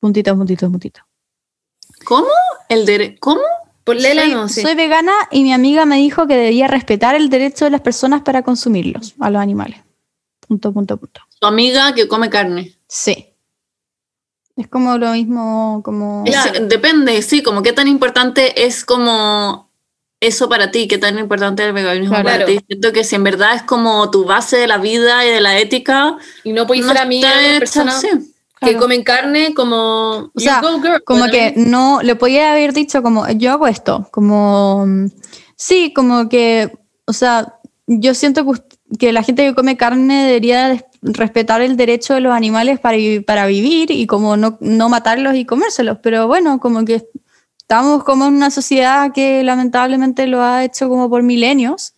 [0.00, 1.02] Puntito, puntito, puntito.
[2.06, 2.28] ¿Cómo?
[2.70, 3.18] El.
[3.20, 3.42] ¿Cómo?
[3.84, 4.62] Por Lela soy, no, sí.
[4.62, 8.22] soy vegana y mi amiga me dijo que debía respetar el derecho de las personas
[8.22, 9.80] para consumirlos, a los animales.
[10.40, 11.20] Punto, punto, punto.
[11.38, 12.78] Tu amiga que come carne.
[12.88, 13.34] Sí.
[14.56, 16.24] Es como lo mismo, como...
[16.62, 19.70] Depende, sí, como qué tan importante es como
[20.22, 22.28] eso para ti, qué tan importante es el veganismo Claro.
[22.28, 22.60] para ti.
[22.66, 25.58] Siento que si en verdad es como tu base de la vida y de la
[25.58, 28.08] ética, Y no podéis no ser amiga de personas sí.
[28.60, 28.78] que Claro.
[28.78, 30.30] comen carne como...
[30.32, 33.50] O sea, you go, girl, Como bueno, que no, le podía haber dicho como, yo
[33.50, 34.86] hago esto, como,
[35.56, 36.70] sí, como que,
[37.06, 37.54] o sea,
[37.88, 38.46] yo siento
[38.98, 43.18] que, la gente que come carne debería respetar el derecho de los animales para, vi-
[43.18, 47.02] para vivir y como no, no matarlos y comérselos, pero bueno, como que
[47.72, 51.94] estamos como en una sociedad que lamentablemente lo ha hecho como por milenios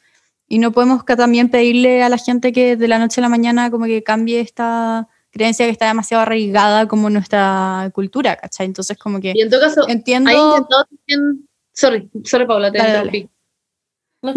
[0.46, 3.28] y no podemos que también pedirle a la gente que de la noche a la
[3.28, 8.66] mañana como que cambie esta creencia que está demasiado arraigada como nuestra cultura, ¿cachai?
[8.66, 10.30] Entonces como que Y en todo caso, entiendo...
[10.30, 11.48] hay intentado también...
[11.72, 13.28] Sorry, sorry Paula, te Dale, interrumpí.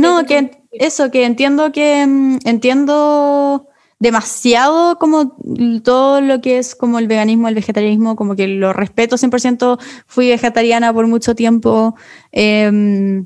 [0.02, 3.67] No, que eso, que entiendo que mm, entiendo
[4.00, 5.36] demasiado como
[5.84, 10.30] todo lo que es como el veganismo, el vegetarianismo, como que lo respeto 100%, fui
[10.30, 11.96] vegetariana por mucho tiempo
[12.32, 13.26] em,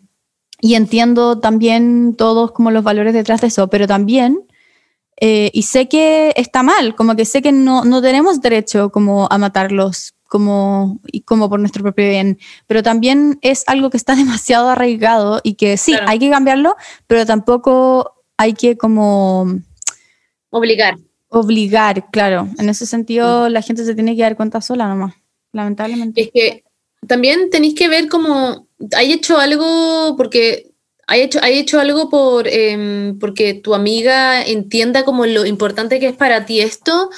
[0.62, 4.40] y entiendo también todos como los valores detrás de eso, pero también,
[5.20, 9.28] eh, y sé que está mal, como que sé que no, no tenemos derecho como
[9.30, 14.16] a matarlos como, y como por nuestro propio bien, pero también es algo que está
[14.16, 16.08] demasiado arraigado y que sí, Claro.
[16.10, 19.48] hay que cambiarlo, pero tampoco hay que como
[20.52, 20.98] Obligar.
[21.30, 22.48] obligar, claro.
[22.60, 25.16] En ese sentido, la gente se tiene que dar cuenta sola nomás,
[25.54, 26.22] lamentablemente.
[26.22, 26.64] Es que
[27.08, 30.72] también tenéis que ver como, hay hecho algo porque
[31.08, 36.08] hay hecho, hay hecho algo por em, porque tu amiga entienda como lo importante que
[36.08, 37.10] es para ti esto,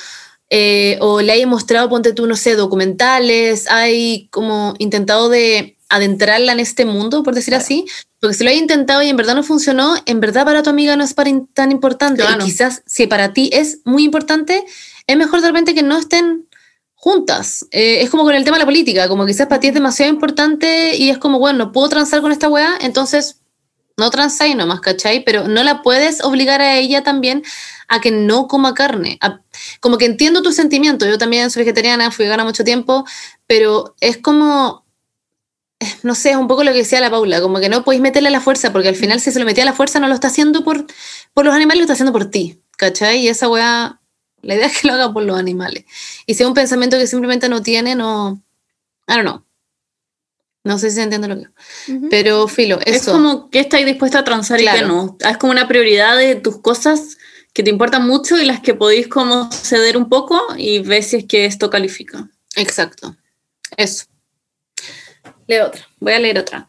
[0.50, 6.52] eh, o le haya mostrado, ponte tú, no sé, documentales, hay como intentado de adentrarla
[6.52, 7.64] en este mundo, por decir Claro.
[7.64, 7.86] así,
[8.20, 10.96] porque si lo hay intentado y en verdad no funcionó, en verdad para tu amiga
[10.96, 12.22] no es para tan importante.
[12.24, 12.42] Claro.
[12.42, 14.64] Y quizás si para ti es muy importante,
[15.08, 16.48] es mejor de repente que no estén
[16.96, 17.66] juntas.
[17.72, 20.12] Eh, es como con el tema de la política, como quizás para ti es demasiado
[20.12, 23.42] importante y es como, bueno, no puedo transar con esta weá, entonces
[23.98, 25.24] no transáis nomás, ¿cachai?
[25.24, 27.44] Pero no la puedes obligar a ella también
[27.90, 29.18] a que no coma carne.
[29.22, 29.42] A-
[29.82, 33.06] como que entiendo tu sentimiento, yo también soy vegetariana, fui vegana mucho tiempo,
[33.46, 34.83] pero es como,
[36.04, 38.30] no sé, es un poco lo que decía la Paula, como que no podéis meterle
[38.30, 40.14] a la fuerza, porque al final si se lo metía a la fuerza no lo
[40.14, 40.86] está haciendo por,
[41.34, 43.20] por los animales, lo está haciendo por ti, ¿cachai?
[43.20, 44.00] Y esa weá,
[44.42, 45.86] la idea es que lo haga por los animales.
[46.26, 48.42] Y si es un pensamiento que simplemente no tiene, no,
[49.08, 49.44] I don't know.
[50.66, 51.48] No sé si se entiende lo que...
[52.10, 52.96] Pero filo, eso.
[52.96, 54.88] Es como que estáis dispuesta a transar y que Claro.
[54.88, 55.18] no.
[55.20, 57.18] Es como una prioridad de tus cosas
[57.52, 61.18] que te importan mucho y las que podéis como ceder un poco y ver si
[61.18, 62.30] es que esto califica.
[62.56, 63.18] Exacto.
[63.76, 64.06] Eso.
[65.48, 65.88] Leo otra.
[66.00, 66.68] Voy a leer otra.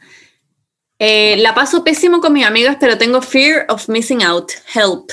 [0.99, 4.53] Eh, la paso pésimo con mis amigas, pero tengo fear of missing out.
[4.75, 5.11] Help.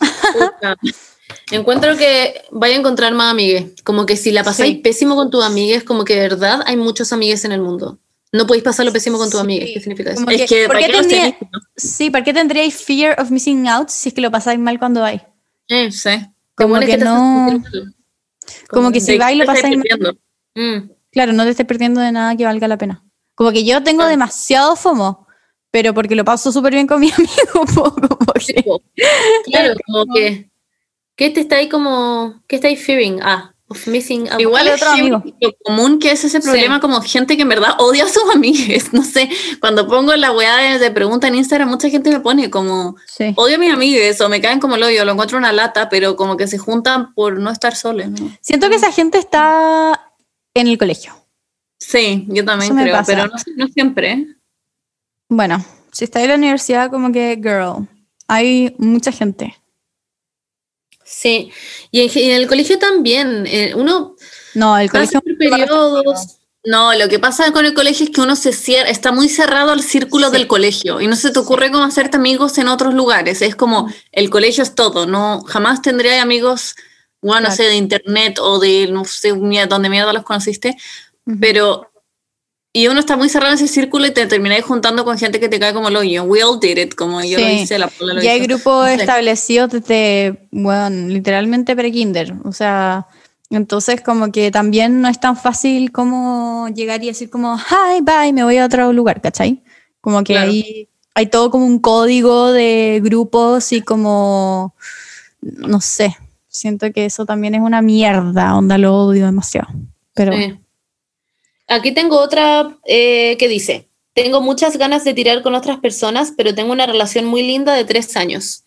[1.50, 3.72] Encuentro que vaya a encontrar más amigues.
[3.84, 4.80] Como que si la pasáis Sí.
[4.80, 7.98] pésimo con tus amigues, como que de verdad hay muchos amigues en el mundo.
[8.32, 9.44] No podéis pasarlo pésimo con tus Sí.
[9.44, 9.70] amigues.
[9.74, 10.20] ¿Qué significa eso?
[10.24, 11.36] Como Es que- ¿por ¿para qué tendría- tenéis?
[11.76, 15.00] Sí, ¿para qué tendríais fear of missing out si es que lo pasáis mal cuando
[15.02, 15.22] vais?
[15.68, 16.10] Eh, sí.
[16.56, 17.62] Como Demonios que no-.
[18.68, 20.18] Como que si ¿De vais y lo pasáis mal.
[20.54, 20.90] Mm.
[21.14, 23.02] Claro, no te estés perdiendo de nada que valga la pena.
[23.34, 25.26] Como que yo tengo demasiado FOMO,
[25.70, 27.64] pero porque lo paso súper bien con mi amigo.
[27.74, 28.82] como que- Sí, po.
[29.46, 30.50] Claro, como que.
[31.16, 32.42] ¿Qué te estáis como.
[32.48, 33.20] ¿Qué estáis fearing?
[33.22, 34.40] Ah, of missing out.
[34.40, 35.22] Igual es otro amigo.
[35.40, 36.46] lo común que es ese Sí.
[36.48, 38.88] problema como gente que en verdad odia a sus amigues.
[38.92, 39.28] No sé,
[39.60, 43.32] cuando pongo la weá de, de pregunta en Instagram, mucha gente me pone como Sí.
[43.36, 46.16] odio a mis amigues o me caen como el hoyo, lo encuentro una lata, pero
[46.16, 48.08] como que se juntan por no estar solos.
[48.10, 48.36] ¿no?
[48.40, 50.03] Siento que esa gente está
[50.54, 51.12] en el colegio.
[51.78, 53.06] Sí, yo también creo, pasa.
[53.12, 54.26] pero no, no siempre.
[55.28, 57.88] Bueno, si está en la universidad, como que, girl,
[58.28, 59.54] hay mucha gente.
[61.04, 61.50] Sí.
[61.90, 63.44] Y en, y en el colegio también.
[63.46, 64.16] eh, uno
[64.54, 65.20] No, el colegio.
[65.20, 66.38] por periodos.
[66.66, 69.70] No, lo que pasa con el colegio es que uno se cierra, está muy cerrado
[69.72, 70.32] al círculo Sí.
[70.32, 73.42] del colegio y no se te ocurre cómo hacerte amigos en otros lugares.
[73.42, 76.74] Es como el colegio es todo, no jamás tendría amigos,
[77.24, 77.56] bueno, no Claro.
[77.56, 79.32] sé, de internet o de no sé
[79.68, 80.76] dónde mierda los conociste,
[81.26, 81.38] Ujú.
[81.40, 81.90] pero
[82.76, 85.48] y uno está muy cerrado en ese círculo y te termináis juntando con gente que
[85.48, 86.24] te cae como el hoyo.
[86.24, 87.52] We all did it, como yo lo Sí.
[87.60, 88.48] hice, la lo Ya hay hizo.
[88.48, 89.00] grupos No sé.
[89.02, 92.34] establecidos desde, bueno, literalmente pre-kinder.
[92.44, 93.06] O sea,
[93.48, 98.32] entonces como que también no es tan fácil como llegar y decir como, hi, bye,
[98.32, 99.62] me voy a otro lugar, ¿cachai?
[100.00, 100.50] Como que Claro.
[100.50, 104.74] hay, hay todo como un código de grupos y como,
[105.40, 106.16] no sé,
[106.54, 109.68] siento que eso también es una mierda, onda lo odio demasiado.
[110.14, 110.58] Pero Sí.
[111.66, 116.54] Aquí tengo otra eh, que dice: Tengo muchas ganas de tirar con otras personas, pero
[116.54, 118.64] tengo una relación muy linda de tres años.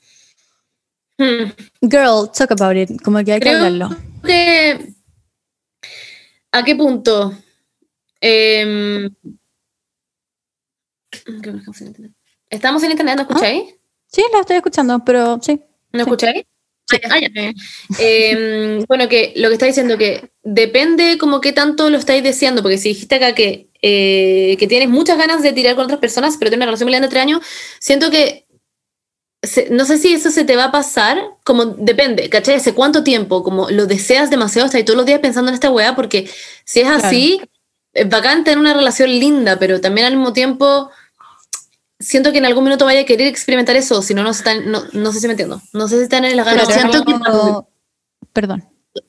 [1.19, 1.51] Hmm.
[1.81, 3.89] girl, talk about it, como que hay que hablarlo.
[4.23, 4.93] que-
[6.51, 7.33] ¿A qué punto?
[8.21, 9.09] Em,
[12.49, 13.75] Estamos en internet, ¿no escucháis?
[14.07, 15.61] Sí, la estoy escuchando, pero sí.
[15.91, 16.09] ¿No Sí.
[16.09, 16.45] escucháis?
[17.99, 22.61] Em, bueno, que lo que está diciendo que depende como qué tanto lo estáis deseando,
[22.61, 26.37] porque si dijiste acá que, eh, que tienes muchas ganas de tirar con otras personas,
[26.37, 27.41] pero tienes una relación muy de tres años,
[27.79, 28.45] siento que
[29.43, 32.55] se- no sé si eso se te va a pasar, como depende, ¿cachai?
[32.55, 33.43] ¿Hace cuánto tiempo?
[33.43, 36.29] Como lo deseas demasiado, estás todos los días pensando en esta weá, porque
[36.65, 37.41] si es así,
[37.93, 40.89] es bacán tener una relación linda, pero también al mismo tiempo
[41.99, 44.31] siento que en algún minuto vaya a querer experimentar eso, si no, no,
[44.65, 45.61] no, no sé si me entiendo.
[45.73, 46.65] No sé si están en las ganas.
[46.67, 47.69] Pero siento que como-
[48.33, 48.65] Perdón.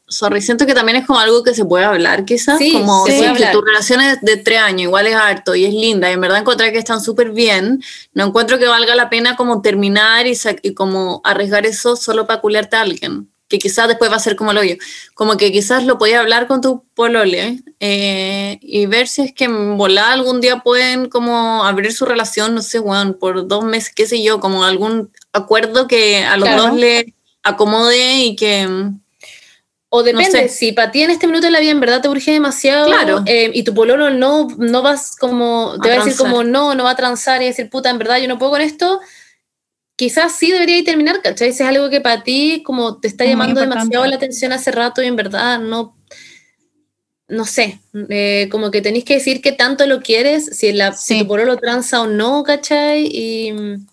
[0.06, 2.58] Sorry, siento que también es como algo que se puede hablar, quizás.
[2.58, 3.52] Sí, como sí, que hablar.
[3.52, 6.10] tu relación es de tres años, igual es harto y es linda.
[6.10, 7.82] Y en verdad encontré que están súper bien.
[8.12, 12.40] No encuentro que valga la pena como terminar y, y como arriesgar eso solo para
[12.40, 13.30] culiarte a alguien.
[13.48, 14.74] Que quizás después va a ser como lo yo.
[15.14, 19.44] Como que quizás lo podías hablar con tu polole eh, y ver si es que
[19.44, 23.92] en volada algún día pueden como abrir su relación, no sé, weón, por dos meses,
[23.94, 26.62] qué sé yo, como algún acuerdo que a los Claro.
[26.64, 28.68] dos le acomode y que...
[29.90, 30.48] O depende, sé.
[30.50, 33.22] si para ti en este minuto de la vida en verdad te urge demasiado Claro.
[33.24, 36.74] eh, y tu pololo no, no vas como, te A va a decir como no,
[36.74, 39.00] no va a transar y decir puta, en verdad yo no puedo con esto,
[39.98, 41.52] quizás sí debería terminar, ¿cachai?
[41.52, 43.78] Si es algo que para ti como te está Muy llamando importante.
[43.80, 45.96] demasiado la atención hace rato y en verdad no,
[47.28, 51.14] no sé, eh, como que tenéis que decir qué tanto lo quieres, si, la, si
[51.14, 51.20] Sí.
[51.20, 53.06] tu pololo transa o no, ¿cachai?
[53.12, 53.52] Y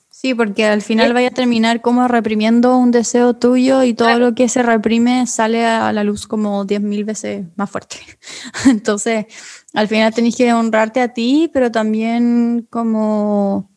[0.10, 1.14] Sí, porque al final Eh.
[1.14, 4.30] vaya a terminar como reprimiendo un deseo tuyo y todo Claro.
[4.30, 7.98] lo que se reprime sale a la luz como 10.000 veces más fuerte.
[8.70, 9.26] Entonces,
[9.74, 13.70] al final tenés que honrarte a ti, pero también como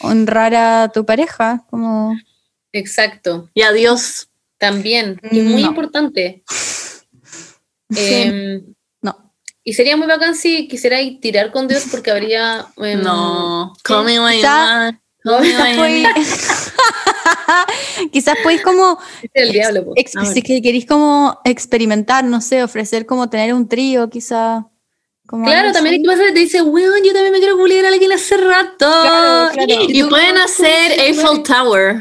[0.00, 2.14] honrar a tu pareja, como
[2.72, 3.48] exacto.
[3.54, 4.28] Y adiós.
[4.58, 5.68] También, que es muy No.
[5.68, 6.42] importante.
[7.90, 8.14] Sí.
[8.22, 9.32] Em, no.
[9.64, 12.66] y sería muy bacán si quisierais tirar con Dios porque habría...
[12.76, 14.94] em, No, call me when Quizás
[15.76, 16.08] podéis,
[18.12, 23.06] quizás podéis como es el diablo, A si que queréis como experimentar, no sé, ofrecer
[23.06, 24.66] como tener un trío, quizá.
[25.28, 27.88] Como Claro, también hay que pasar, te dice, weón, yo también me quiero culiar a
[27.88, 28.78] alguien hace rato.
[28.78, 29.82] Claro, claro.
[29.86, 32.00] Y pueden "No, hacer Eiffel Tower.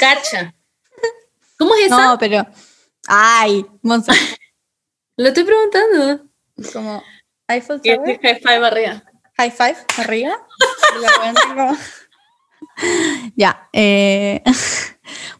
[0.00, 0.54] Cacha.
[1.58, 2.04] ¿Cómo es esa?
[2.06, 2.46] No, pero.
[3.06, 4.12] Ay, Monza.
[5.16, 6.24] Lo estoy preguntando.
[6.72, 7.02] Como
[7.48, 9.02] Eiffel Tower, high five arriba.
[9.36, 10.38] high five arriba.
[13.36, 13.68] Ya.
[13.72, 14.42] eh,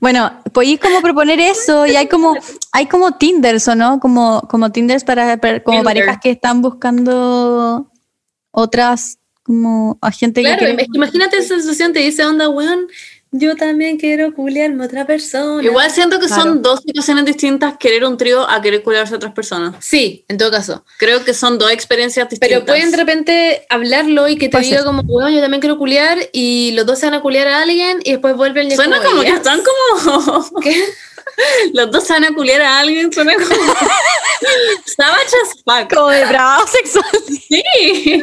[0.01, 2.35] bueno, podéis como proponer eso y hay como
[2.73, 3.99] hay como Tinders, ¿o no?
[4.01, 5.85] Como, como Tinders para, para- como Tinder.
[5.85, 7.91] parejas que están buscando
[8.51, 12.87] otras como a gente Claro, que quiere- que imagínate esa sensación, te dice onda, weón,
[13.31, 15.63] yo también quiero culiarme a otra persona.
[15.63, 16.43] Igual siento que Claro.
[16.43, 19.75] son dos situaciones distintas querer un trío a querer cuidarse a otras personas.
[19.81, 20.85] Sí, en todo caso.
[20.99, 22.49] Creo que son dos experiencias distintas.
[22.61, 26.19] Pero pueden de repente hablarlo y que te diga como, weón, yo también quiero culiar
[26.33, 29.21] y los dos se van a culiar a alguien y después vuelven y Suena como
[29.21, 29.37] que "Yes".
[29.37, 30.61] están como...
[30.61, 30.83] ¿Qué?
[31.73, 33.49] Los dos se van a culiar a alguien, suena como...
[34.87, 35.93] Savage as fuck.
[35.95, 37.05] como de bravo sexual.
[37.27, 38.23] Sí,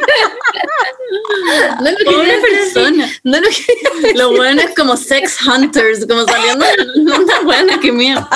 [1.80, 3.12] No lo quería una decir persona.
[3.22, 8.28] No lo quería Los buenos como sex hunters, como saliendo de una buena que mía.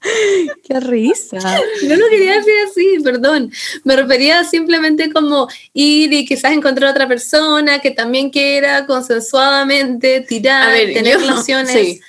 [0.00, 1.38] Qué risa.
[1.82, 3.52] No lo quería decir así, perdón.
[3.84, 10.20] Me refería simplemente como ir y quizás encontrar a otra persona que también quiera consensuadamente
[10.20, 12.00] tirar, ver, tener yo- relaciones sí.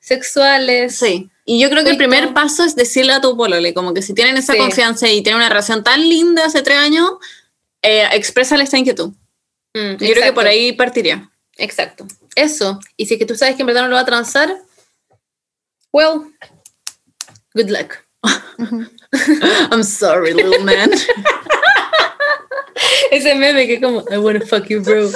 [0.00, 0.96] sexuales.
[0.96, 1.30] Sí.
[1.48, 4.12] Y yo creo que el primer paso es decirle a tu polole, como que si
[4.14, 4.58] tienen esa Sí.
[4.58, 7.12] confianza y tienen una relación tan linda hace tres años,
[7.82, 9.10] eh, exprésale esta inquietud.
[9.72, 11.30] Mm, Yo creo que por ahí partiría.
[11.56, 12.04] Exacto.
[12.34, 12.80] Eso.
[12.96, 14.56] Y si es que tú sabes que en verdad no lo va a transar,
[15.92, 16.32] well,
[17.54, 17.94] good luck.
[19.70, 20.90] I'm sorry, little man.
[23.12, 25.08] Ese meme que como, I wanna fuck you, bro.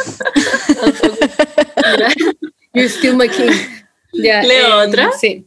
[2.72, 3.50] You're still my king.
[4.12, 5.10] Ya, ¿Leo em, otra?
[5.20, 5.46] Sí.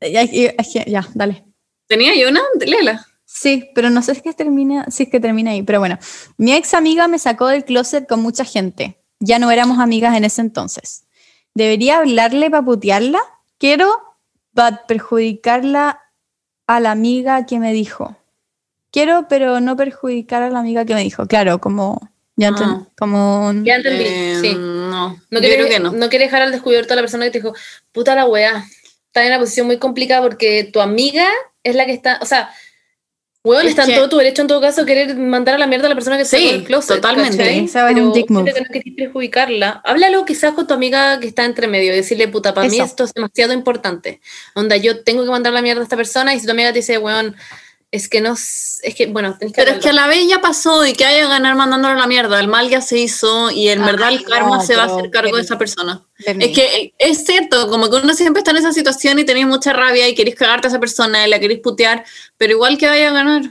[0.00, 1.44] Ya, ya, ya, ya, dale.
[1.86, 2.40] ¿Tenía yo una?
[2.64, 3.06] Léela.
[3.24, 5.62] Sí, pero no sé si es que termina, si es que termina ahí.
[5.62, 5.98] Pero bueno,
[6.36, 9.00] mi ex amiga me sacó del closet con mucha gente.
[9.20, 11.04] Ya no éramos amigas en ese entonces.
[11.54, 13.20] ¿Debería hablarle para putearla?
[13.58, 13.92] Quiero
[14.54, 16.00] pa perjudicarla
[16.66, 18.16] a la amiga que me dijo.
[18.90, 21.26] Quiero, pero no perjudicar a la amiga que me dijo.
[21.26, 22.00] Claro, como
[22.36, 22.52] ya Ah.
[22.52, 24.54] enten- como Ya entendí, Eh, sí.
[24.56, 25.92] No, No quiere, creo que no.
[25.92, 27.54] no quiere dejar al descubierto a la persona que te dijo,
[27.92, 28.64] puta la wea,
[29.10, 31.28] está en una posición muy complicada porque tu amiga
[31.64, 32.50] es la que está, o sea,
[33.42, 35.66] weón, Es está en que- todo tu derecho en todo caso querer mandar a la
[35.66, 36.96] mierda a la persona que Sí, sacó del closet.
[36.96, 37.36] totalmente.
[37.38, 39.80] Pero que no querés perjudicarla.
[39.84, 43.04] Háblalo quizás con tu amiga que está entre medio y decirle, puta, para mí esto
[43.04, 44.20] es demasiado importante.
[44.54, 46.78] Onda, yo tengo que mandar la mierda a esta persona y si tu amiga te
[46.78, 47.34] dice, weón,
[47.92, 50.86] es que no, es que, bueno, que Pero es que a la vez ya pasó
[50.86, 52.38] y que haya ganar mandándolo a la mierda.
[52.38, 54.86] El mal ya se hizo y en Ay, verdad el karma no, se va a
[54.86, 56.02] hacer cargo de esa persona.
[56.18, 59.46] Es que eh, es cierto, como que uno siempre está en esa situación y tenéis
[59.46, 62.04] mucha rabia y queréis cagarte a esa persona y la queréis putear,
[62.36, 63.42] pero igual que vaya a ganar.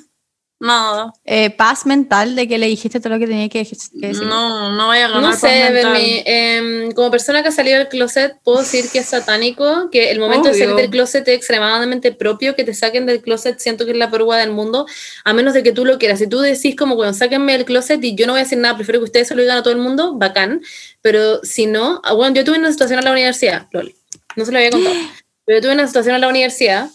[0.62, 1.14] Nada.
[1.24, 4.24] Eh, paz mental de que le dijiste todo lo que tenía que, que decir.
[4.24, 5.24] No, no vaya a ganar.
[5.24, 5.94] No sé, mental.
[5.94, 10.12] Bernie, em, como persona que ha salido del closet, puedo decir que es satánico, que
[10.12, 10.82] el momento de salir Obvio.
[10.82, 14.38] del closet es extremadamente propio, que te saquen del closet, siento que es la perua
[14.38, 14.86] del mundo,
[15.24, 16.20] a menos de que tú lo quieras.
[16.20, 18.76] Si tú decís como, bueno, sáquenme del closet y yo no voy a decir nada,
[18.76, 20.62] prefiero que ustedes se lo digan a todo el mundo, bacán,
[21.02, 23.96] pero si no, ah, bueno, yo tuve una situación en la universidad, lol,
[24.36, 24.96] no se lo había contado,
[25.46, 26.90] pero yo tuve una situación en la universidad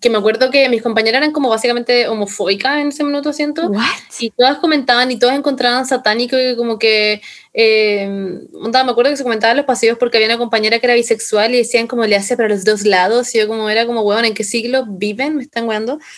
[0.00, 3.68] que me acuerdo que mis compañeras eran como básicamente homofóbicas en ese minuto, siento.
[3.68, 3.84] What?
[4.18, 7.20] Y todas comentaban y todas encontraban satánico y como que,
[7.54, 8.08] eh,
[8.54, 10.94] onda, me acuerdo que se comentaban en los pasillos porque había una compañera que era
[10.94, 14.02] bisexual y decían como le hace para los dos lados y yo como era como,
[14.02, 15.36] weón, ¿en qué siglo viven?
[15.36, 15.98] Me están weando.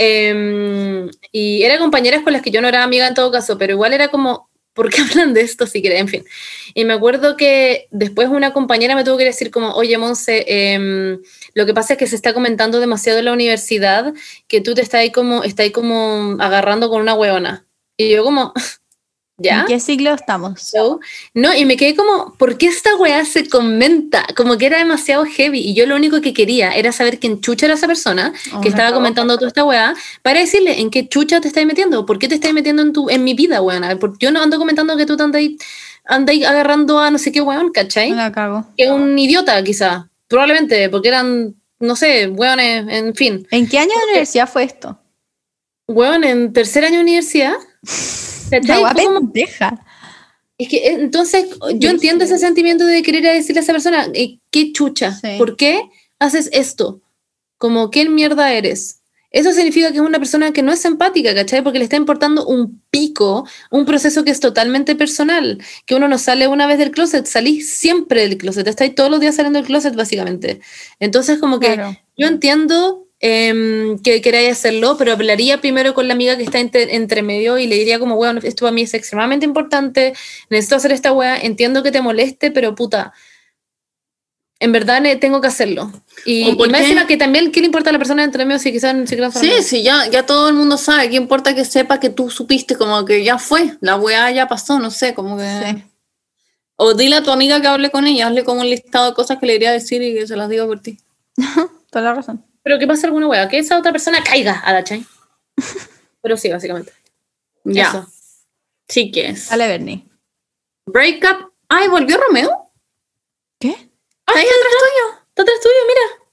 [0.00, 3.72] Eh, y eran compañeras con las que yo no era amiga en todo caso, pero
[3.72, 4.47] igual era como,
[4.78, 6.02] ¿por qué hablan de esto si quieren?
[6.02, 6.24] En fin.
[6.72, 11.20] Y me acuerdo que después una compañera me tuvo que decir como, oye, Monse, em,
[11.54, 14.14] lo que pasa es que se está comentando demasiado en la universidad
[14.46, 17.66] que tú te estás ahí como, estás ahí como agarrando con una huevona.
[17.96, 18.52] Y yo como,
[19.38, 19.60] ¿ya?
[19.60, 20.72] ¿En qué siglo estamos?
[21.34, 24.26] No, y me quedé como, ¿por qué esta weá se comenta?
[24.36, 25.60] Como que era demasiado heavy.
[25.60, 28.68] Y yo lo único que quería era saber quién chucha era esa persona Oh, que
[28.68, 32.06] estaba comentando toda esta weá para decirle en qué chucha te estás metiendo.
[32.06, 33.96] ¿Por qué te estás metiendo en, tu, en mi vida, weona?
[33.98, 37.40] Porque yo no ando comentando que tú te andas ahí agarrando a no sé qué
[37.40, 38.10] weón, ¿cachai?
[38.10, 38.64] La cago.
[38.76, 40.08] Que es un idiota, quizá.
[40.28, 43.46] Probablemente, porque eran, no sé, weones, en fin.
[43.50, 44.98] ¿En qué año de universidad fue esto?
[45.86, 47.54] Weón, en tercer año de universidad.
[48.50, 49.84] La pendeja.
[50.58, 51.46] Es que eh, entonces
[51.76, 55.12] yo entiendo ese sentimiento de querer decirle a esa persona, eh, ¿qué chucha?
[55.12, 55.28] Sí.
[55.38, 55.82] ¿Por qué
[56.18, 57.00] haces esto?
[57.58, 58.96] Como, ¿qué mierda eres?
[59.30, 61.62] Eso significa que es una persona que no es empática, ¿cachai?
[61.62, 66.16] Porque le está importando un pico, un proceso que es totalmente personal, que uno no
[66.16, 69.66] sale una vez del closet, salís siempre del closet, estáis todos los días saliendo del
[69.66, 70.60] closet, básicamente.
[70.98, 71.96] Entonces, como que Claro.
[72.16, 76.94] yo entiendo em, que queráis hacerlo, pero hablaría primero con la amiga que está entre,
[76.94, 80.14] entre medio y le diría como, bueno, esto para mí es extremadamente importante,
[80.50, 83.12] necesito hacer esta weá, entiendo que te moleste, pero puta,
[84.60, 85.92] en verdad tengo que hacerlo.
[86.24, 88.58] Y, ¿O por y encima que también, ¿qué le importa a la persona entre medio
[88.58, 89.66] si quizás ni siquiera Sí, amigos?
[89.66, 91.08] sí, ya, ya todo el mundo sabe.
[91.10, 92.76] ¿Qué importa que sepa que tú supiste?
[92.76, 95.44] Como que ya fue, la weá ya pasó, no sé, como que...
[95.44, 95.82] Sí.
[96.80, 99.38] O dile a tu amiga que hable con ella, hazle como un listado de cosas
[99.38, 100.98] que le iría a decir y que se las diga por ti.
[101.90, 102.44] Toda la razón.
[102.62, 105.06] Pero que pase alguna weá, que esa otra persona caiga a la chay.
[106.22, 106.92] pero sí, básicamente.
[107.64, 108.06] Ya, Eso.
[108.88, 109.48] sí que es.
[109.48, 110.04] Dale, Bernie.
[110.86, 111.52] Break up.
[111.68, 112.72] Ay, ¿volvió Romeo?
[113.58, 113.68] ¿Qué?
[113.70, 115.24] Está ahí atrás tuyo.
[115.28, 116.24] Está atrás tuyo, mira.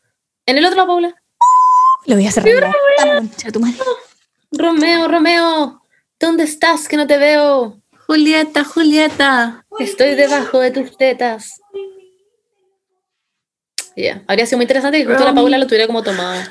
[0.45, 1.15] En el otro lado, Paula.
[2.05, 2.73] Lo voy a cerrar.
[3.03, 3.77] la tu madre.
[4.51, 5.81] Romeo, Romeo.
[6.19, 7.81] ¿Dónde estás que no te veo?
[8.07, 9.65] Julieta, Julieta.
[9.79, 11.61] Estoy debajo de tus tetas.
[13.95, 16.41] Ya, habría sido muy interesante que justo la Paula lo tuviera como tomado.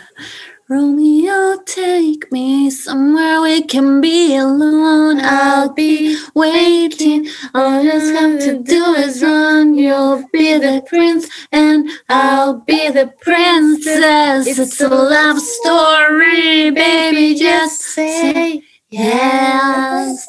[0.66, 5.20] Romeo, take me somewhere we can be alone.
[5.20, 7.28] I'll be waiting.
[7.52, 9.74] All you have to do is run.
[9.74, 14.46] You'll be the prince, and I'll be the princess.
[14.46, 17.34] It's a love story, baby.
[17.34, 20.26] Just say yes.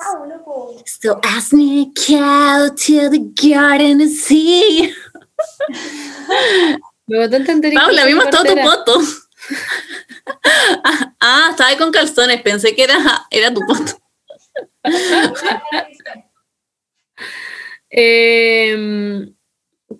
[0.85, 4.93] So I sneak out to the garden and see.
[7.07, 7.73] Me botó a entender.
[7.73, 8.99] Paula, vimos todo tu foto.
[11.19, 12.41] ah, estaba ahí con calzones.
[12.41, 13.99] Pensé que era, era tu foto.
[17.97, 18.75] Eh,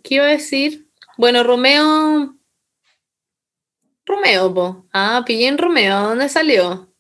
[0.03, 0.89] ¿Qué iba a decir?
[1.17, 2.35] Bueno, Romeo.
[4.05, 4.85] Romeo, po.
[4.91, 6.01] Ah, pillé en Romeo.
[6.01, 6.93] ¿Dónde salió?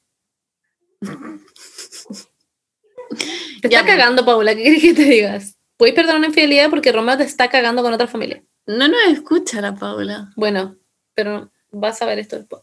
[3.61, 3.87] Te está po.
[3.87, 4.55] cagando, Paula.
[4.55, 5.57] ¿Qué quieres que te digas?
[5.75, 8.41] Puedes perdonar una infidelidad porque Romeo te está cagando con otra familia.
[8.67, 10.31] No nos escucha la Paula.
[10.35, 10.75] Bueno,
[11.13, 12.61] pero vas a ver esto después.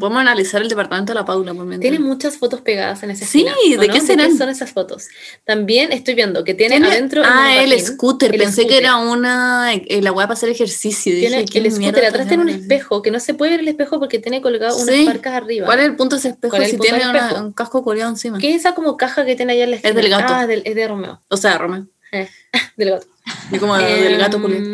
[0.00, 1.82] Podemos analizar el departamento de la Paula por mientras.
[1.90, 3.92] Tiene muchas fotos pegadas en esa Sí, esquina, ¿o ¿de no?
[3.92, 4.34] qué serán?
[4.38, 5.08] son esas fotos?
[5.44, 7.20] También estoy viendo que tiene, Tiene- adentro.
[7.22, 8.32] ah, el monopatín, scooter.
[8.32, 8.82] el Pensé que scooter.
[8.82, 9.74] era una.
[9.74, 11.12] eh, la weá para hacer ejercicio.
[11.12, 13.68] Tiene Dije, ¿qué el scooter, atrás tiene un espejo, que no se puede ver el
[13.68, 15.04] espejo porque tiene colgado unas Sí.
[15.04, 15.66] marcas arriba.
[15.66, 18.08] ¿Cuál es el punto de ese espejo ¿Cuál es si tiene una- un casco coreano
[18.08, 18.38] encima?
[18.38, 19.94] ¿Qué es esa como caja que tiene allá en la esquina?
[19.94, 20.32] del gato.
[20.34, 21.20] Ah, del- es de Romeo.
[21.28, 21.86] O sea, Romeo.
[22.78, 23.06] Del gato.
[23.50, 24.64] Y como del gato culiado.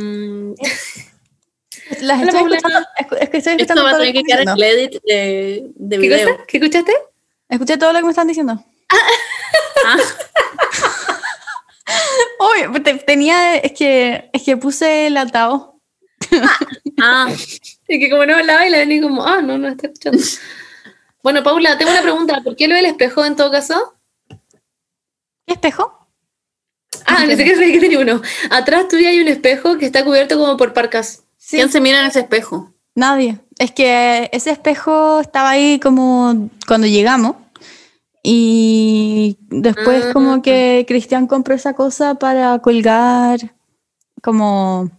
[2.01, 4.49] Las estoy escuchando, escu- es que estoy Esto escuchando va a tener que quedar en
[4.49, 6.31] el edit de, de ¿Qué video.
[6.33, 6.45] cosa?
[6.47, 6.93] ¿Qué escuchaste?
[7.49, 8.65] Escuché todo lo que me están diciendo.
[9.85, 9.97] Ah,
[12.73, 15.71] Uy, te- tenía, es que, es que puse el altavoz.
[17.03, 17.29] ah,
[17.89, 20.23] Y que como no hablaba y la vení como, ah, no, no está escuchando.
[21.25, 22.41] bueno, Paula, tengo una pregunta.
[22.45, 23.97] ¿Por qué lo del espejo en todo caso?
[24.29, 26.00] ¿Qué espejo?
[27.07, 28.21] Ah, ni siquiera sabía que tenía uno.
[28.51, 31.23] Atrás tuyo hay un espejo que está cubierto como por parcas.
[31.39, 31.57] Sí.
[31.57, 32.73] ¿Quién se mira en ese espejo?
[32.95, 33.39] Nadie.
[33.59, 37.37] Es que ese espejo estaba ahí como cuando llegamos.
[38.23, 40.13] Y después Ah.
[40.13, 43.55] como que Cristian compró esa cosa para colgar
[44.23, 44.91] como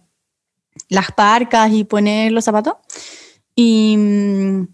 [0.88, 2.74] las parcas y poner los zapatos.
[3.54, 4.66] Y, mm,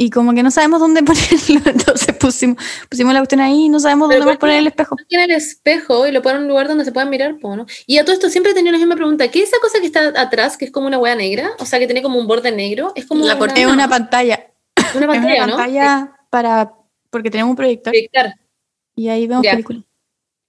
[0.00, 3.80] y como que no sabemos dónde ponerlo, entonces pusimos, pusimos la cuestión ahí y no
[3.80, 4.96] sabemos Pero dónde poner el espejo.
[5.08, 7.66] Tiene el espejo y lo ponen en un lugar donde se puedan mirar, po, ¿no?
[7.86, 9.28] Y a todo esto siempre he tenido la misma pregunta.
[9.28, 11.50] ¿Qué es esa cosa que está atrás, que es como una hueá negra?
[11.58, 12.92] O sea, que tiene como un borde negro.
[12.94, 13.52] Es como La una.
[13.54, 14.46] Es una pantalla.
[14.94, 15.56] una pantalla, es una ¿no?
[15.56, 16.72] pantalla para,
[17.10, 18.34] porque tenemos un proyector Proyectar.
[18.94, 19.50] y ahí vemos Ya.
[19.52, 19.82] películas.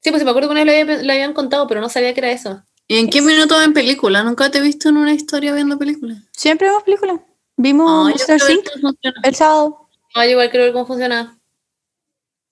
[0.02, 2.14] Sí, pues me acuerdo que una vez lo, había- lo habían contado, pero no sabía
[2.14, 2.64] que era eso.
[2.88, 4.24] ¿Y en qué minuto ven película?
[4.24, 6.20] Nunca te he visto en una historia viendo películas.
[6.32, 7.20] Siempre vemos películas.
[7.62, 9.22] Vimos Monster funciona.
[9.24, 9.90] el sábado.
[10.16, 11.38] No, yo igual quiero ver cómo funciona.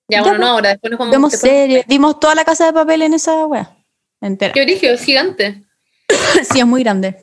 [0.10, 0.40] Ya, Ya, bueno, pues.
[0.42, 1.88] no ahora, después nos vamos Vemos series.
[1.88, 3.74] Vimos toda la casa de papel en esa wea.
[4.20, 4.52] Entera.
[4.54, 5.64] Qué origen, es gigante.
[6.52, 7.22] sí, es muy grande.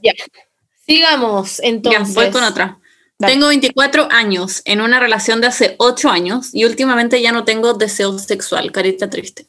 [0.86, 2.14] Sigamos, entonces.
[2.14, 2.78] Ya, voy con otra.
[3.18, 3.34] Dale.
[3.34, 7.74] Tengo 24 años en una relación de hace 8 años y últimamente ya no tengo
[7.74, 9.46] deseo sexual, carita triste.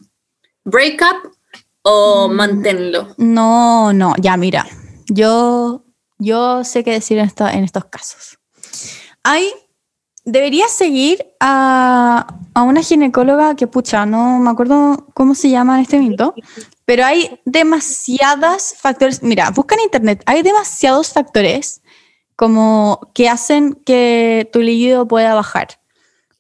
[0.66, 1.32] ¿Break up
[1.84, 2.32] o Mm.
[2.34, 3.14] manténlo?
[3.18, 4.68] No, no, ya mira.
[5.08, 5.85] Yo,
[6.18, 8.38] yo sé qué decir en, esta- en estos casos.
[9.24, 9.50] Hay,
[10.24, 15.82] deberías seguir a, a una ginecóloga que, pucha, no me acuerdo cómo se llama en
[15.82, 16.34] este minuto,
[16.86, 19.24] pero hay demasiadas factores.
[19.24, 21.82] Mira, busca en internet, hay demasiados factores
[22.36, 25.80] como que hacen que tu líquido pueda bajar.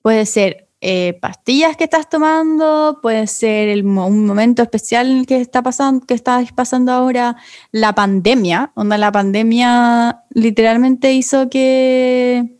[0.01, 5.63] Puede ser eh, pastillas que estás tomando, puede ser el un momento especial que está
[5.63, 7.37] pasando, que estás pasando ahora,
[7.71, 12.59] la pandemia, onda la pandemia literalmente hizo que,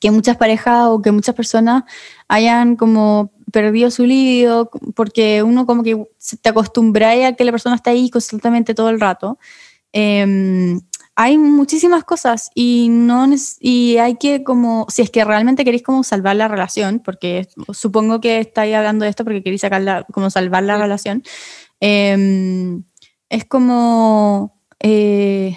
[0.00, 1.84] que muchas parejas o que muchas personas
[2.26, 7.52] hayan como perdido su líbido, porque uno como que se te acostumbra a que la
[7.52, 9.38] persona está ahí constantemente todo el rato.
[9.92, 10.80] Em,
[11.16, 13.26] hay muchísimas cosas y no
[13.60, 18.20] y hay que como si es que realmente queréis como salvar la relación porque supongo
[18.20, 20.82] que estáis hablando de esto porque queréis sacarla como salvar la Sí.
[20.82, 21.22] relación
[21.80, 22.82] em,
[23.28, 25.56] es como eh,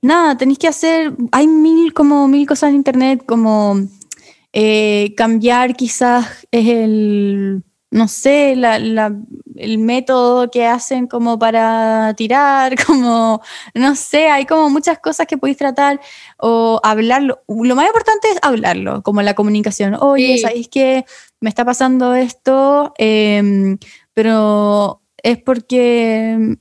[0.00, 3.76] nada tenéis que hacer hay mil como mil cosas en internet como
[4.52, 9.14] eh, cambiar quizás es el no sé, la- la-
[9.54, 13.40] el método que hacen como para tirar, como,
[13.74, 16.00] no sé, hay como muchas cosas que podéis tratar
[16.38, 17.42] o hablarlo.
[17.46, 19.94] Lo más importante es hablarlo, como la comunicación.
[20.00, 20.38] Oye, Sí.
[20.40, 21.04] ¿sabéis que
[21.40, 22.92] me está pasando esto?
[22.98, 23.78] Em,
[24.12, 26.52] pero es porque mm,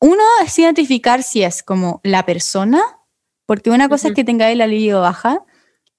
[0.00, 2.80] uno es identificar si es como la persona,
[3.44, 5.44] porque una cosa es que tengáis la libido baja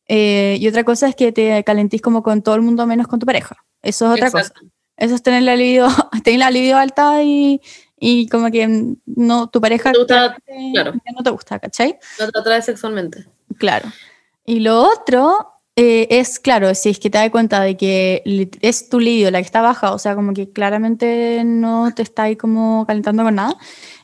[0.08, 3.20] eh, y otra cosa es que te calentís como con todo el mundo menos con
[3.20, 3.56] tu pareja.
[3.84, 4.54] Eso es otra cosa.
[5.00, 5.88] Eso es tener la libido,
[6.24, 7.62] tener la libido alta y,
[8.00, 10.94] y como que no, tu pareja No te gusta, claramente claro.
[11.18, 11.98] no te gusta, ¿cachai?
[12.20, 13.26] No te atrae sexualmente.
[13.58, 13.92] Claro.
[14.46, 18.22] Y lo otro eh, es, claro, si es que te das cuenta de que
[18.62, 22.24] es tu libido la que está baja, o sea, como que claramente no te está
[22.24, 23.56] ahí como calentando con nada,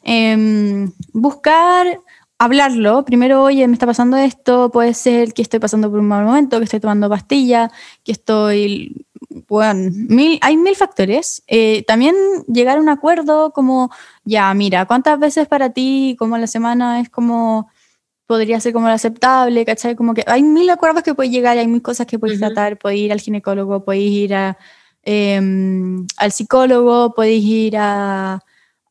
[0.02, 2.00] em, buscar
[2.38, 3.04] hablarlo.
[3.04, 6.60] Primero, oye, me está pasando esto, puede ser que estoy pasando por un mal momento,
[6.60, 7.70] que estoy tomando pastilla,
[8.04, 9.05] que estoy...
[9.48, 11.44] Bueno, mil, hay mil factores.
[11.48, 12.16] Eh, también
[12.48, 13.92] llegar a un acuerdo como,
[14.24, 17.70] ya, mira, ¿cuántas veces para ti, como a la semana, es como
[18.28, 19.96] podría ser como lo aceptable, ¿cachai?
[19.96, 23.00] Como que hay mil acuerdos que puedes llegar, hay mil cosas que puedes tratar, puedes
[23.00, 24.58] ir al ginecólogo, puedes ir a,
[25.04, 28.42] em, al psicólogo, puedes ir a-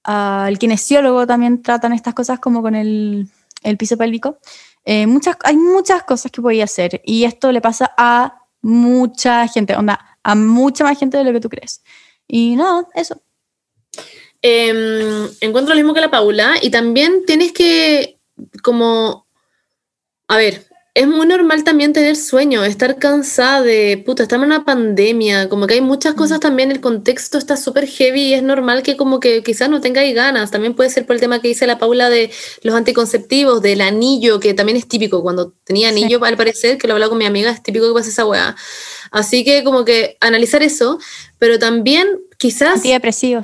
[0.04, 3.28] al kinesiólogo, también tratan estas cosas como con el,
[3.62, 4.38] el piso pélvico.
[4.84, 9.74] Eh, muchas, hay muchas cosas que podéis hacer y esto le pasa a mucha gente,
[9.76, 11.82] onda, a mucha más gente de lo que tú crees.
[12.26, 13.20] Y no, eso.
[14.42, 18.18] Em, encuentro lo mismo que la Paula y también tienes que
[18.62, 19.26] como
[20.28, 24.64] a ver es muy normal también tener sueño estar cansada de puta estamos en una
[24.64, 28.82] pandemia como que hay muchas cosas también el contexto está súper heavy y es normal
[28.82, 31.66] que como que quizás no tengáis ganas también puede ser por el tema que dice
[31.66, 32.30] la Paula de
[32.62, 36.02] los anticonceptivos del anillo que también es típico cuando tenía Sí.
[36.02, 38.54] anillo al parecer que lo hablaba con mi amiga es típico que pasa esa weá
[39.14, 40.98] así que como que analizar eso
[41.38, 42.06] pero también
[42.38, 42.82] quizás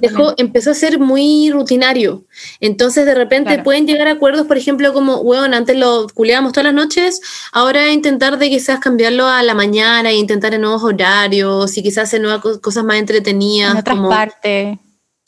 [0.01, 2.25] dejó, empezó a ser muy rutinario.
[2.59, 3.63] Entonces, de repente Claro.
[3.65, 7.21] pueden llegar a acuerdos, por ejemplo, como, bueno, antes lo culeábamos todas las noches,
[7.53, 12.15] ahora intentar de quizás cambiarlo a la mañana e intentar en nuevos horarios y quizás
[12.15, 13.73] en nuevas co- cosas más entretenidas.
[13.73, 14.79] En otras como, partes.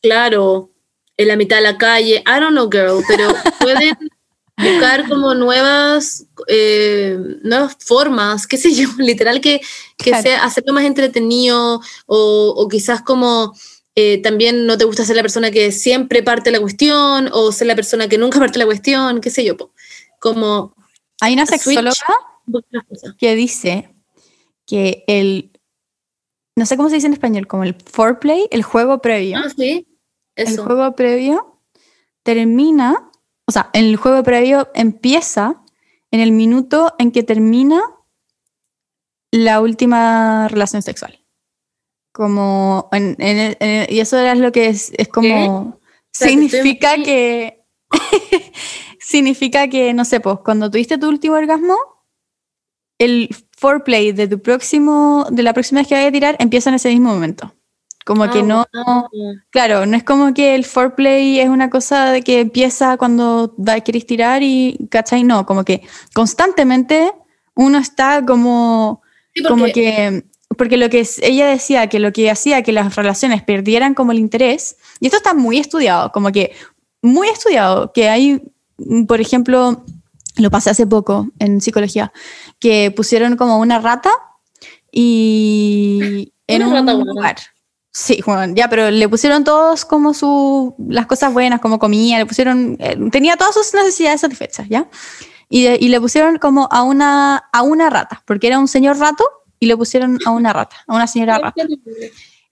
[0.01, 0.70] claro,
[1.19, 2.23] en la mitad de la calle.
[2.27, 3.28] I don't know, girl, pero
[3.60, 3.97] pueden
[4.62, 9.60] buscar como nuevas, eh, nuevas formas, qué sé yo, literal que,
[9.98, 10.22] que Claro.
[10.22, 13.55] sea hacerlo más entretenido o, o quizás como
[13.94, 17.66] eh, también no te gusta ser la persona que siempre parte la cuestión o ser
[17.66, 19.72] la persona que nunca parte la cuestión, qué sé yo, po.
[20.18, 20.74] como
[21.20, 21.93] Hay una sexóloga
[23.18, 23.94] que dice
[24.66, 25.52] que el,
[26.56, 29.86] no sé cómo se dice en español, como el foreplay, el juego previo, Ah, sí,
[30.36, 31.60] el juego previo
[32.22, 33.10] termina,
[33.52, 35.62] o sea, el juego previo empieza
[36.10, 37.82] en el minuto en que termina
[39.30, 41.18] la última relación sexual.
[42.14, 45.80] Como, en- en el- en el- y eso era lo que es, es como,
[46.12, 47.62] significa que,
[48.98, 51.76] significa que, no sé, pues, cuando tuviste tu último orgasmo,
[52.98, 56.76] el foreplay de tu próximo, de la próxima vez que vaya a tirar, empieza en
[56.76, 57.54] ese mismo momento.
[58.04, 59.08] Como que Ah, no, wow.
[59.50, 63.80] claro, no es como que el foreplay es una cosa de que empieza cuando va,
[63.80, 65.22] querés tirar y, ¿cachai?
[65.24, 65.82] No, como que
[66.14, 67.12] constantemente
[67.54, 69.02] uno está como,
[69.34, 70.24] Sí, como que,
[70.58, 74.18] porque lo que ella decía que lo que hacía que las relaciones perdieran como el
[74.18, 76.52] interés, y esto está muy estudiado, como que
[77.02, 78.42] muy estudiado, que hay,
[78.78, 79.84] mm, por ejemplo,
[80.36, 82.12] lo pasé hace poco en psicología,
[82.58, 84.10] que pusieron como una rata
[84.90, 87.36] y en Una un rata, lugar.
[87.94, 92.24] Sí, bueno, ya, pero le pusieron todos como su, las cosas buenas, como comía, le
[92.24, 94.89] pusieron, eh, tenía todas sus necesidades satisfechas, ¿ya?
[95.51, 99.24] Y, y le pusieron como a una, a una rata, porque era un señor rato
[99.59, 101.64] y le pusieron a una rata, a una señora rata.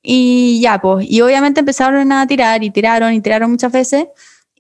[0.03, 4.07] Y ya, pues, y obviamente empezaron a tirar y tiraron y tiraron muchas veces.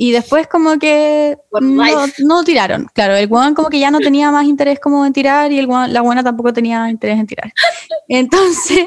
[0.02, 2.86] Y después como que no, no tiraron.
[2.94, 5.66] Claro, el guan como que ya no tenía más interés como en tirar y el
[5.66, 7.52] guan- la buena tampoco tenía interés en tirar.
[8.08, 8.86] Entonces,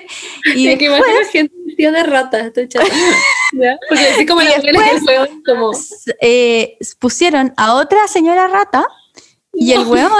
[0.56, 2.86] y Es que después imagino gente vestida de rata, estoy chata.
[3.90, 5.72] Porque así como la del juego, como...
[6.20, 8.84] eh, pusieron a otra señora rata
[9.54, 10.12] y el weón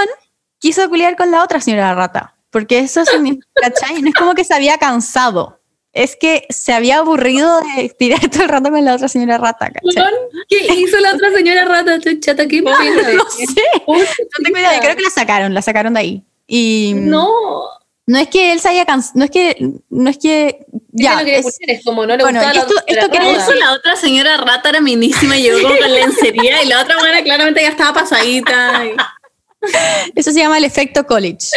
[0.60, 2.36] quiso culiar con la otra señora rata.
[2.50, 4.00] Porque eso significa, ¿cachai?
[4.00, 5.58] No es como que se había cansado.
[5.94, 9.70] Es que se había aburrido de tirar todo el rato con la otra señora rata,
[9.70, 10.12] ¿cachai?
[10.48, 11.98] ¿Qué hizo la otra señora rata?
[12.20, 13.12] Chata, qué pena.
[13.14, 13.46] No sé.
[13.86, 16.22] No tengo idea, creo que la sacaron, la sacaron de ahí.
[16.48, 17.30] Y No,
[18.06, 19.56] no es que él se haya cansado, no es que,
[19.88, 22.82] no es que, ya, que es- es, como no le bueno, gustaba y la esto-
[22.86, 26.82] esto eso la otra señora rata era minísima y llegó como con lencería y la
[26.82, 28.84] otra buena claramente ya estaba pasadita.
[28.84, 28.96] y-
[30.16, 31.48] eso se llama el efecto college,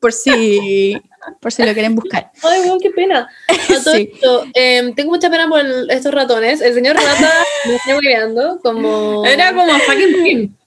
[0.00, 1.00] por si,
[1.40, 2.30] por si lo quieren buscar.
[2.42, 3.28] Ay, weón, qué pena.
[3.48, 4.10] A todo Sí.
[4.12, 6.60] esto, em, tengo mucha pena por el- estos ratones.
[6.60, 7.32] El señor rata
[7.66, 9.24] me está hueveando como...
[9.26, 10.56] Era como fucking pin.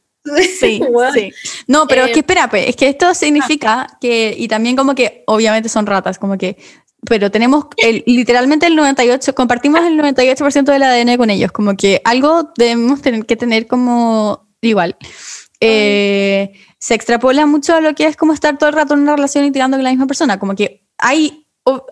[0.60, 1.14] Sí, Weón.
[1.14, 1.32] sí.
[1.66, 4.94] No, pero es Eh, que espera, pues, es que esto significa que, y también como
[4.94, 6.58] que obviamente son ratas, como que
[7.10, 12.02] pero tenemos el, literalmente el 98, compartimos el 98% del ADN con ellos, como que
[12.04, 14.98] algo debemos tener que tener como igual.
[15.60, 19.16] Eh, se extrapola mucho a lo que es como estar todo el rato en una
[19.16, 21.46] relación y tirando con la misma persona, como que hay,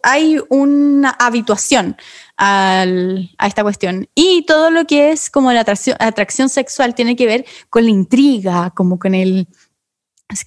[0.04, 1.98] hay una habituación
[2.38, 4.08] al, a esta cuestión.
[4.16, 8.72] Y todo lo que es como la atracción, sexual tiene que ver con la intriga,
[8.76, 9.48] como con el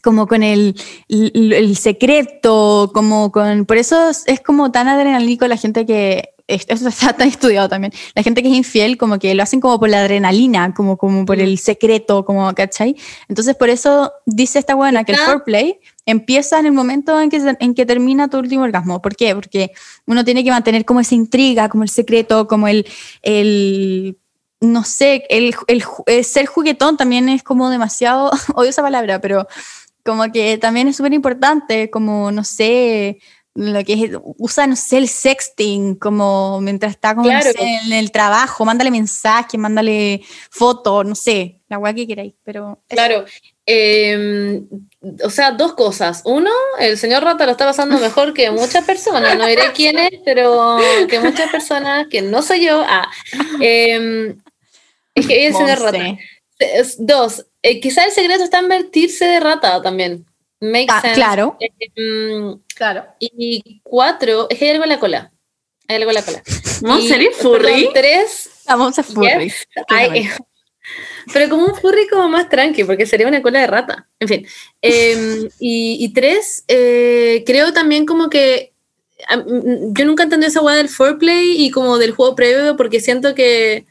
[0.03, 0.75] como con el,
[1.09, 3.65] el, secreto, como con...
[3.65, 6.35] Por eso es como tan adrenalínico la gente que...
[6.51, 7.93] Eso está tan estudiado también.
[8.15, 11.25] La gente que es infiel, como que lo hacen como por la adrenalina, como, como
[11.25, 12.97] por el secreto, como, ¿cachai?
[13.29, 17.57] Entonces, por eso dice esta buena que el foreplay empieza en el momento en que,
[17.61, 19.01] en que termina tu último orgasmo.
[19.01, 19.35] ¿Por qué?
[19.35, 19.71] Porque
[20.07, 22.87] uno tiene que mantener como esa intriga, como el secreto, como el,
[23.23, 24.19] el
[24.61, 29.47] no sé, el, el, ser juguetón también es como demasiado, odio esa palabra, pero
[30.05, 33.21] como que también es súper importante, como, no sé,
[33.55, 38.65] lo que es, usa, no sé, el sexting, como mientras está como, en el trabajo,
[38.65, 42.81] mándale mensaje, mándale foto, no sé, la weá que queráis, pero...
[42.89, 43.25] Claro,
[43.67, 44.67] em,
[45.25, 46.23] o sea, dos cosas.
[46.25, 50.13] Uno, el señor Rata lo está pasando mejor que muchas personas, no diré quién es,
[50.25, 50.79] pero
[51.09, 53.11] que muchas personas, que no soy yo, ah,
[53.61, 54.37] eh,
[55.15, 56.19] es que es de rata.
[56.99, 60.27] Dos, eh, quizá el secreto está en vertirse de rata también.
[60.61, 61.15] Make ah, sense.
[61.15, 61.57] Claro.
[61.97, 63.07] Mm, claro.
[63.19, 65.33] Y cuatro, es que hay algo en la cola.
[65.89, 66.43] Hay algo en la cola.
[66.83, 67.91] ¿Vamos a ser furry?
[67.93, 68.51] tres.
[68.67, 69.53] Vamos a furry.
[71.33, 74.09] pero como un furry como más tranqui, porque sería una cola de rata.
[74.19, 74.47] En fin.
[74.83, 78.73] Em, y, tres, eh, creo también como que
[79.93, 83.85] yo nunca entendí esa hueá del foreplay y como del juego previo porque siento que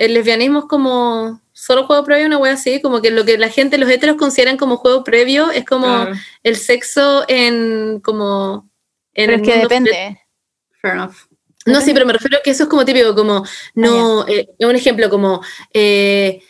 [0.00, 3.50] el lesbianismo es como solo juego previo, una wea así, como que lo que la
[3.50, 6.08] gente, los heteros consideran como juego previo es como
[6.42, 8.70] el sexo en como...
[9.12, 10.20] En pero es que depende.
[10.80, 11.16] Fair enough.
[11.66, 13.44] No, sí, pero me refiero a que eso es como típico, como,
[13.74, 15.42] no, ah, eh, un ejemplo, como,
[15.74, 16.40] eh,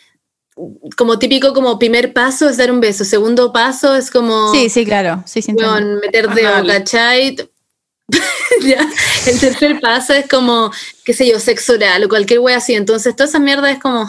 [0.95, 4.53] como típico, como primer paso es dar un beso, segundo paso es como...
[4.53, 5.53] Sí, sí, claro, sí, sí.
[5.53, 7.35] meter dedo, ¿cachai?
[9.27, 10.71] el tercer paso es como,
[11.03, 12.73] qué sé yo, sexo oral o cualquier wea así.
[12.73, 14.07] Entonces, toda esa mierda es como,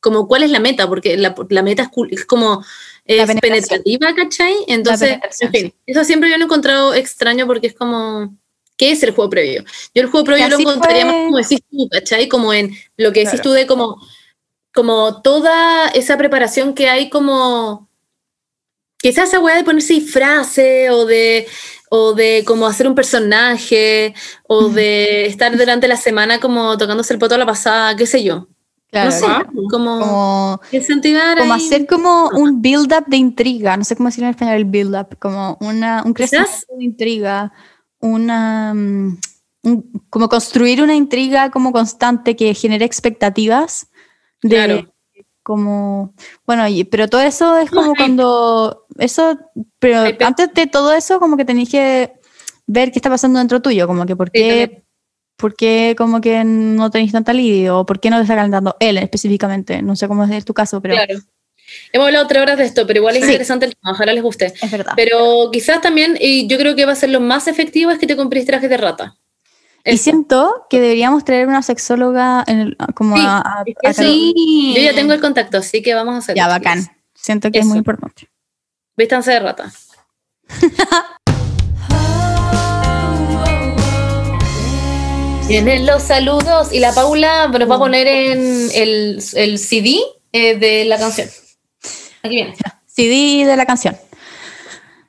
[0.00, 2.64] como cuál es la meta, porque la, meta es, como
[3.04, 4.54] es penetrativa, ¿cachai?
[4.66, 8.36] Entonces, en fin, eso siempre yo lo he encontrado extraño porque es como,
[8.76, 9.64] ¿qué es el juego previo?
[9.94, 12.28] Yo el juego previo lo encontraría más como decís tú, ¿cachai?
[12.28, 14.00] Como en lo que decís tú de como,
[14.72, 17.88] como toda esa preparación que hay como
[18.96, 21.46] quizás esa weá de ponerse frase o de
[21.92, 24.14] o de como hacer un personaje,
[24.46, 28.22] o de estar durante la semana como tocándose el poto a la pasada, qué sé
[28.22, 28.48] yo.
[28.92, 30.60] Claro, no sé, como, como,
[31.38, 35.18] como hacer como un build-up de intriga, no sé cómo decirlo en español el build-up,
[35.18, 37.52] como una, un crecimiento de intriga,
[38.00, 39.18] una, mm,
[40.10, 43.88] como construir una intriga como constante que genere expectativas
[44.42, 44.90] de, claro
[45.42, 46.14] como,
[46.46, 49.38] bueno, pero todo eso es como cuando, eso,
[49.78, 52.12] pero antes de todo eso como que tenéis que
[52.66, 54.82] ver qué está pasando dentro tuyo, como que por qué,
[55.36, 58.76] por qué como que no tenéis tanta lidio, o por qué no te está calentando
[58.80, 60.94] él específicamente, no sé cómo es tu caso, pero...
[60.94, 61.18] Claro.
[61.92, 64.46] Hemos hablado tres horas de esto, pero igual es interesante el tema, ojalá les guste.
[64.60, 64.92] Es verdad.
[64.96, 68.08] Pero quizás también, y yo creo que va a ser lo más efectivo, es que
[68.08, 69.16] te compres trajes de rata.
[69.84, 72.44] Y siento que deberíamos traer una sexóloga
[72.94, 74.74] como a, sí.
[74.76, 76.36] Yo ya tengo el contacto, así que vamos a hacerlo.
[76.36, 76.86] Ya, bacán.
[77.14, 78.28] Siento que es muy importante.
[78.96, 79.72] Vístanse de rata.
[85.48, 89.98] Vienen los saludos y la Paula nos va a poner en el, el CD
[90.32, 91.28] eh, de la canción.
[92.22, 92.54] Aquí viene.
[92.86, 93.96] CD de la canción.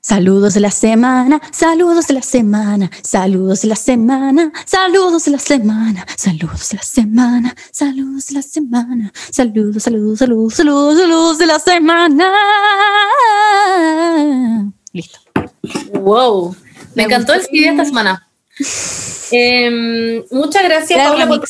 [0.03, 5.37] Saludos de la semana, saludos de la semana, saludos de la semana, saludos de la
[5.37, 11.45] semana, saludos de la semana, saludos de la semana, saludos, saludos, saludos, saludos, saludos de
[11.45, 12.33] la semana.
[14.91, 15.19] Listo.
[15.93, 16.55] Wow,
[16.95, 18.27] me, encantó el CD esta semana.
[19.29, 21.47] Em, muchas gracias, Paula, por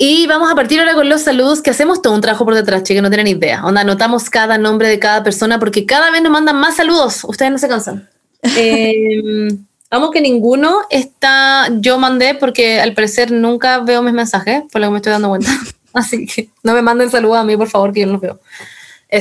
[0.00, 2.84] y vamos a partir ahora con los saludos, que hacemos todo un trabajo por detrás,
[2.84, 3.64] que no tienen idea.
[3.64, 7.24] Onda, anotamos cada nombre de cada persona porque cada vez nos mandan más saludos.
[7.24, 8.08] Ustedes no se cansan.
[8.42, 9.48] eh,
[9.90, 14.86] vamos que ninguno está, yo mandé porque al parecer nunca veo mis mensajes, por lo
[14.86, 15.50] que me estoy dando cuenta.
[15.92, 18.40] Así que no me manden saludos a mí, por favor, que yo no los veo.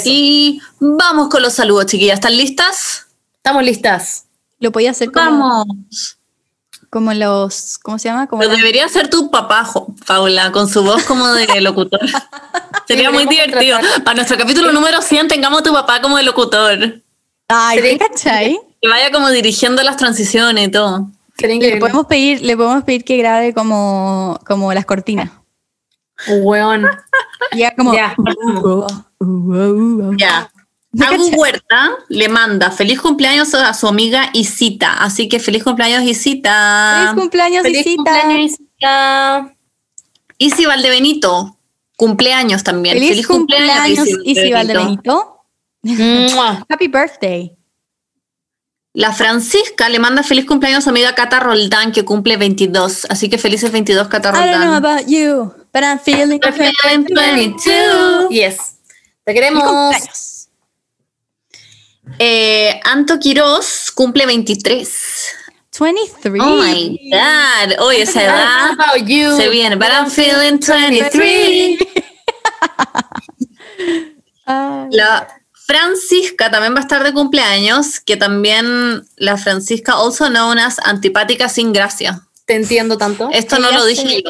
[0.05, 2.19] Y vamos con los saludos, chiquillas.
[2.19, 3.07] ¿Están listas?
[3.37, 4.25] Estamos listas.
[4.59, 5.65] Lo podía hacer como...
[5.65, 6.16] Vamos.
[6.89, 8.27] Como los, ¿cómo se llama?
[8.27, 9.69] Como Pero debería ser tu papá,
[10.05, 11.99] Paula, con su voz como de locutor.
[12.87, 13.77] Sería muy divertido.
[14.05, 17.01] Para nuestro capítulo número 100 tengamos a tu papá como de locutor.
[17.49, 18.59] Ay, ¿qué cachai?
[18.81, 21.07] Que vaya como dirigiendo las transiciones y todo.
[21.39, 25.29] Le podemos pedir, le podemos pedir que grabe como, como las cortinas.
[26.27, 26.87] Weón.
[27.51, 27.93] Y haga como.
[27.93, 28.87] Ya, Uh, uh,
[29.19, 30.15] uh, uh.
[30.17, 30.49] Ya.
[30.53, 30.56] ¿Me
[31.05, 31.39] Agu cachai?
[31.39, 34.93] Huerta le manda feliz cumpleaños a su amiga Isita.
[35.03, 36.99] Así que feliz cumpleaños, Isita.
[37.01, 37.95] Feliz cumpleaños, Feliz Isita.
[37.95, 39.53] cumpleaños, Isita.
[40.39, 41.57] Isi Valdebenito,
[41.95, 42.97] cumpleaños también.
[42.99, 45.41] Feliz, cumpleaños, Isi Valdebenito.
[46.69, 47.53] Happy birthday.
[48.93, 53.05] La Francisca le manda feliz cumpleaños a su amiga Cata Roldán, que cumple 22.
[53.09, 54.85] Así que felices 22, Cata I don't know Roldán.
[54.85, 58.29] about you, but I'm feeling I'm feeling 22.
[58.31, 58.77] Yes.
[59.23, 59.95] Te queremos.
[62.19, 64.87] Eh, Anto Quiroz cumple 23.
[65.79, 66.41] 23.
[66.41, 67.79] Oh my God.
[67.85, 69.35] Oye, esa edad know about you.
[69.37, 69.75] se viene.
[69.75, 71.77] But I'm feeling 23.
[74.45, 74.87] Ay.
[74.91, 75.27] La
[75.65, 81.49] Francisca también va a estar de cumpleaños, que también la Francisca, also known as antipática
[81.49, 82.21] sin gracia.
[82.45, 83.29] Te entiendo tanto.
[83.33, 84.29] Esto no lo se- dije yo,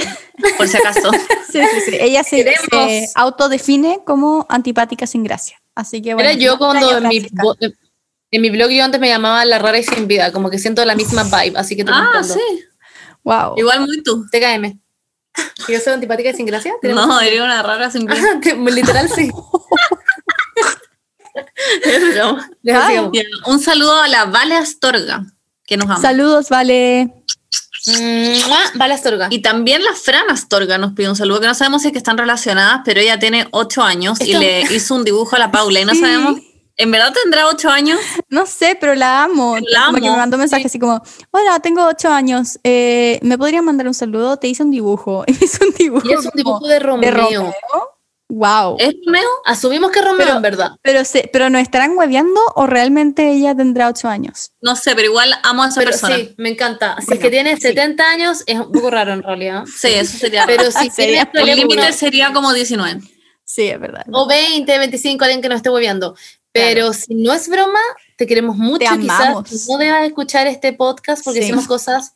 [0.57, 1.11] por si acaso.
[1.51, 1.97] Sí, sí, sí.
[1.99, 5.61] Ella se, se autodefine como antipática sin gracia.
[5.77, 6.27] Así que bueno.
[6.27, 7.17] Era yo cuando en mi,
[8.31, 10.83] en mi blog yo antes me llamaba La Rara y Sin Vida, como que siento
[10.83, 12.65] la misma vibe, así que te ah, sí.
[13.23, 13.53] Wow.
[13.57, 14.25] Igual muy tú.
[14.31, 14.79] TKM.
[15.67, 16.73] ¿Que ¿Yo soy antipática y sin gracia?
[16.81, 18.27] ¿Tenemos- No, eres una rara sin gracia.
[18.35, 19.29] Ah, que literal sí.
[22.65, 23.09] Ay.
[23.13, 25.27] Ya, Un saludo a la Vale Astorga,
[25.63, 26.01] que nos ama.
[26.01, 27.13] Saludos, vale.
[28.75, 29.27] Vale Astorga.
[29.29, 31.97] Y también la Fran Astorga nos pide un saludo, que no sabemos si es que
[31.97, 35.79] están relacionadas, pero ella tiene 8 años y le hizo un dibujo a la Paula
[35.79, 36.01] y no Sí.
[36.01, 36.39] sabemos,
[36.75, 37.99] ¿en verdad tendrá 8 años?
[38.29, 39.57] No sé, pero la amo.
[39.61, 41.01] La como que amo, me mandó un mensaje así como,
[41.31, 42.59] hola, tengo ocho años.
[42.63, 44.37] eh, ¿Me podrían mandar un saludo?
[44.37, 45.23] Te hice un dibujo.
[45.27, 46.07] Y hizo un dibujo.
[46.07, 47.11] Y es un como dibujo de Romeo.
[47.11, 47.53] Romeo.
[48.29, 48.75] Wow.
[48.79, 49.27] ¿Es Romeo?
[49.45, 50.71] Asumimos que es Romeo, Pero- en verdad.
[50.81, 54.51] Pero, se, pero ¿nos estarán hueveando o realmente ella tendrá ocho años?
[54.61, 56.15] No sé, pero igual amo a esa Pero persona.
[56.17, 56.95] sí, me encanta.
[56.95, 57.61] Si es Bueno, que tiene sí.
[57.61, 59.63] 70 años, es un poco raro en realidad.
[59.77, 60.45] Sí, eso sería.
[60.45, 62.99] Pero si Sería tiene el límite sería como 19.
[63.45, 64.05] Sí, es verdad.
[64.11, 66.15] o 20, 25, alguien que nos esté hueveando.
[66.51, 67.79] Pero si no es broma,
[68.17, 68.79] te queremos mucho.
[68.79, 69.47] Te amamos.
[69.47, 71.45] Quizás no debas escuchar este podcast porque Sí.
[71.45, 72.15] hicimos cosas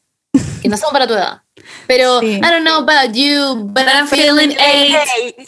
[0.62, 1.44] que no son para tu edad.
[1.88, 2.34] Pero Sí.
[2.36, 4.98] I don't know about you, but, I'm feeling eight.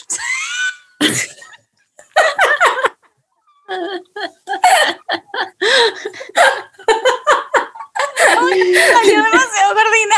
[8.92, 10.16] Salió demasiado gordina.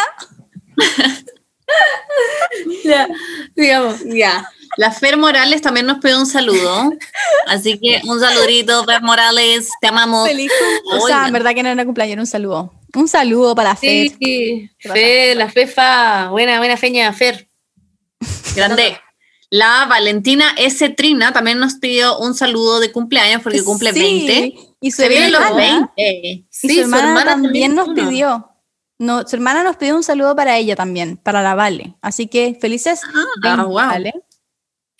[2.84, 3.08] Ya,
[3.54, 4.00] digamos.
[4.04, 4.48] Ya.
[4.76, 6.92] La Fer Morales también nos pide un saludo.
[7.46, 9.70] Así que un saludito, Fer Morales.
[9.80, 10.28] Te amamos.
[10.28, 11.26] Feliz cum- O sea, Oigan.
[11.28, 12.72] en verdad que no era cumpleaños, era un saludo.
[12.94, 14.18] Un saludo para la Sí, Fer.
[14.18, 14.70] sí.
[14.78, 14.94] ¿Qué pasa?
[15.00, 17.48] Fe, la Fefa, buena, buena feña, Fer.
[18.54, 19.00] Grande.
[19.50, 20.88] La Valentina S.
[20.90, 24.54] Trina también nos pidió un saludo de cumpleaños porque cumple Sí, 20.
[24.80, 26.20] Y su Se vienen los hermana- 20.
[26.32, 27.94] Y Sí, su su hermana, hermana también también nos uno.
[28.10, 28.50] pidió.
[28.98, 31.96] No, su hermana nos pidió un saludo para ella también, para la Vale.
[32.00, 33.00] Así que felices.
[33.14, 33.74] Ah, 20, wow.
[33.74, 34.14] ¿vale?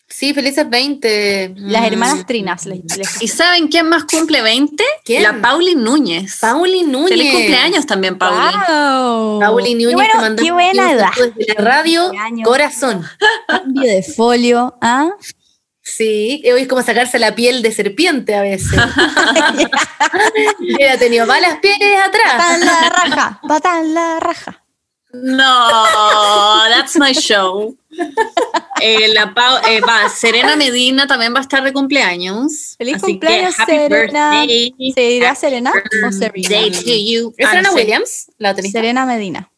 [0.09, 1.53] Sí, felices 20.
[1.57, 1.85] Las Mm.
[1.85, 2.65] hermanas Trinas.
[2.65, 4.85] les- les- ¿Y saben quién más cumple 20?
[5.05, 5.23] ¿Quién?
[5.25, 6.39] La Pauli Núñez.
[6.41, 7.11] Pauli Núñez.
[7.11, 8.57] Feliz cumpleaños también, Pauli.
[8.69, 9.41] ¡Wow!
[9.41, 11.11] Pauli Núñez qué, bueno, te mandó qué buena edad.
[11.17, 12.49] desde la radio Cumpleaños.
[12.49, 13.05] Corazón.
[13.49, 14.77] Cambio de folio.
[14.81, 15.11] ¿ah?
[15.83, 18.73] Sí, hoy es como sacarse la piel de serpiente a veces.
[20.79, 22.35] He tenido malas pieles atrás.
[22.37, 23.41] Pata en la raja.
[23.47, 24.63] Pata en la raja.
[25.13, 27.77] No, that's my show.
[28.81, 32.75] Eh, la Pau- eh, va, Serena Medina también va a estar de cumpleaños.
[32.77, 34.43] Feliz cumpleaños, Serena.
[34.43, 34.93] birthday.
[34.95, 35.73] ¿Se dirá Serena
[36.07, 36.39] o Serena?
[36.39, 37.33] you.
[37.39, 37.73] ¿Es Serena.
[37.73, 38.31] Williams?
[38.39, 38.79] La tenista.
[38.81, 39.51] Serena Medina.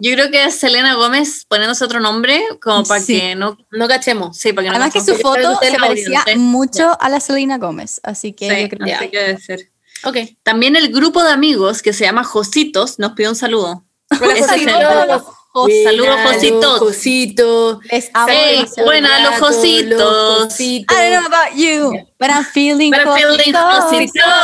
[0.00, 3.20] Yo creo que es Selena Gómez poniéndose otro nombre, como para Sí.
[3.20, 3.56] que no.
[3.70, 4.36] No cachemos.
[4.36, 6.36] Sí, para que no Además que su foto se parecía audiencia.
[6.36, 8.00] mucho a la Selena Gómez.
[8.02, 9.70] Así que Sí, yo creo que debe ser.
[10.02, 10.16] Ok.
[10.42, 13.84] También el grupo de amigos que se llama Jositos nos pide un saludo.
[14.20, 15.88] Hola, Josito.
[15.90, 16.62] Saludos, Jositos.
[16.62, 17.78] los Jositos.
[17.90, 18.86] les amo Hey, demasiado.
[18.86, 19.98] buena, los Jositos.
[20.00, 20.96] los Jositos.
[20.96, 23.84] I don't know about you, but I'm feeling But I'm feeling Jositos.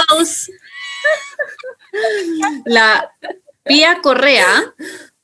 [0.08, 0.50] Jositos.
[2.64, 3.10] La
[3.64, 4.46] Pía Correa.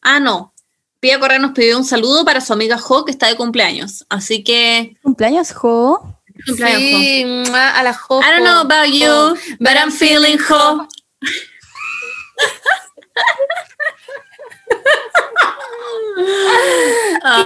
[0.02, 0.52] Ah, no.
[0.98, 4.04] Pía Correa nos pidió un saludo para su amiga Jo, que está de cumpleaños.
[4.08, 4.96] Así que.
[5.02, 6.18] ¿Cumpleaños, Jo?
[6.46, 6.98] cumpleaños, Jo.
[6.98, 8.20] Sí, mua, a la Jo.
[8.20, 10.88] I don't know about you, but I'm feeling Jo.
[17.28, 17.44] Ah,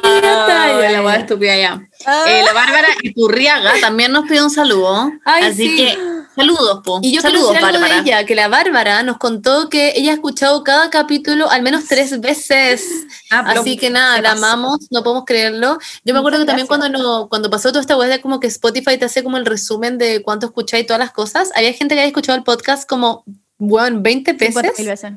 [0.93, 1.81] la hueá estúpida ya.
[2.27, 5.11] Eh, la Bárbara Iturriaga también nos pide un saludo.
[5.25, 5.77] Ay, así sí.
[5.77, 5.99] que
[6.37, 7.01] saludos, po.
[7.03, 10.13] Y yo quiero saludos, decir algo de ella, que la Bárbara nos contó que ella
[10.13, 12.87] ha escuchado cada capítulo al menos tres veces.
[13.31, 15.79] Ah, Así que nada, la amamos, no podemos creerlo.
[16.05, 18.49] Yo me acuerdo que también cuando, no, cuando pasó toda esta web de como que
[18.49, 21.95] Spotify te hace como el resumen de cuánto escucháis y todas las cosas, había gente
[21.95, 23.25] que había escuchado el podcast como
[23.61, 25.13] bueno, 20 50 veces veces.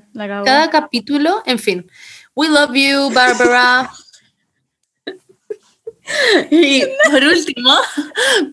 [0.46, 1.90] Cada capítulo, en fin.
[2.36, 3.90] We love you, Barbara.
[6.52, 7.74] Y por último,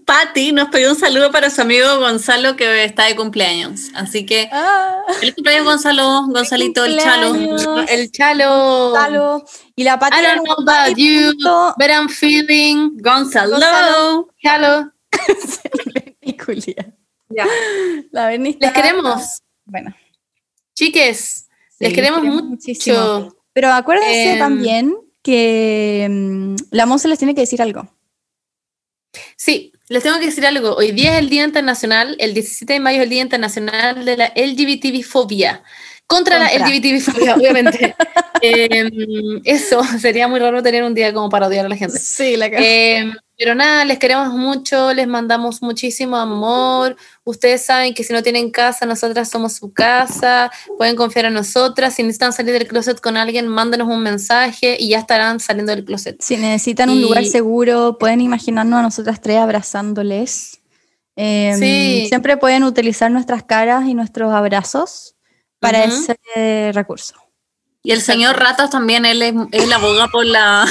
[0.06, 3.90] Patty nos pidió un saludo para su amigo Gonzalo que está de cumpleaños.
[3.94, 7.34] Así que Ah, feliz cumpleaños Gonzalo, Gonzalito, el chalo.
[7.88, 8.90] El chalo.
[8.90, 9.44] Gonzalo.
[9.74, 13.52] Y la Pati I don't know about you, punto- but I'm feeling Gonzalo.
[13.58, 14.28] Gonzalo.
[14.40, 14.92] chalo.
[17.32, 17.46] Ya.
[18.10, 19.94] La Les queremos, Bueno.
[20.74, 21.48] chiques.
[21.70, 22.96] sí, les queremos muchísimo.
[22.96, 23.36] mucho.
[23.52, 27.88] Pero acuérdense Em, también que mm, la Monse les tiene que decir algo.
[29.36, 30.76] Sí, les tengo que decir algo.
[30.76, 34.16] Hoy día es el Día Internacional, el 17 de mayo es el Día Internacional de
[34.16, 35.62] la LGBTfobia.
[36.06, 36.68] Contra, la Contra.
[36.68, 37.94] LGBTfobia, obviamente.
[38.42, 41.98] Em, eso, sería muy raro tener un día como para odiar a la gente.
[41.98, 46.94] Sí, la Em, pero nada, les queremos mucho, les mandamos muchísimo amor.
[47.24, 50.50] Ustedes saben que si no tienen casa, nosotras somos su casa.
[50.76, 51.94] Pueden confiar en nosotras.
[51.94, 55.86] Si necesitan salir del closet con alguien, mándenos un mensaje y ya estarán saliendo del
[55.86, 56.20] closet.
[56.20, 60.60] Si necesitan un lugar seguro, pueden imaginarnos a nosotras tres abrazándoles.
[61.16, 62.04] Em, Sí.
[62.08, 65.16] Siempre pueden utilizar nuestras caras y nuestros abrazos
[65.60, 67.14] para ese recurso.
[67.82, 70.66] Y el señor Ratas también, él es, él aboga por la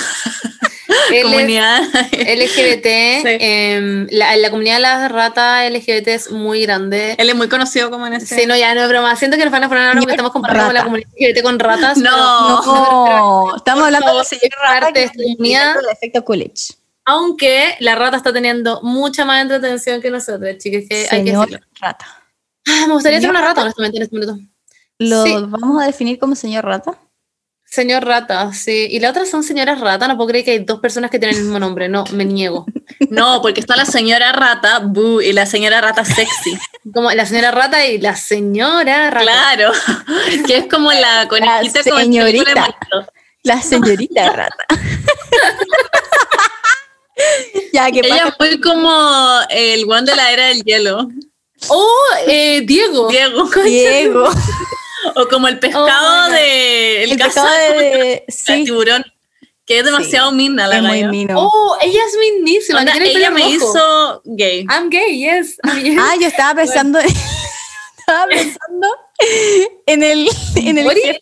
[1.23, 1.81] comunidad.
[2.11, 2.85] LGBT,
[3.23, 3.37] Sí.
[3.39, 7.15] em, la, la comunidad de las ratas LGBT es muy grande.
[7.17, 8.19] Él es muy conocido como en.
[8.21, 9.15] Sí, no, ya no es broma.
[9.15, 11.41] Siento que nos van a poner ahora porque Señor estamos comparando con la comunidad LGBT
[11.43, 11.97] con ratas.
[11.97, 12.61] No.
[12.63, 15.75] No, estamos por hablando del señor Rata parte de esta comunidad.
[15.91, 16.73] efecto Coolidge.
[17.05, 21.47] aunque la rata está teniendo mucha más entretención que nosotros, chicas, que hay que Señor
[21.47, 21.67] decirlo.
[21.79, 22.05] Rata.
[22.67, 23.61] Ah, me gustaría ser ¿Señor una rata, rata?
[23.61, 24.39] honestamente, en este minuto.
[24.99, 25.33] ¿Lo Sí.
[25.47, 26.97] vamos a definir como señor Rata?
[27.71, 28.87] Señor rata, sí.
[28.89, 30.07] Y la otra son señoras rata.
[30.07, 31.87] No puedo creer que hay dos personas que tienen el mismo nombre.
[31.87, 32.65] No, me niego.
[33.09, 36.57] No, porque está la señora Rata, boo, y la señora Rata sexy.
[36.93, 39.23] Como la señora rata y la señora rata.
[39.23, 39.71] Claro,
[40.47, 42.49] que es como la conejita La con el señorita.
[42.49, 43.11] de manto.
[43.43, 44.65] La señorita Rata.
[47.73, 48.35] ya, que Ella pasa?
[48.37, 51.07] fue como el guan de la era del hielo,
[51.69, 53.09] Oh, eh, Diego.
[53.09, 53.49] Diego.
[53.63, 54.29] Diego.
[55.15, 57.47] O como el pescado Oh de el, El pescado
[57.79, 58.23] de...
[58.29, 59.03] Sí, tiburón,
[59.65, 61.35] que es demasiado mina la es muy mino.
[61.39, 62.79] Oh, ella es minísima.
[62.79, 64.65] Onda, ella me hizo gay.
[64.69, 65.57] I'm gay, yes.
[65.63, 65.97] I'm yes.
[65.99, 66.99] Ah, yo estaba pensando...
[67.99, 68.87] estaba pensando
[69.85, 71.19] en el, en el jefe,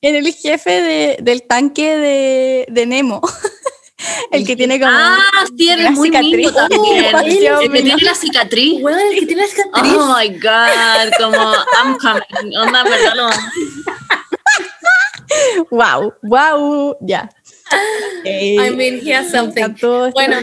[0.00, 3.20] en el jefe de- del tanque de, de Nemo.
[4.32, 4.92] el que tiene como...
[4.92, 5.18] Ah,
[5.78, 6.52] una muy cicatriz.
[6.54, 7.14] también.
[7.14, 8.80] Oh, el que tiene la cicatriz.
[8.82, 9.92] Bueno, el que tiene la cicatriz.
[9.94, 12.56] Oh my god, como I'm coming.
[12.56, 13.28] Onda, lo
[15.70, 17.28] Wow, wow, ya.
[18.24, 19.74] I mean, he has something.
[20.14, 20.40] Bueno,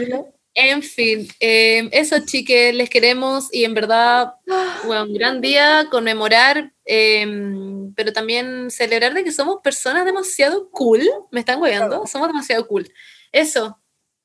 [0.58, 4.36] En fin, eh, eso chiques, les queremos y en verdad,
[4.86, 7.26] bueno, un gran día, conmemorar, eh,
[7.94, 11.02] pero también celebrar de que somos personas demasiado cool.
[11.30, 12.06] ¿Me están guiando?
[12.06, 12.90] Somos demasiado cool.
[13.32, 13.78] Eso,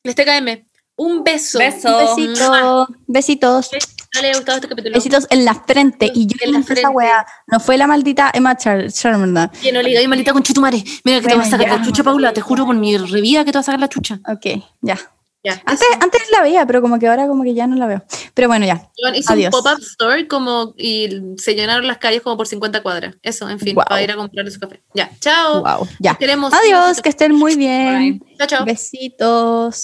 [0.03, 0.65] les TKM.
[0.98, 1.57] Un beso.
[1.57, 1.98] Beso.
[2.15, 3.80] besito, besitos, Ojalá
[4.14, 4.94] les haya gustado este capítulo.
[4.95, 6.11] besitos en la frente.
[6.14, 6.95] Y yo En la inventé esa frente.
[6.95, 7.26] weá.
[7.48, 9.49] No fue la maldita Emma Char Charmander.
[9.52, 10.84] Que no le digáis maldita con chitumare.
[11.06, 11.78] Mira que te vas a sacar ya.
[11.78, 12.34] la chucha, Paula.
[12.34, 14.19] Te juro por mi revida que te vas a sacar la chucha.
[14.28, 14.99] Ok, ya.
[15.43, 15.61] Ya.
[15.65, 18.03] Antes, antes la veía, pero como que ahora como que ya no la veo.
[18.35, 18.89] Pero bueno, ya.
[19.15, 19.53] Hizo Adiós.
[19.53, 23.15] un pop-up store como, y se llenaron las calles como por 50 cuadras.
[23.23, 24.84] Eso, en fin, para ir a comprarle su café.
[24.93, 25.63] Ya, chao.
[25.63, 26.15] Wow, ya.
[26.15, 26.53] Queremos.
[26.53, 28.23] Adiós, que estén muy bien.
[28.38, 28.65] Chao, chao.
[28.65, 29.84] Besitos.